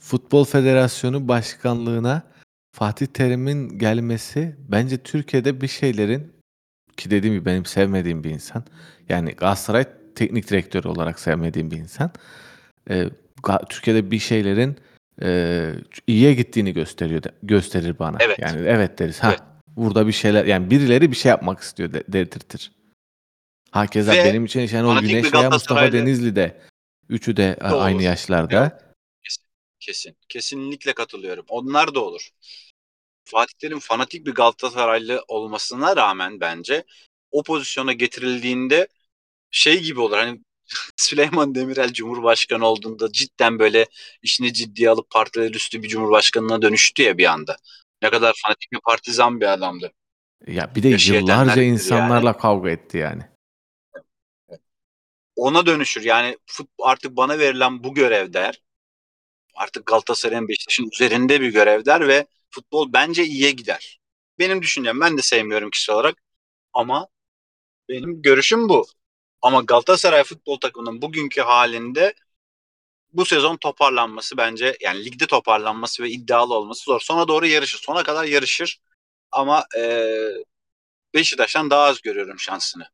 Futbol 0.02 0.44
Federasyonu 0.44 1.28
Başkanlığına 1.28 2.22
Fatih 2.72 3.06
Terim'in 3.06 3.78
gelmesi 3.78 4.56
bence 4.58 5.02
Türkiye'de 5.02 5.60
bir 5.60 5.68
şeylerin 5.68 6.32
ki 6.96 7.10
dediğim 7.10 7.34
gibi 7.34 7.44
benim 7.44 7.64
sevmediğim 7.64 8.24
bir 8.24 8.30
insan. 8.30 8.64
Yani 9.08 9.32
Galatasaray 9.32 9.86
teknik 10.16 10.50
direktörü 10.50 10.88
olarak 10.88 11.20
sevmediğim 11.20 11.70
bir 11.70 11.76
insan. 11.76 12.10
Ga- 13.42 13.68
Türkiye'de 13.68 14.10
bir 14.10 14.18
şeylerin 14.18 14.76
e, 15.22 15.72
iyiye 16.06 16.34
gittiğini 16.34 16.72
gösteriyor 16.72 17.22
gösterir 17.42 17.98
bana. 17.98 18.16
Evet. 18.20 18.38
Yani 18.38 18.62
evet 18.66 18.98
deriz. 18.98 19.22
Ha 19.22 19.28
Evet. 19.30 19.40
burada 19.68 20.06
bir 20.06 20.12
şeyler 20.12 20.44
yani 20.44 20.70
birileri 20.70 21.10
bir 21.10 21.16
şey 21.16 21.30
yapmak 21.30 21.60
istiyor 21.60 21.92
de, 21.92 22.04
dedirtir. 22.08 22.72
Ve 23.76 24.24
benim 24.24 24.44
için 24.44 24.66
Şenol 24.66 25.00
Güneş 25.00 25.34
veya 25.34 25.50
Mustafa 25.50 25.92
Denizli 25.92 26.36
de 26.36 26.60
üçü 27.08 27.36
de 27.36 27.56
Doğru. 27.60 27.78
aynı 27.78 28.02
yaşlarda. 28.02 28.80
Kesin. 29.80 30.16
Kesinlikle 30.28 30.92
katılıyorum. 30.92 31.44
Onlar 31.48 31.94
da 31.94 32.00
olur. 32.00 32.30
Fatih 33.24 33.54
Terim 33.58 33.78
fanatik 33.78 34.26
bir 34.26 34.34
Galatasaraylı 34.34 35.24
olmasına 35.28 35.96
rağmen 35.96 36.40
bence 36.40 36.84
o 37.30 37.42
pozisyona 37.42 37.92
getirildiğinde 37.92 38.88
şey 39.56 39.82
gibi 39.82 40.00
olur. 40.00 40.16
Hani 40.16 40.40
Süleyman 40.96 41.54
Demirel 41.54 41.92
Cumhurbaşkanı 41.92 42.66
olduğunda 42.66 43.12
cidden 43.12 43.58
böyle 43.58 43.86
işini 44.22 44.52
ciddiye 44.52 44.90
alıp 44.90 45.10
partiler 45.10 45.50
üstü 45.50 45.82
bir 45.82 45.88
cumhurbaşkanına 45.88 46.62
dönüştü 46.62 47.02
ya 47.02 47.18
bir 47.18 47.24
anda. 47.24 47.56
Ne 48.02 48.10
kadar 48.10 48.34
fanatik 48.44 48.72
bir 48.72 48.80
partizan 48.80 49.40
bir 49.40 49.46
adamdı. 49.46 49.92
Ya 50.46 50.74
bir 50.74 50.82
de 50.82 50.88
Yaşayanlar 50.88 51.32
yıllarca 51.32 51.62
bilir 51.62 51.66
insanlarla 51.66 52.36
kavga 52.36 52.70
etti 52.70 52.98
yani. 52.98 53.22
Ona 55.36 55.66
dönüşür. 55.66 56.02
Yani 56.02 56.38
fut, 56.46 56.68
artık 56.82 57.16
bana 57.16 57.38
verilen 57.38 57.84
bu 57.84 57.94
görev 57.94 58.32
der. 58.32 58.62
Artık 59.54 59.86
Galatasaray'ın 59.86 60.48
Beşiktaş'ın 60.48 60.90
üzerinde 60.92 61.40
bir 61.40 61.52
görev 61.52 61.84
der 61.84 62.08
ve 62.08 62.26
futbol 62.50 62.92
bence 62.92 63.24
iyiye 63.24 63.50
gider. 63.50 64.00
Benim 64.38 64.62
düşüncem. 64.62 65.00
Ben 65.00 65.18
de 65.18 65.22
sevmiyorum 65.22 65.70
kişi 65.70 65.92
olarak. 65.92 66.22
Ama 66.72 67.08
benim 67.88 68.22
görüşüm 68.22 68.68
bu. 68.68 68.86
Ama 69.42 69.60
Galatasaray 69.62 70.24
futbol 70.24 70.60
takımının 70.60 71.02
bugünkü 71.02 71.40
halinde 71.40 72.14
bu 73.12 73.24
sezon 73.26 73.56
toparlanması 73.56 74.36
bence 74.36 74.76
yani 74.80 75.04
ligde 75.04 75.26
toparlanması 75.26 76.02
ve 76.02 76.10
iddialı 76.10 76.54
olması 76.54 76.84
zor. 76.84 77.00
Sona 77.00 77.28
doğru 77.28 77.46
yarışır. 77.46 77.78
Sona 77.78 78.02
kadar 78.02 78.24
yarışır. 78.24 78.80
Ama 79.32 79.64
eee 79.76 80.44
Beşiktaş'tan 81.14 81.70
daha 81.70 81.82
az 81.82 82.00
görüyorum 82.02 82.38
şansını. 82.38 82.88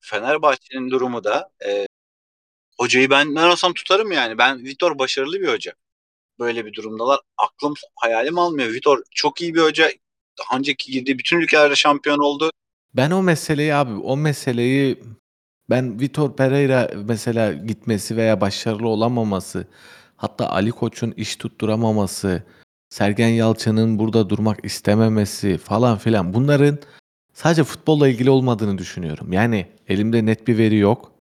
Fenerbahçe'nin 0.00 0.90
durumu 0.90 1.24
da 1.24 1.50
eee, 1.64 1.86
hocayı 2.78 3.10
ben 3.10 3.34
ben 3.34 3.48
olsam 3.48 3.74
tutarım 3.74 4.12
yani. 4.12 4.38
Ben 4.38 4.64
Vitor 4.64 4.98
başarılı 4.98 5.40
bir 5.40 5.48
hoca. 5.48 5.74
Böyle 6.38 6.66
bir 6.66 6.72
durumdalar. 6.72 7.20
Aklım 7.36 7.74
hayalim 7.96 8.38
almıyor. 8.38 8.72
Vitor 8.72 9.02
çok 9.10 9.40
iyi 9.40 9.54
bir 9.54 9.60
hoca. 9.60 9.92
Daha 10.38 10.58
önceki 10.58 10.92
girdiği 10.92 11.18
bütün 11.18 11.40
ülkelerde 11.40 11.76
şampiyon 11.76 12.18
oldu. 12.18 12.50
Ben 12.94 13.10
o 13.10 13.22
meseleyi 13.22 13.74
abi 13.74 13.94
o 13.94 14.16
meseleyi 14.16 15.02
ben 15.70 16.00
Vitor 16.00 16.36
Pereira 16.36 16.90
mesela 17.04 17.52
gitmesi 17.52 18.16
veya 18.16 18.40
başarılı 18.40 18.88
olamaması 18.88 19.66
hatta 20.16 20.50
Ali 20.50 20.70
Koç'un 20.70 21.10
iş 21.10 21.36
tutturamaması 21.36 22.42
Sergen 22.90 23.28
Yalçın'ın 23.28 23.98
burada 23.98 24.30
durmak 24.30 24.64
istememesi 24.64 25.58
falan 25.58 25.98
filan 25.98 26.34
bunların 26.34 26.78
sadece 27.32 27.64
futbolla 27.64 28.08
ilgili 28.08 28.30
olmadığını 28.30 28.78
düşünüyorum. 28.78 29.32
Yani 29.32 29.66
elimde 29.88 30.26
net 30.26 30.48
bir 30.48 30.58
veri 30.58 30.76
yok. 30.76 31.12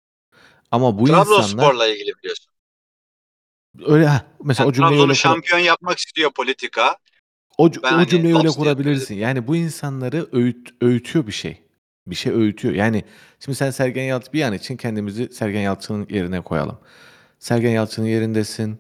Ama 0.72 1.00
bu 1.00 1.10
insanlar 1.10 1.26
Trabzonspor'la 1.26 1.88
ilgili 1.88 2.12
biliyorsun. 2.18 2.52
öyle 3.86 4.10
heh, 4.10 4.22
mesela 4.44 4.66
Yani 4.66 4.70
o 4.70 4.74
cümleyi 4.74 5.02
öyle 5.02 5.12
kur- 5.14 5.18
şampiyon 5.20 5.60
yapmak 5.60 5.98
istiyor 5.98 6.32
politika. 6.32 6.98
O, 7.58 7.70
Ben 7.84 7.94
o 7.94 7.96
hani 7.96 8.08
cümleyi 8.08 8.36
öyle 8.38 8.50
kurabilirsin. 8.50 9.16
Yani 9.16 9.48
bu 9.48 9.56
insanları 9.56 10.28
öğüt, 10.32 10.70
öğütüyor 10.82 11.28
bir 11.28 11.32
şey. 11.32 11.63
Bir 12.08 12.16
şey 12.16 12.34
öğütüyor. 12.34 12.74
Yani 12.74 13.04
şimdi 13.40 13.56
sen 13.58 13.72
Sergen 13.72 14.04
Yalçın 14.04 14.34
bir 14.34 14.42
an 14.44 14.54
için 14.54 14.78
kendimizi 14.78 15.30
Sergen 15.34 15.62
Yalçın'ın 15.62 16.08
yerine 16.10 16.42
koyalım. 16.42 16.78
Sergen 17.40 17.72
Yalçın'ın 17.72 18.08
yerindesin. 18.08 18.78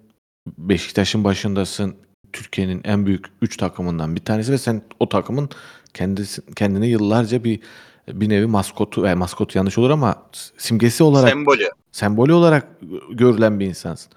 Beşiktaş'ın 0.57 1.23
başındasın. 1.23 1.95
Türkiye'nin 2.33 2.81
en 2.83 3.05
büyük 3.05 3.25
3 3.41 3.57
takımından 3.57 4.15
bir 4.15 4.21
tanesi 4.21 4.51
ve 4.51 4.57
sen 4.57 4.81
o 4.99 5.09
takımın 5.09 5.49
kendisi 5.93 6.41
kendine 6.55 6.87
yıllarca 6.87 7.43
bir 7.43 7.59
bir 8.07 8.29
nevi 8.29 8.45
maskotu, 8.45 9.07
e, 9.07 9.15
maskotu 9.15 9.57
yanlış 9.57 9.77
olur 9.77 9.89
ama 9.89 10.29
simgesi 10.57 11.03
olarak 11.03 11.29
Sembolü. 11.29 11.69
sembolü 11.91 12.33
olarak 12.33 12.67
görülen 13.11 13.59
bir 13.59 13.65
insansın. 13.65 14.11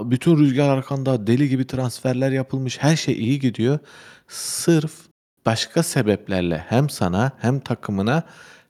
Bütün 0.00 0.38
rüzgar 0.38 0.68
arkanda 0.68 1.26
deli 1.26 1.48
gibi 1.48 1.66
transferler 1.66 2.30
yapılmış. 2.32 2.78
Her 2.82 2.96
şey 2.96 3.14
iyi 3.14 3.38
gidiyor. 3.40 3.78
Sırf 4.28 4.92
başka 5.48 5.82
sebeplerle 5.82 6.64
hem 6.68 6.90
sana 6.90 7.32
hem 7.38 7.60
takımına 7.60 8.22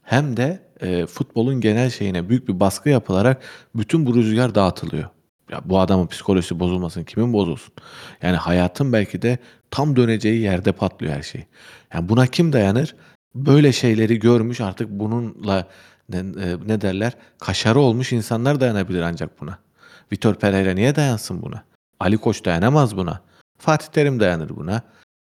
hem 0.02 0.36
de 0.36 0.62
e, 0.80 1.06
futbolun 1.06 1.60
genel 1.60 1.90
şeyine 1.90 2.28
büyük 2.28 2.48
bir 2.48 2.60
baskı 2.60 2.88
yapılarak 2.88 3.42
bütün 3.74 4.06
bu 4.06 4.14
rüzgar 4.14 4.54
dağıtılıyor. 4.54 5.08
Ya 5.50 5.60
bu 5.64 5.80
adamın 5.80 6.06
psikolojisi 6.06 6.60
bozulmasın, 6.60 7.04
kimin 7.04 7.32
bozulsun? 7.32 7.74
Yani 8.22 8.36
hayatın 8.36 8.92
belki 8.92 9.22
de 9.22 9.38
tam 9.70 9.96
döneceği 9.96 10.40
yerde 10.40 10.72
patlıyor 10.72 11.12
her 11.12 11.22
şey. 11.22 11.46
Yani 11.94 12.08
buna 12.08 12.26
kim 12.26 12.52
dayanır? 12.52 12.94
Böyle 13.34 13.72
şeyleri 13.72 14.18
görmüş 14.18 14.60
artık 14.60 14.90
bununla 14.90 15.66
ne, 16.08 16.18
e, 16.18 16.56
ne 16.66 16.80
derler? 16.80 17.12
Kaşarı 17.38 17.80
olmuş 17.80 18.12
insanlar 18.12 18.60
dayanabilir 18.60 19.02
ancak 19.02 19.40
buna. 19.40 19.58
Vitor 20.12 20.34
Pereira 20.34 20.72
niye 20.72 20.96
dayansın 20.96 21.42
buna? 21.42 21.64
Ali 22.00 22.18
Koç 22.18 22.44
dayanamaz 22.44 22.96
buna. 22.96 23.20
Fatih 23.58 23.86
Terim 23.86 24.20
dayanır 24.20 24.48
buna. 24.56 24.82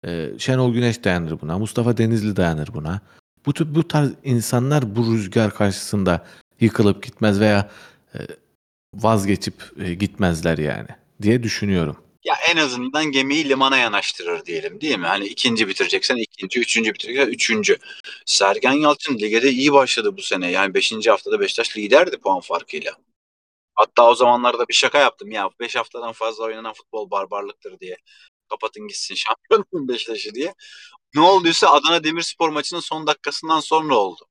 Ee, 0.06 0.30
Şenol 0.38 0.72
Güneş 0.72 1.04
dayanır 1.04 1.40
buna. 1.40 1.58
Mustafa 1.58 1.96
Denizli 1.96 2.36
dayanır 2.36 2.68
buna. 2.74 3.00
Bu, 3.46 3.54
tür- 3.54 3.74
bu 3.74 3.88
tarz 3.88 4.10
insanlar 4.24 4.96
bu 4.96 5.14
rüzgar 5.14 5.54
karşısında 5.54 6.26
yıkılıp 6.60 7.02
gitmez 7.02 7.40
veya 7.40 7.70
e, 8.14 8.18
vazgeçip 8.94 9.54
e, 9.84 9.94
gitmezler 9.94 10.58
yani 10.58 10.88
diye 11.22 11.42
düşünüyorum. 11.42 11.96
Ya 12.24 12.34
en 12.50 12.56
azından 12.56 13.04
gemiyi 13.04 13.48
limana 13.48 13.76
yanaştırır 13.76 14.44
diyelim 14.46 14.80
değil 14.80 14.98
mi? 14.98 15.06
Hani 15.06 15.26
ikinci 15.26 15.68
bitireceksen 15.68 16.16
ikinci, 16.16 16.60
üçüncü 16.60 16.94
bitireceksen 16.94 17.32
üçüncü. 17.32 17.76
Sergen 18.26 18.72
Yalçın 18.72 19.18
lige 19.18 19.42
de 19.42 19.50
iyi 19.50 19.72
başladı 19.72 20.16
bu 20.16 20.22
sene. 20.22 20.50
Yani 20.50 20.74
beşinci 20.74 21.10
haftada 21.10 21.40
Beşiktaş 21.40 21.76
liderdi 21.76 22.16
puan 22.18 22.40
farkıyla. 22.40 22.92
Hatta 23.74 24.10
o 24.10 24.14
zamanlarda 24.14 24.68
bir 24.68 24.74
şaka 24.74 24.98
yaptım 24.98 25.30
ya. 25.30 25.50
Beş 25.60 25.76
haftadan 25.76 26.12
fazla 26.12 26.44
oynanan 26.44 26.72
futbol 26.72 27.10
barbarlıktır 27.10 27.80
diye. 27.80 27.96
Kapatın 28.50 28.88
gitsin 28.88 29.14
şampiyonluğun 29.14 29.88
Beşiktaş'ı 29.88 30.34
diye. 30.34 30.54
Ne 31.14 31.20
olduysa 31.20 31.68
Adana 31.68 32.04
Demirspor 32.04 32.48
maçının 32.48 32.80
son 32.80 33.06
dakikasından 33.06 33.60
sonra 33.60 33.94
oldu. 33.94 34.26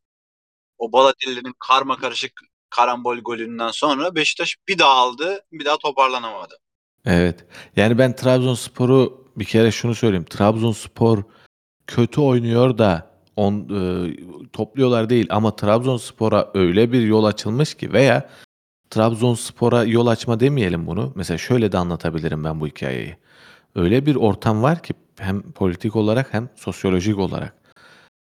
O 0.78 0.92
Balotelli'nin 0.92 1.54
karma 1.60 1.98
karışık 1.98 2.32
karambol 2.70 3.18
golünden 3.18 3.72
sonra 3.72 4.16
Beşiktaş 4.16 4.56
bir 4.68 4.80
daha 4.80 4.92
aldı, 4.92 5.42
bir 5.52 5.66
daha 5.66 5.78
toparlanamadı. 5.78 6.58
Evet. 7.06 7.46
Yani 7.76 7.98
ben 7.98 8.16
Trabzonspor'u 8.16 9.32
bir 9.36 9.46
kere 9.46 9.72
şunu 9.72 9.96
söyleyeyim. 9.96 10.26
Trabzonspor 10.30 11.24
kötü 11.88 12.22
oynuyor 12.22 12.78
da 12.78 13.12
on, 13.36 13.54
e, 13.54 14.16
topluyorlar 14.54 15.10
değil 15.10 15.28
ama 15.30 15.56
Trabzonspor'a 15.56 16.52
öyle 16.54 16.92
bir 16.92 17.02
yol 17.02 17.24
açılmış 17.24 17.74
ki 17.74 17.94
veya 17.94 18.30
Trabzonspor'a 18.90 19.84
yol 19.84 20.08
açma 20.08 20.40
demeyelim 20.40 20.88
bunu. 20.88 21.14
Mesela 21.16 21.38
şöyle 21.38 21.72
de 21.72 21.78
anlatabilirim 21.78 22.44
ben 22.44 22.62
bu 22.62 22.68
hikayeyi. 22.68 23.18
Öyle 23.76 24.06
bir 24.06 24.16
ortam 24.16 24.64
var 24.64 24.84
ki 24.84 24.94
hem 25.20 25.42
politik 25.42 25.96
olarak 25.96 26.34
hem 26.34 26.50
sosyolojik 26.56 27.18
olarak. 27.18 27.54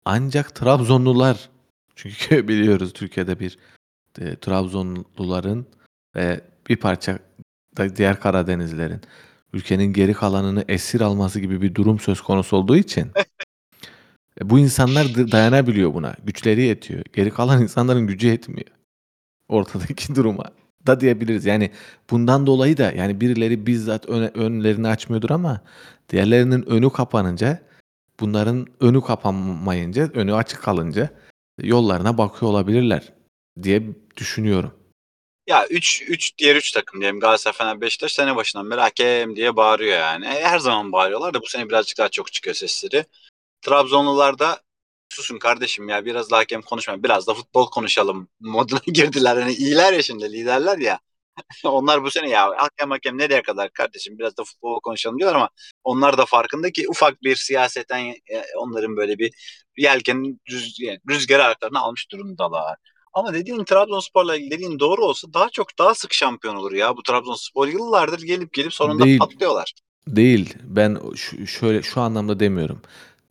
Ancak 0.06 0.56
Trabzonlular 0.56 1.50
çünkü 1.96 2.48
biliyoruz 2.48 2.94
Türkiye'de 2.94 3.40
bir 3.40 3.58
e, 4.20 4.36
Trabzonluların 4.36 5.68
ve 6.16 6.42
bir 6.70 6.78
parça 6.78 7.20
da 7.78 7.96
diğer 7.96 8.20
Karadenizlerin 8.20 9.02
ülkenin 9.54 9.94
geri 9.94 10.14
kalanını 10.14 10.66
esir 10.68 11.02
alması 11.02 11.40
gibi 11.40 11.62
bir 11.62 11.76
durum 11.76 12.00
söz 12.00 12.22
konusu 12.22 12.58
olduğu 12.58 12.78
için 12.78 13.12
e, 14.42 14.50
bu 14.50 14.60
insanlar 14.60 15.32
dayanabiliyor 15.32 15.94
buna. 15.94 16.16
Güçleri 16.24 16.62
yetiyor. 16.62 17.04
Geri 17.14 17.30
kalan 17.30 17.62
insanların 17.62 18.08
gücü 18.08 18.28
yetmiyor. 18.28 18.72
Ortadaki 19.48 20.16
duruma 20.16 20.52
da 20.88 21.00
diyebiliriz. 21.00 21.46
Yani 21.46 21.72
bundan 22.10 22.48
dolayı 22.48 22.78
da 22.78 22.92
yani 22.92 23.22
birileri 23.22 23.68
bizzat 23.68 24.10
öne- 24.10 24.32
önlerini 24.34 24.88
açmıyordur 24.88 25.30
ama 25.30 25.62
diğerlerinin 26.10 26.70
önü 26.70 26.90
kapanınca 26.90 27.62
bunların 28.20 28.68
önü 28.80 29.02
kapanmayınca, 29.02 30.10
önü 30.14 30.34
açık 30.36 30.64
kalınca 30.64 31.10
yollarına 31.62 32.18
bakıyor 32.18 32.52
olabilirler 32.52 33.14
diye 33.64 33.84
düşünüyorum. 34.18 34.74
Ya 35.48 35.68
3 35.68 36.04
3 36.08 36.38
diğer 36.38 36.56
3 36.56 36.72
takım 36.72 37.02
diyelim 37.02 37.20
Galatasaray, 37.20 37.58
Fener, 37.58 37.82
Beşiktaş 37.82 38.14
sene 38.14 38.36
başından 38.36 38.72
beri 38.72 38.80
hakem 38.82 39.36
diye 39.36 39.56
bağırıyor 39.56 39.98
yani. 40.00 40.26
E, 40.26 40.44
her 40.44 40.60
zaman 40.60 40.92
bağırıyorlar 40.92 41.34
da 41.34 41.42
bu 41.42 41.48
sene 41.48 41.70
birazcık 41.70 41.98
daha 41.98 42.10
çok 42.10 42.34
çıkıyor 42.34 42.56
sesleri. 42.56 43.06
Trabzonlular 43.62 44.40
da 44.40 44.60
susun 45.16 45.39
kardeşim 45.39 45.89
ya 45.89 46.05
biraz 46.05 46.32
daha 46.32 46.39
hakem 46.39 46.61
konuşmayın. 46.61 47.03
Biraz 47.03 47.28
da 47.28 47.34
futbol 47.34 47.70
konuşalım 47.70 48.28
moduna 48.39 48.80
girdiler. 48.93 49.38
Hani 49.38 49.53
iyiler 49.53 49.93
ya 49.93 50.01
şimdi 50.03 50.34
liderler 50.34 50.78
ya. 50.78 50.99
onlar 51.63 52.03
bu 52.03 52.11
sene 52.11 52.30
ya 52.30 52.51
hakem 52.57 52.91
hakem 52.91 53.18
nereye 53.18 53.41
kadar 53.41 53.70
kardeşim 53.70 54.20
biraz 54.20 54.38
da 54.38 54.43
futbol 54.43 54.80
konuşalım 54.80 55.20
diyorlar 55.20 55.36
ama 55.36 55.49
onlar 55.84 56.18
da 56.18 56.26
farkında 56.26 56.72
ki 56.72 56.89
ufak 56.89 57.24
bir 57.24 57.36
siyaseten 57.36 58.05
e, 58.05 58.43
onların 58.57 58.97
böyle 58.97 59.18
bir 59.18 59.32
yelken 59.78 60.39
rüz, 60.51 60.78
rüzgarı 61.09 61.43
arkalarına 61.43 61.80
almış 61.80 62.11
durumdalar. 62.11 62.78
Ama 63.13 63.34
dediğin 63.34 63.63
Trabzonspor'la 63.63 64.36
ilgili 64.36 64.51
dediğin 64.51 64.80
doğru 64.80 65.05
olsa 65.05 65.28
daha 65.34 65.49
çok 65.49 65.78
daha 65.78 65.95
sık 65.95 66.13
şampiyon 66.13 66.55
olur 66.55 66.72
ya. 66.72 66.97
Bu 66.97 67.03
Trabzonspor 67.03 67.68
yıllardır 67.68 68.22
gelip 68.22 68.53
gelip 68.53 68.74
sonunda 68.74 69.03
Değil. 69.03 69.20
patlıyorlar. 69.20 69.74
Değil. 70.07 70.53
Ben 70.63 70.99
şöyle 71.59 71.84
şu 71.84 72.01
anlamda 72.01 72.39
demiyorum. 72.39 72.82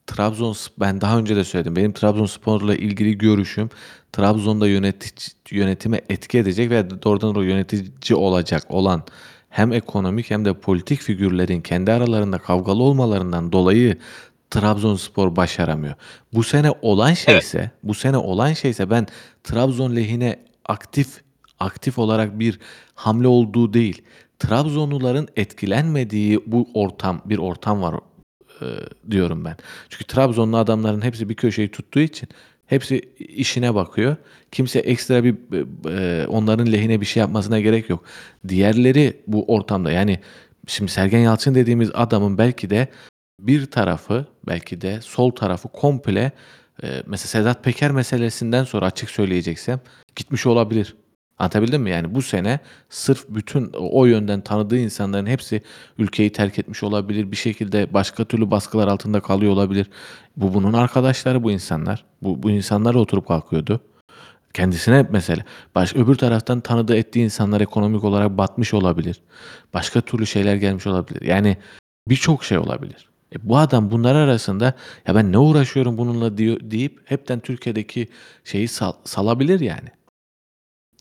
Trabzon 0.07 0.55
ben 0.81 1.01
daha 1.01 1.19
önce 1.19 1.37
de 1.37 1.45
söyledim. 1.45 1.77
Benim 1.77 1.93
Trabzonspor'la 1.93 2.75
ilgili 2.75 3.19
görüşüm 3.19 3.71
Trabzon'da 4.13 4.69
yönetici 4.69 5.29
yönetime 5.51 6.01
etki 6.09 6.39
edecek 6.39 6.71
ve 6.71 6.91
doğrudan 7.03 7.35
doğru 7.35 7.45
yönetici 7.45 8.17
olacak 8.17 8.71
olan 8.71 9.03
hem 9.51 9.73
ekonomik 9.73 10.31
hem 10.31 10.45
de 10.45 10.55
politik 10.55 11.01
figürlerin 11.01 11.61
kendi 11.61 11.93
aralarında 11.93 12.39
kavgalı 12.39 12.83
olmalarından 12.83 13.53
dolayı 13.53 13.99
Trabzonspor 14.51 15.37
başaramıyor. 15.37 15.95
Bu 16.33 16.43
sene 16.43 16.71
olan 16.83 17.15
şeyse, 17.15 17.71
bu 17.83 17.95
sene 17.95 18.17
olan 18.17 18.53
şeyse 18.53 18.91
ben 18.91 19.07
Trabzon 19.45 19.97
lehine 19.97 20.37
aktif 20.65 21.25
aktif 21.61 21.99
olarak 21.99 22.39
bir 22.39 22.59
hamle 22.95 23.29
olduğu 23.29 23.73
değil. 23.73 24.03
Trabzonluların 24.39 25.29
etkilenmediği 25.37 26.41
bu 26.47 26.69
ortam, 26.75 27.23
bir 27.25 27.39
ortam 27.39 27.83
var 27.83 27.95
e, 28.61 28.67
diyorum 29.11 29.45
ben. 29.45 29.57
Çünkü 29.89 30.05
Trabzonlu 30.05 30.57
adamların 30.57 31.03
hepsi 31.03 31.29
bir 31.29 31.35
köşeyi 31.35 31.71
tuttuğu 31.71 32.01
için 32.01 32.29
hepsi 32.67 33.01
işine 33.19 33.75
bakıyor. 33.75 34.17
Kimse 34.53 34.79
ekstra 34.79 35.25
bir 35.25 35.35
e, 35.91 36.27
onların 36.27 36.73
lehine 36.73 37.01
bir 37.01 37.07
şey 37.07 37.21
yapmasına 37.21 37.61
gerek 37.61 37.91
yok. 37.91 38.05
Diğerleri 38.49 39.21
bu 39.27 39.45
ortamda 39.45 39.93
yani 39.93 40.21
şimdi 40.67 40.93
Sergen 40.93 41.19
Yalçın 41.19 41.55
dediğimiz 41.55 41.91
adamın 41.95 42.39
belki 42.39 42.71
de 42.71 42.89
bir 43.41 43.67
tarafı 43.67 44.27
belki 44.47 44.81
de 44.81 45.01
sol 45.01 45.31
tarafı 45.31 45.69
komple 45.69 46.33
e, 46.83 47.03
mesela 47.07 47.29
Sedat 47.29 47.65
Peker 47.65 47.91
meselesinden 47.91 48.65
sonra 48.65 48.87
açık 48.87 49.11
söyleyeceksem 49.11 49.81
gitmiş 50.17 50.47
olabilir. 50.47 50.95
Anlatabildim 51.39 51.83
mi? 51.83 51.91
Yani 51.91 52.15
bu 52.15 52.23
sene 52.23 52.61
sırf 52.89 53.27
bütün 53.29 53.71
o 53.73 54.05
yönden 54.05 54.41
tanıdığı 54.41 54.79
insanların 54.79 55.27
hepsi 55.27 55.63
ülkeyi 55.99 56.33
terk 56.33 56.59
etmiş 56.59 56.83
olabilir. 56.83 57.31
Bir 57.31 57.37
şekilde 57.37 57.93
başka 57.93 58.25
türlü 58.25 58.51
baskılar 58.51 58.89
altında 58.89 59.21
kalıyor 59.21 59.53
olabilir. 59.53 59.91
Bu 60.37 60.55
bunun 60.55 60.73
arkadaşları 60.73 61.43
bu 61.43 61.51
insanlar. 61.51 62.05
Bu, 62.23 62.43
bu 62.43 62.51
insanlar 62.51 62.95
oturup 62.95 63.29
kalkıyordu. 63.29 63.81
Kendisine 64.55 65.07
mesela 65.11 65.45
baş, 65.75 65.97
öbür 65.97 66.15
taraftan 66.15 66.61
tanıdığı 66.61 66.97
ettiği 66.97 67.25
insanlar 67.25 67.61
ekonomik 67.61 68.05
olarak 68.05 68.39
batmış 68.39 68.75
olabilir. 68.75 69.21
Başka 69.75 70.01
türlü 70.01 70.27
şeyler 70.27 70.57
gelmiş 70.57 70.87
olabilir. 70.87 71.23
Yani 71.23 71.57
birçok 72.09 72.45
şey 72.45 72.59
olabilir. 72.59 73.09
E 73.35 73.49
bu 73.49 73.59
adam 73.59 73.91
bunlar 73.91 74.15
arasında 74.15 74.75
ya 75.07 75.15
ben 75.15 75.33
ne 75.33 75.39
uğraşıyorum 75.39 75.99
bununla 75.99 76.39
diyor, 76.39 76.59
deyip 76.63 77.01
hepten 77.05 77.41
Türkiye'deki 77.41 78.09
şeyi 78.45 78.69
sal, 78.69 78.93
salabilir 79.05 79.61
yani. 79.61 79.89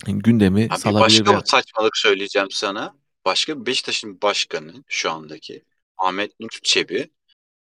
Gündemi 0.05 0.67
Abi 0.71 0.79
salabilir. 0.79 1.25
başka 1.25 1.41
bir 1.41 1.45
saçmalık 1.45 1.97
söyleyeceğim 1.97 2.51
sana. 2.51 2.95
Başka 3.25 3.65
Beşiktaş'ın 3.65 4.21
başkanı 4.21 4.83
şu 4.87 5.11
andaki 5.11 5.63
Ahmet 5.97 6.39
Nur 6.39 6.49
Çebi 6.63 7.11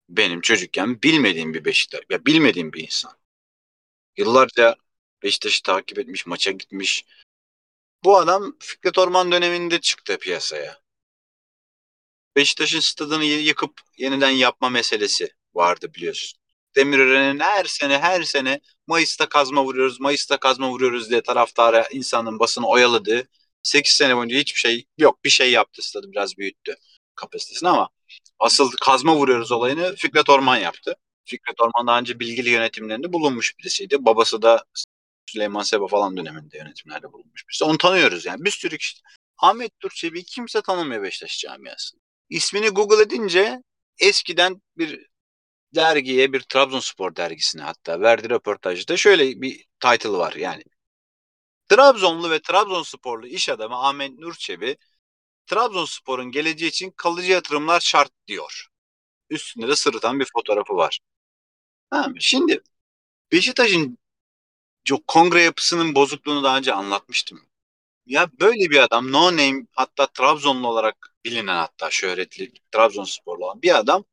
benim 0.09 0.41
çocukken 0.41 1.01
bilmediğim 1.01 1.53
bir 1.53 1.65
Beşiktaş. 1.65 2.01
Ya 2.09 2.25
bilmediğim 2.25 2.73
bir 2.73 2.83
insan. 2.83 3.17
Yıllarca 4.17 4.75
Beşiktaş'ı 5.23 5.63
takip 5.63 5.99
etmiş, 5.99 6.25
maça 6.25 6.51
gitmiş. 6.51 7.05
Bu 8.03 8.17
adam 8.17 8.55
Fikret 8.59 8.97
Orman 8.97 9.31
döneminde 9.31 9.81
çıktı 9.81 10.17
piyasaya. 10.17 10.81
Beşiktaş'ın 12.35 12.79
stadını 12.79 13.25
yıkıp 13.25 13.81
yeniden 13.97 14.29
yapma 14.29 14.69
meselesi 14.69 15.29
vardı 15.53 15.93
biliyorsun. 15.93 16.39
Demirören'in 16.75 17.39
her 17.39 17.65
sene 17.65 17.99
her 17.99 18.23
sene 18.23 18.59
Mayıs'ta 18.87 19.29
kazma 19.29 19.63
vuruyoruz, 19.63 19.99
Mayıs'ta 19.99 20.37
kazma 20.37 20.69
vuruyoruz 20.69 21.09
diye 21.09 21.21
taraftara 21.21 21.87
insanın 21.91 22.39
basını 22.39 22.67
oyaladığı 22.67 23.27
8 23.63 23.93
sene 23.93 24.17
boyunca 24.17 24.37
hiçbir 24.37 24.59
şey 24.59 24.85
yok. 24.97 25.23
Bir 25.23 25.29
şey 25.29 25.51
yaptı 25.51 25.81
stadı 25.81 26.11
biraz 26.11 26.37
büyüttü 26.37 26.75
kapasitesini 27.15 27.69
ama 27.69 27.89
asıl 28.39 28.71
kazma 28.81 29.15
vuruyoruz 29.15 29.51
olayını 29.51 29.95
Fikret 29.95 30.29
Orman 30.29 30.57
yaptı. 30.57 30.95
Fikret 31.25 31.61
Orman 31.61 31.87
daha 31.87 31.99
önce 31.99 32.19
bilgili 32.19 32.49
yönetimlerinde 32.49 33.13
bulunmuş 33.13 33.59
birisiydi. 33.59 34.05
Babası 34.05 34.41
da 34.41 34.63
Süleyman 35.29 35.61
Seba 35.61 35.87
falan 35.87 36.17
döneminde 36.17 36.57
yönetimlerde 36.57 37.13
bulunmuş 37.13 37.47
birisi. 37.47 37.63
Onu 37.63 37.77
tanıyoruz 37.77 38.25
yani. 38.25 38.45
Bir 38.45 38.51
sürü 38.51 38.77
kişi. 38.77 38.97
Ahmet 39.37 39.81
Durçebi'yi 39.81 40.23
kimse 40.23 40.61
tanımıyor 40.61 41.03
Beşiktaş 41.03 41.39
camiasında. 41.39 42.01
İsmini 42.29 42.69
Google 42.69 43.03
edince 43.03 43.61
eskiden 43.99 44.61
bir 44.77 45.07
dergiye 45.75 46.33
bir 46.33 46.41
Trabzonspor 46.41 47.15
dergisine 47.15 47.61
hatta 47.61 48.01
verdiği 48.01 48.29
röportajda 48.29 48.97
şöyle 48.97 49.41
bir 49.41 49.65
title 49.79 50.09
var 50.09 50.33
yani. 50.33 50.63
Trabzonlu 51.69 52.29
ve 52.31 52.41
Trabzonsporlu 52.41 53.27
iş 53.27 53.49
adamı 53.49 53.75
Ahmet 53.75 54.19
Nurçebi 54.19 54.77
Trabzonspor'un 55.47 56.31
geleceği 56.31 56.69
için 56.69 56.91
kalıcı 56.91 57.31
yatırımlar 57.31 57.79
şart 57.79 58.11
diyor. 58.27 58.67
Üstünde 59.29 59.67
de 59.67 59.75
sırıtan 59.75 60.19
bir 60.19 60.27
fotoğrafı 60.33 60.75
var. 60.75 60.99
Ha, 61.89 62.07
şimdi 62.19 62.61
Beşiktaş'ın 63.31 63.97
kongre 65.07 65.41
yapısının 65.43 65.95
bozukluğunu 65.95 66.43
daha 66.43 66.57
önce 66.57 66.73
anlatmıştım. 66.73 67.41
Ya 68.05 68.29
böyle 68.39 68.69
bir 68.69 68.79
adam 68.79 69.11
no 69.11 69.31
name 69.31 69.65
hatta 69.71 70.07
Trabzonlu 70.07 70.67
olarak 70.67 71.15
bilinen 71.25 71.55
hatta 71.57 71.91
şöhretli 71.91 72.53
Trabzonsporlu 72.71 73.45
olan 73.45 73.61
bir 73.61 73.75
adam 73.79 74.05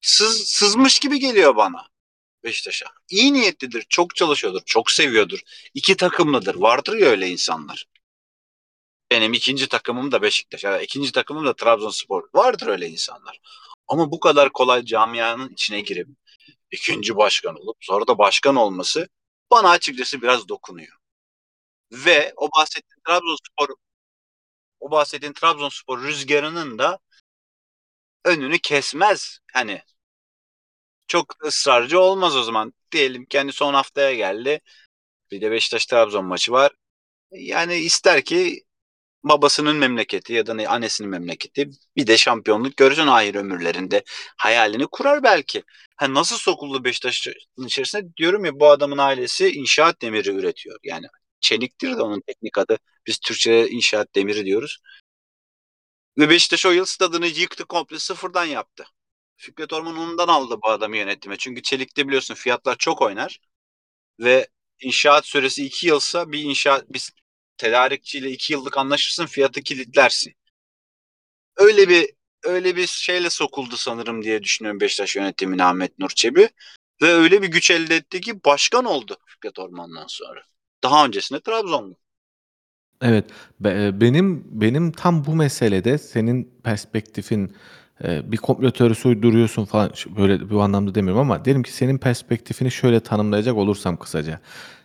sız, 0.00 0.48
sızmış 0.48 0.98
gibi 0.98 1.18
geliyor 1.18 1.56
bana 1.56 1.86
Beşiktaş'a. 2.44 2.86
İyi 3.08 3.32
niyetlidir, 3.32 3.82
çok 3.88 4.16
çalışıyordur, 4.16 4.60
çok 4.66 4.90
seviyordur. 4.90 5.40
İki 5.74 5.96
takımlıdır. 5.96 6.54
Vardır 6.54 6.96
ya 6.96 7.08
öyle 7.08 7.28
insanlar. 7.28 7.86
Benim 9.10 9.32
ikinci 9.32 9.68
takımım 9.68 10.12
da 10.12 10.22
Beşiktaş. 10.22 10.64
ya 10.64 10.80
ikinci 10.80 11.12
takımım 11.12 11.46
da 11.46 11.56
Trabzonspor. 11.56 12.28
Vardır 12.34 12.66
öyle 12.66 12.88
insanlar. 12.88 13.40
Ama 13.88 14.10
bu 14.10 14.20
kadar 14.20 14.52
kolay 14.52 14.84
camianın 14.84 15.48
içine 15.48 15.80
girip 15.80 16.08
ikinci 16.70 17.16
başkan 17.16 17.56
olup 17.56 17.76
sonra 17.80 18.06
da 18.06 18.18
başkan 18.18 18.56
olması 18.56 19.08
bana 19.50 19.70
açıkçası 19.70 20.22
biraz 20.22 20.48
dokunuyor. 20.48 20.96
Ve 21.92 22.32
o 22.36 22.48
bahsettiğim 22.56 23.00
Trabzonspor 23.06 23.68
o 24.80 24.90
bahsettiğim 24.90 25.32
Trabzonspor 25.34 26.02
rüzgarının 26.02 26.78
da 26.78 26.98
önünü 28.24 28.58
kesmez. 28.58 29.38
Hani 29.52 29.82
çok 31.06 31.44
ısrarcı 31.46 32.00
olmaz 32.00 32.36
o 32.36 32.42
zaman. 32.42 32.72
Diyelim 32.92 33.24
ki 33.26 33.38
hani 33.38 33.52
son 33.52 33.74
haftaya 33.74 34.14
geldi. 34.14 34.60
Bir 35.30 35.40
de 35.40 35.50
Beşiktaş 35.50 35.86
Trabzon 35.86 36.26
maçı 36.26 36.52
var. 36.52 36.72
Yani 37.32 37.76
ister 37.76 38.24
ki 38.24 38.64
babasının 39.24 39.76
memleketi 39.76 40.32
ya 40.32 40.46
da 40.46 40.54
ne 40.54 40.68
annesinin 40.68 41.10
memleketi 41.10 41.70
bir 41.96 42.06
de 42.06 42.18
şampiyonluk 42.18 42.76
görsün 42.76 43.06
ahir 43.06 43.34
ömürlerinde. 43.34 44.04
Hayalini 44.36 44.86
kurar 44.92 45.22
belki. 45.22 45.62
Ha 45.96 46.14
nasıl 46.14 46.36
sokuldu 46.36 46.84
Beşiktaş'ın 46.84 47.66
içerisine? 47.66 48.02
Diyorum 48.16 48.44
ya 48.44 48.60
bu 48.60 48.70
adamın 48.70 48.98
ailesi 48.98 49.52
inşaat 49.52 50.02
demiri 50.02 50.30
üretiyor. 50.30 50.78
Yani 50.84 51.06
çeliktir 51.40 51.98
de 51.98 52.02
onun 52.02 52.20
teknik 52.20 52.58
adı. 52.58 52.78
Biz 53.06 53.18
Türkçe'de 53.18 53.70
inşaat 53.70 54.14
demiri 54.14 54.44
diyoruz. 54.46 54.78
Ve 56.20 56.30
Beşiktaş 56.30 56.66
o 56.66 56.70
yıl 56.70 56.84
stadını 56.84 57.26
yıktı 57.26 57.64
komple 57.64 57.98
sıfırdan 57.98 58.44
yaptı. 58.44 58.84
Fikret 59.36 59.72
Orman 59.72 59.96
ondan 59.96 60.28
aldı 60.28 60.58
bu 60.62 60.68
adamı 60.68 60.96
yönetime. 60.96 61.36
Çünkü 61.36 61.62
çelikte 61.62 62.08
biliyorsun 62.08 62.34
fiyatlar 62.34 62.76
çok 62.78 63.02
oynar. 63.02 63.40
Ve 64.20 64.48
inşaat 64.80 65.26
süresi 65.26 65.66
iki 65.66 65.86
yılsa 65.86 66.32
bir 66.32 66.42
inşaat 66.42 66.92
bir 66.92 67.12
tedarikçiyle 67.56 68.30
iki 68.30 68.52
yıllık 68.52 68.78
anlaşırsın 68.78 69.26
fiyatı 69.26 69.62
kilitlersin. 69.62 70.34
Öyle 71.56 71.88
bir 71.88 72.10
öyle 72.42 72.76
bir 72.76 72.86
şeyle 72.86 73.30
sokuldu 73.30 73.76
sanırım 73.76 74.22
diye 74.22 74.42
düşünüyorum 74.42 74.80
Beşiktaş 74.80 75.16
yönetimine 75.16 75.64
Ahmet 75.64 75.98
Nur 75.98 76.10
Çebi. 76.10 76.50
Ve 77.02 77.06
öyle 77.06 77.42
bir 77.42 77.48
güç 77.48 77.70
elde 77.70 77.96
etti 77.96 78.20
ki 78.20 78.44
başkan 78.44 78.84
oldu 78.84 79.16
Fikret 79.26 79.58
Orman'dan 79.58 80.06
sonra. 80.06 80.42
Daha 80.82 81.06
öncesinde 81.06 81.40
Trabzonlu. 81.40 81.96
Evet, 83.02 83.24
be- 83.60 83.86
e, 83.86 84.00
benim 84.00 84.44
benim 84.50 84.92
tam 84.92 85.26
bu 85.26 85.34
meselede 85.34 85.98
senin 85.98 86.50
perspektifin 86.62 87.52
e, 88.04 88.32
bir 88.32 88.36
komplo 88.36 88.70
teorisi 88.70 89.08
uyduruyorsun 89.08 89.64
falan 89.64 89.90
böyle 90.16 90.50
bu 90.50 90.62
anlamda 90.62 90.94
demiyorum 90.94 91.20
ama 91.20 91.44
diyelim 91.44 91.62
ki 91.62 91.72
senin 91.72 91.98
perspektifini 91.98 92.70
şöyle 92.70 93.00
tanımlayacak 93.00 93.56
olursam 93.56 93.96
kısaca. 93.96 94.40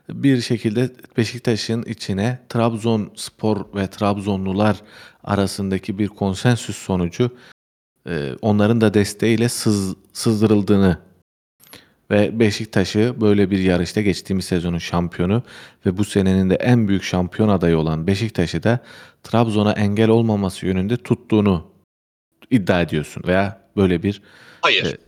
Bir 0.09 0.41
şekilde 0.41 0.89
Beşiktaş'ın 1.18 1.84
içine 1.84 2.39
Trabzonspor 2.49 3.66
ve 3.76 3.88
Trabzonlular 3.88 4.82
arasındaki 5.24 5.99
bir 5.99 6.07
konsensüs 6.07 6.78
sonucu 6.78 7.32
e, 8.07 8.32
onların 8.41 8.82
da 8.82 8.93
desteğiyle 8.93 9.49
sız, 9.49 9.95
sızdırıldığını 10.13 10.97
ve 12.12 12.39
Beşiktaş'ı 12.39 13.22
böyle 13.22 13.51
bir 13.51 13.60
yarışta 13.60 14.01
geçtiğimiz 14.01 14.45
sezonun 14.45 14.78
şampiyonu 14.78 15.43
ve 15.86 15.97
bu 15.97 16.06
senenin 16.06 16.49
de 16.49 16.56
en 16.56 16.88
büyük 16.88 17.03
şampiyon 17.03 17.49
adayı 17.49 17.78
olan 17.78 18.08
Beşiktaş'ı 18.08 18.64
da 18.64 18.80
Trabzon'a 19.24 19.72
engel 19.72 20.10
olmaması 20.10 20.66
yönünde 20.66 20.97
tuttuğunu 20.97 21.72
iddia 22.51 22.82
ediyorsun 22.82 23.24
veya 23.28 23.70
böyle 23.78 24.03
bir 24.03 24.22
Hayır. 24.62 24.84
Evet. 24.86 24.99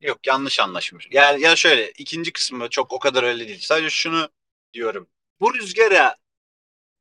Yok 0.00 0.26
yanlış 0.26 0.60
anlaşmış. 0.60 1.08
Yani 1.10 1.42
ya 1.42 1.56
şöyle 1.56 1.90
ikinci 1.90 2.32
kısmı 2.32 2.68
çok 2.68 2.92
o 2.92 2.98
kadar 2.98 3.22
öyle 3.22 3.48
değil. 3.48 3.60
Sadece 3.62 3.90
şunu 3.90 4.28
diyorum. 4.74 5.06
Bu 5.40 5.54
rüzgara 5.54 6.16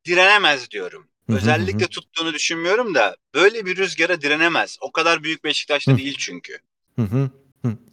direnemez 0.06 0.72
diyorum. 0.72 1.08
Özellikle 1.30 1.88
tuttuğunu 1.88 2.34
düşünmüyorum 2.34 2.96
da 2.96 3.16
böyle 3.34 3.66
bir 3.66 3.78
rüzgara 3.78 4.22
direnemez. 4.22 4.78
O 4.82 4.92
kadar 4.92 5.24
büyük 5.24 5.44
Beşiktaş'ta 5.44 5.98
değil 5.98 6.16
çünkü. 6.20 6.60
Hı 6.96 7.02
hı. 7.02 7.30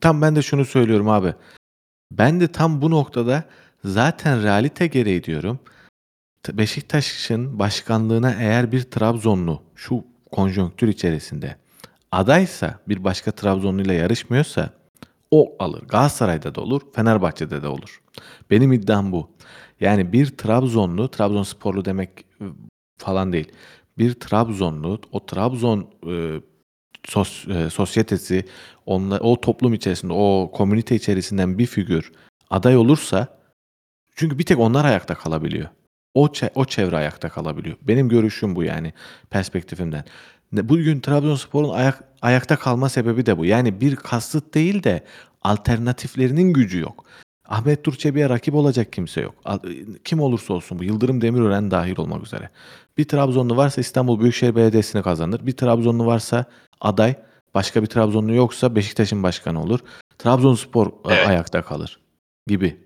Tam 0.01 0.23
ben 0.23 0.37
de 0.37 0.43
şunu 0.43 0.65
söylüyorum 0.65 1.09
abi. 1.09 1.35
Ben 2.13 2.41
de 2.41 2.49
tam 2.49 2.83
bu 2.83 2.91
noktada 2.91 3.45
zaten 3.85 4.43
realite 4.43 4.87
gereği 4.87 5.25
diyorum. 5.25 5.59
Beşiktaş'ın 6.53 7.59
başkanlığına 7.59 8.35
eğer 8.35 8.73
bir 8.73 8.83
Trabzonlu 8.83 9.63
şu 9.75 10.05
konjonktür 10.33 10.89
içerisinde 10.89 11.57
adaysa 12.13 12.79
bir 12.89 13.05
başka 13.05 13.33
Trabzonluyla 13.33 13.95
yarışmıyorsa 13.95 14.71
o 15.31 15.57
alır. 15.59 15.83
Galatasaray'da 15.83 16.55
da 16.55 16.61
olur, 16.61 16.81
Fenerbahçe'de 16.95 17.63
de 17.63 17.69
olur. 17.69 18.03
Benim 18.51 18.73
iddiam 18.73 19.13
bu. 19.13 19.31
Yani 19.81 20.13
bir 20.13 20.27
Trabzonlu, 20.27 21.09
Trabzonsporlu 21.09 21.85
demek 21.85 22.11
e, 22.41 22.45
falan 22.99 23.33
değil. 23.33 23.53
Bir 23.99 24.15
Trabzonlu, 24.15 25.01
o 25.13 25.27
Trabzon 25.27 25.91
e, 26.07 26.41
sos, 27.09 27.49
e, 27.49 27.71
sosyetesi, 27.71 28.45
onla, 28.87 29.19
o 29.21 29.41
toplum 29.41 29.75
içerisinde, 29.75 30.13
o 30.13 30.51
komünite 30.55 30.97
içerisinden 30.97 31.59
bir 31.59 31.67
figür 31.67 32.13
aday 32.51 32.77
olursa 32.77 33.29
çünkü 34.17 34.39
bir 34.39 34.45
tek 34.45 34.59
onlar 34.59 34.85
ayakta 34.85 35.15
kalabiliyor. 35.15 35.69
O 36.15 36.27
çe- 36.27 36.51
o 36.55 36.65
çevre 36.65 36.97
ayakta 36.97 37.29
kalabiliyor. 37.29 37.77
Benim 37.83 38.09
görüşüm 38.09 38.57
bu 38.57 38.63
yani 38.63 38.93
perspektifimden. 39.31 40.05
Bugün 40.53 41.01
Trabzonspor'un 41.01 41.69
ayak, 41.69 42.05
ayakta 42.23 42.57
kalma 42.57 42.89
sebebi 42.89 43.27
de 43.27 43.39
bu. 43.39 43.45
Yani 43.45 43.81
bir 43.81 43.97
kasıt 43.97 44.55
değil 44.55 44.83
de 44.83 45.05
alternatiflerinin 45.43 46.53
gücü 46.53 46.81
yok. 46.81 47.05
Ahmet 47.49 47.85
Durçebi'ye 47.85 48.29
rakip 48.29 48.55
olacak 48.55 48.93
kimse 48.93 49.21
yok. 49.21 49.35
Al- 49.45 49.59
Kim 50.05 50.21
olursa 50.21 50.55
olsun 50.55 50.79
bu 50.79 50.85
Yıldırım 50.85 51.21
Demirören 51.21 51.71
dahil 51.71 51.99
olmak 51.99 52.27
üzere. 52.27 52.51
Bir 52.99 53.05
Trabzonlu 53.05 53.57
varsa 53.57 53.81
İstanbul 53.81 54.21
Büyükşehir 54.21 54.55
Belediyesi'ni 54.57 55.03
kazanır. 55.03 55.47
Bir 55.47 55.53
Trabzonlu 55.53 56.07
varsa 56.07 56.45
aday, 56.85 57.15
başka 57.55 57.83
bir 57.83 57.87
Trabzonlu 57.87 58.35
yoksa 58.35 58.77
Beşiktaş'ın 58.77 59.23
başkanı 59.23 59.63
olur. 59.63 59.81
Trabzonspor 60.19 60.87
e, 60.87 61.15
Evet. 61.15 61.27
ayakta 61.27 61.63
kalır 61.63 62.01
gibi. 62.47 62.85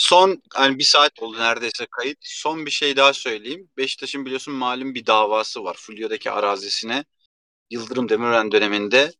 Son 0.00 0.42
hani 0.54 0.78
bir 0.78 0.84
saat 0.84 1.22
oldu 1.22 1.38
neredeyse 1.38 1.86
kayıt. 1.90 2.18
Son 2.20 2.66
bir 2.66 2.70
şey 2.70 2.96
daha 2.96 3.12
söyleyeyim. 3.12 3.70
Beşiktaş'ın 3.76 4.26
biliyorsun 4.26 4.54
malum 4.54 4.94
bir 4.94 5.06
davası 5.06 5.64
var. 5.64 5.76
Fulya'daki 5.80 6.30
arazisine 6.30 7.04
Yıldırım 7.70 8.08
Demirören 8.08 8.52
döneminde 8.52 9.12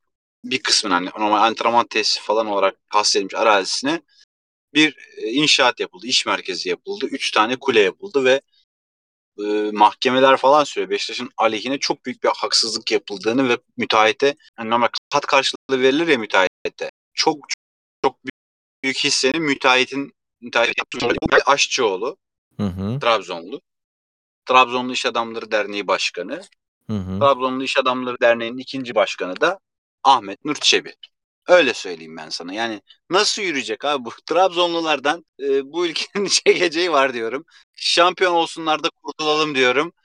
bir 0.44 0.62
kısmın 0.62 0.90
hani 0.90 1.07
normal 1.07 1.42
antrenman 1.42 1.86
tesisi 1.86 2.20
falan 2.20 2.46
olarak 2.46 2.76
bahsedilmiş 2.94 3.34
arazisine 3.34 4.03
bir 4.74 4.96
e, 5.16 5.26
inşaat 5.26 5.80
yapıldı. 5.80 6.07
iş 6.07 6.26
merkezi 6.26 6.68
yapıldı. 6.68 7.07
Üç 7.07 7.30
tane 7.30 7.57
kule 7.57 7.80
yapıldı 7.80 8.24
ve 8.24 8.40
e, 9.47 9.70
mahkemeler 9.72 10.36
falan 10.36 10.64
sürüyor. 10.64 10.91
Beşiktaş'ın 10.91 11.30
aleyhine 11.36 11.78
çok 11.78 12.07
büyük 12.07 12.22
bir 12.22 12.28
haksızlık 12.28 12.93
yapıldığını 12.93 13.49
ve 13.49 13.59
müteahhite 13.76 14.36
hani 14.57 14.70
normal 14.70 14.88
kat 15.12 15.26
karşılığı 15.26 15.59
verilir 15.70 16.09
ya 16.09 16.18
müteahhite. 16.18 16.91
Çok 17.14 17.38
çok 18.05 18.16
büyük 18.84 18.97
hissenin 18.97 19.43
müteahhitin 19.43 20.12
müteahhit 20.41 20.74
yaptığı 20.78 21.16
Aşçıoğlu. 21.47 22.16
Hı 22.57 22.66
hı. 22.66 23.01
Trabzonlu. 23.01 23.61
Trabzonlu 24.47 24.93
İş 24.93 25.07
Adamları 25.07 25.51
Derneği 25.51 25.86
Başkanı. 25.86 26.43
Hı 26.86 26.97
hı. 26.97 27.18
Trabzonlu 27.18 27.64
İş 27.64 27.78
Adamları 27.78 28.16
Derneği'nin 28.22 28.59
ikinci 28.59 28.95
başkanı 28.95 29.41
da 29.41 29.59
Ahmet 30.05 30.45
Nur 30.45 30.55
Çebi. 30.55 30.95
Öyle 31.49 31.74
söyleyeyim 31.74 32.16
ben 32.16 32.28
sana. 32.28 32.55
Yani 32.55 32.82
nasıl 33.11 33.43
yürüyecek 33.43 33.84
abi 33.84 34.05
bu 34.05 34.11
Trabzonlulardan 34.26 35.24
e, 35.43 35.72
bu 35.72 35.86
ülkenin 35.86 36.26
çekeceği 36.47 36.93
var 36.93 37.14
diyorum. 37.14 37.45
Şampiyon 37.74 38.32
olsunlar 38.34 38.82
da 38.82 38.88
kurtulalım 39.03 39.55
diyorum. 39.55 39.93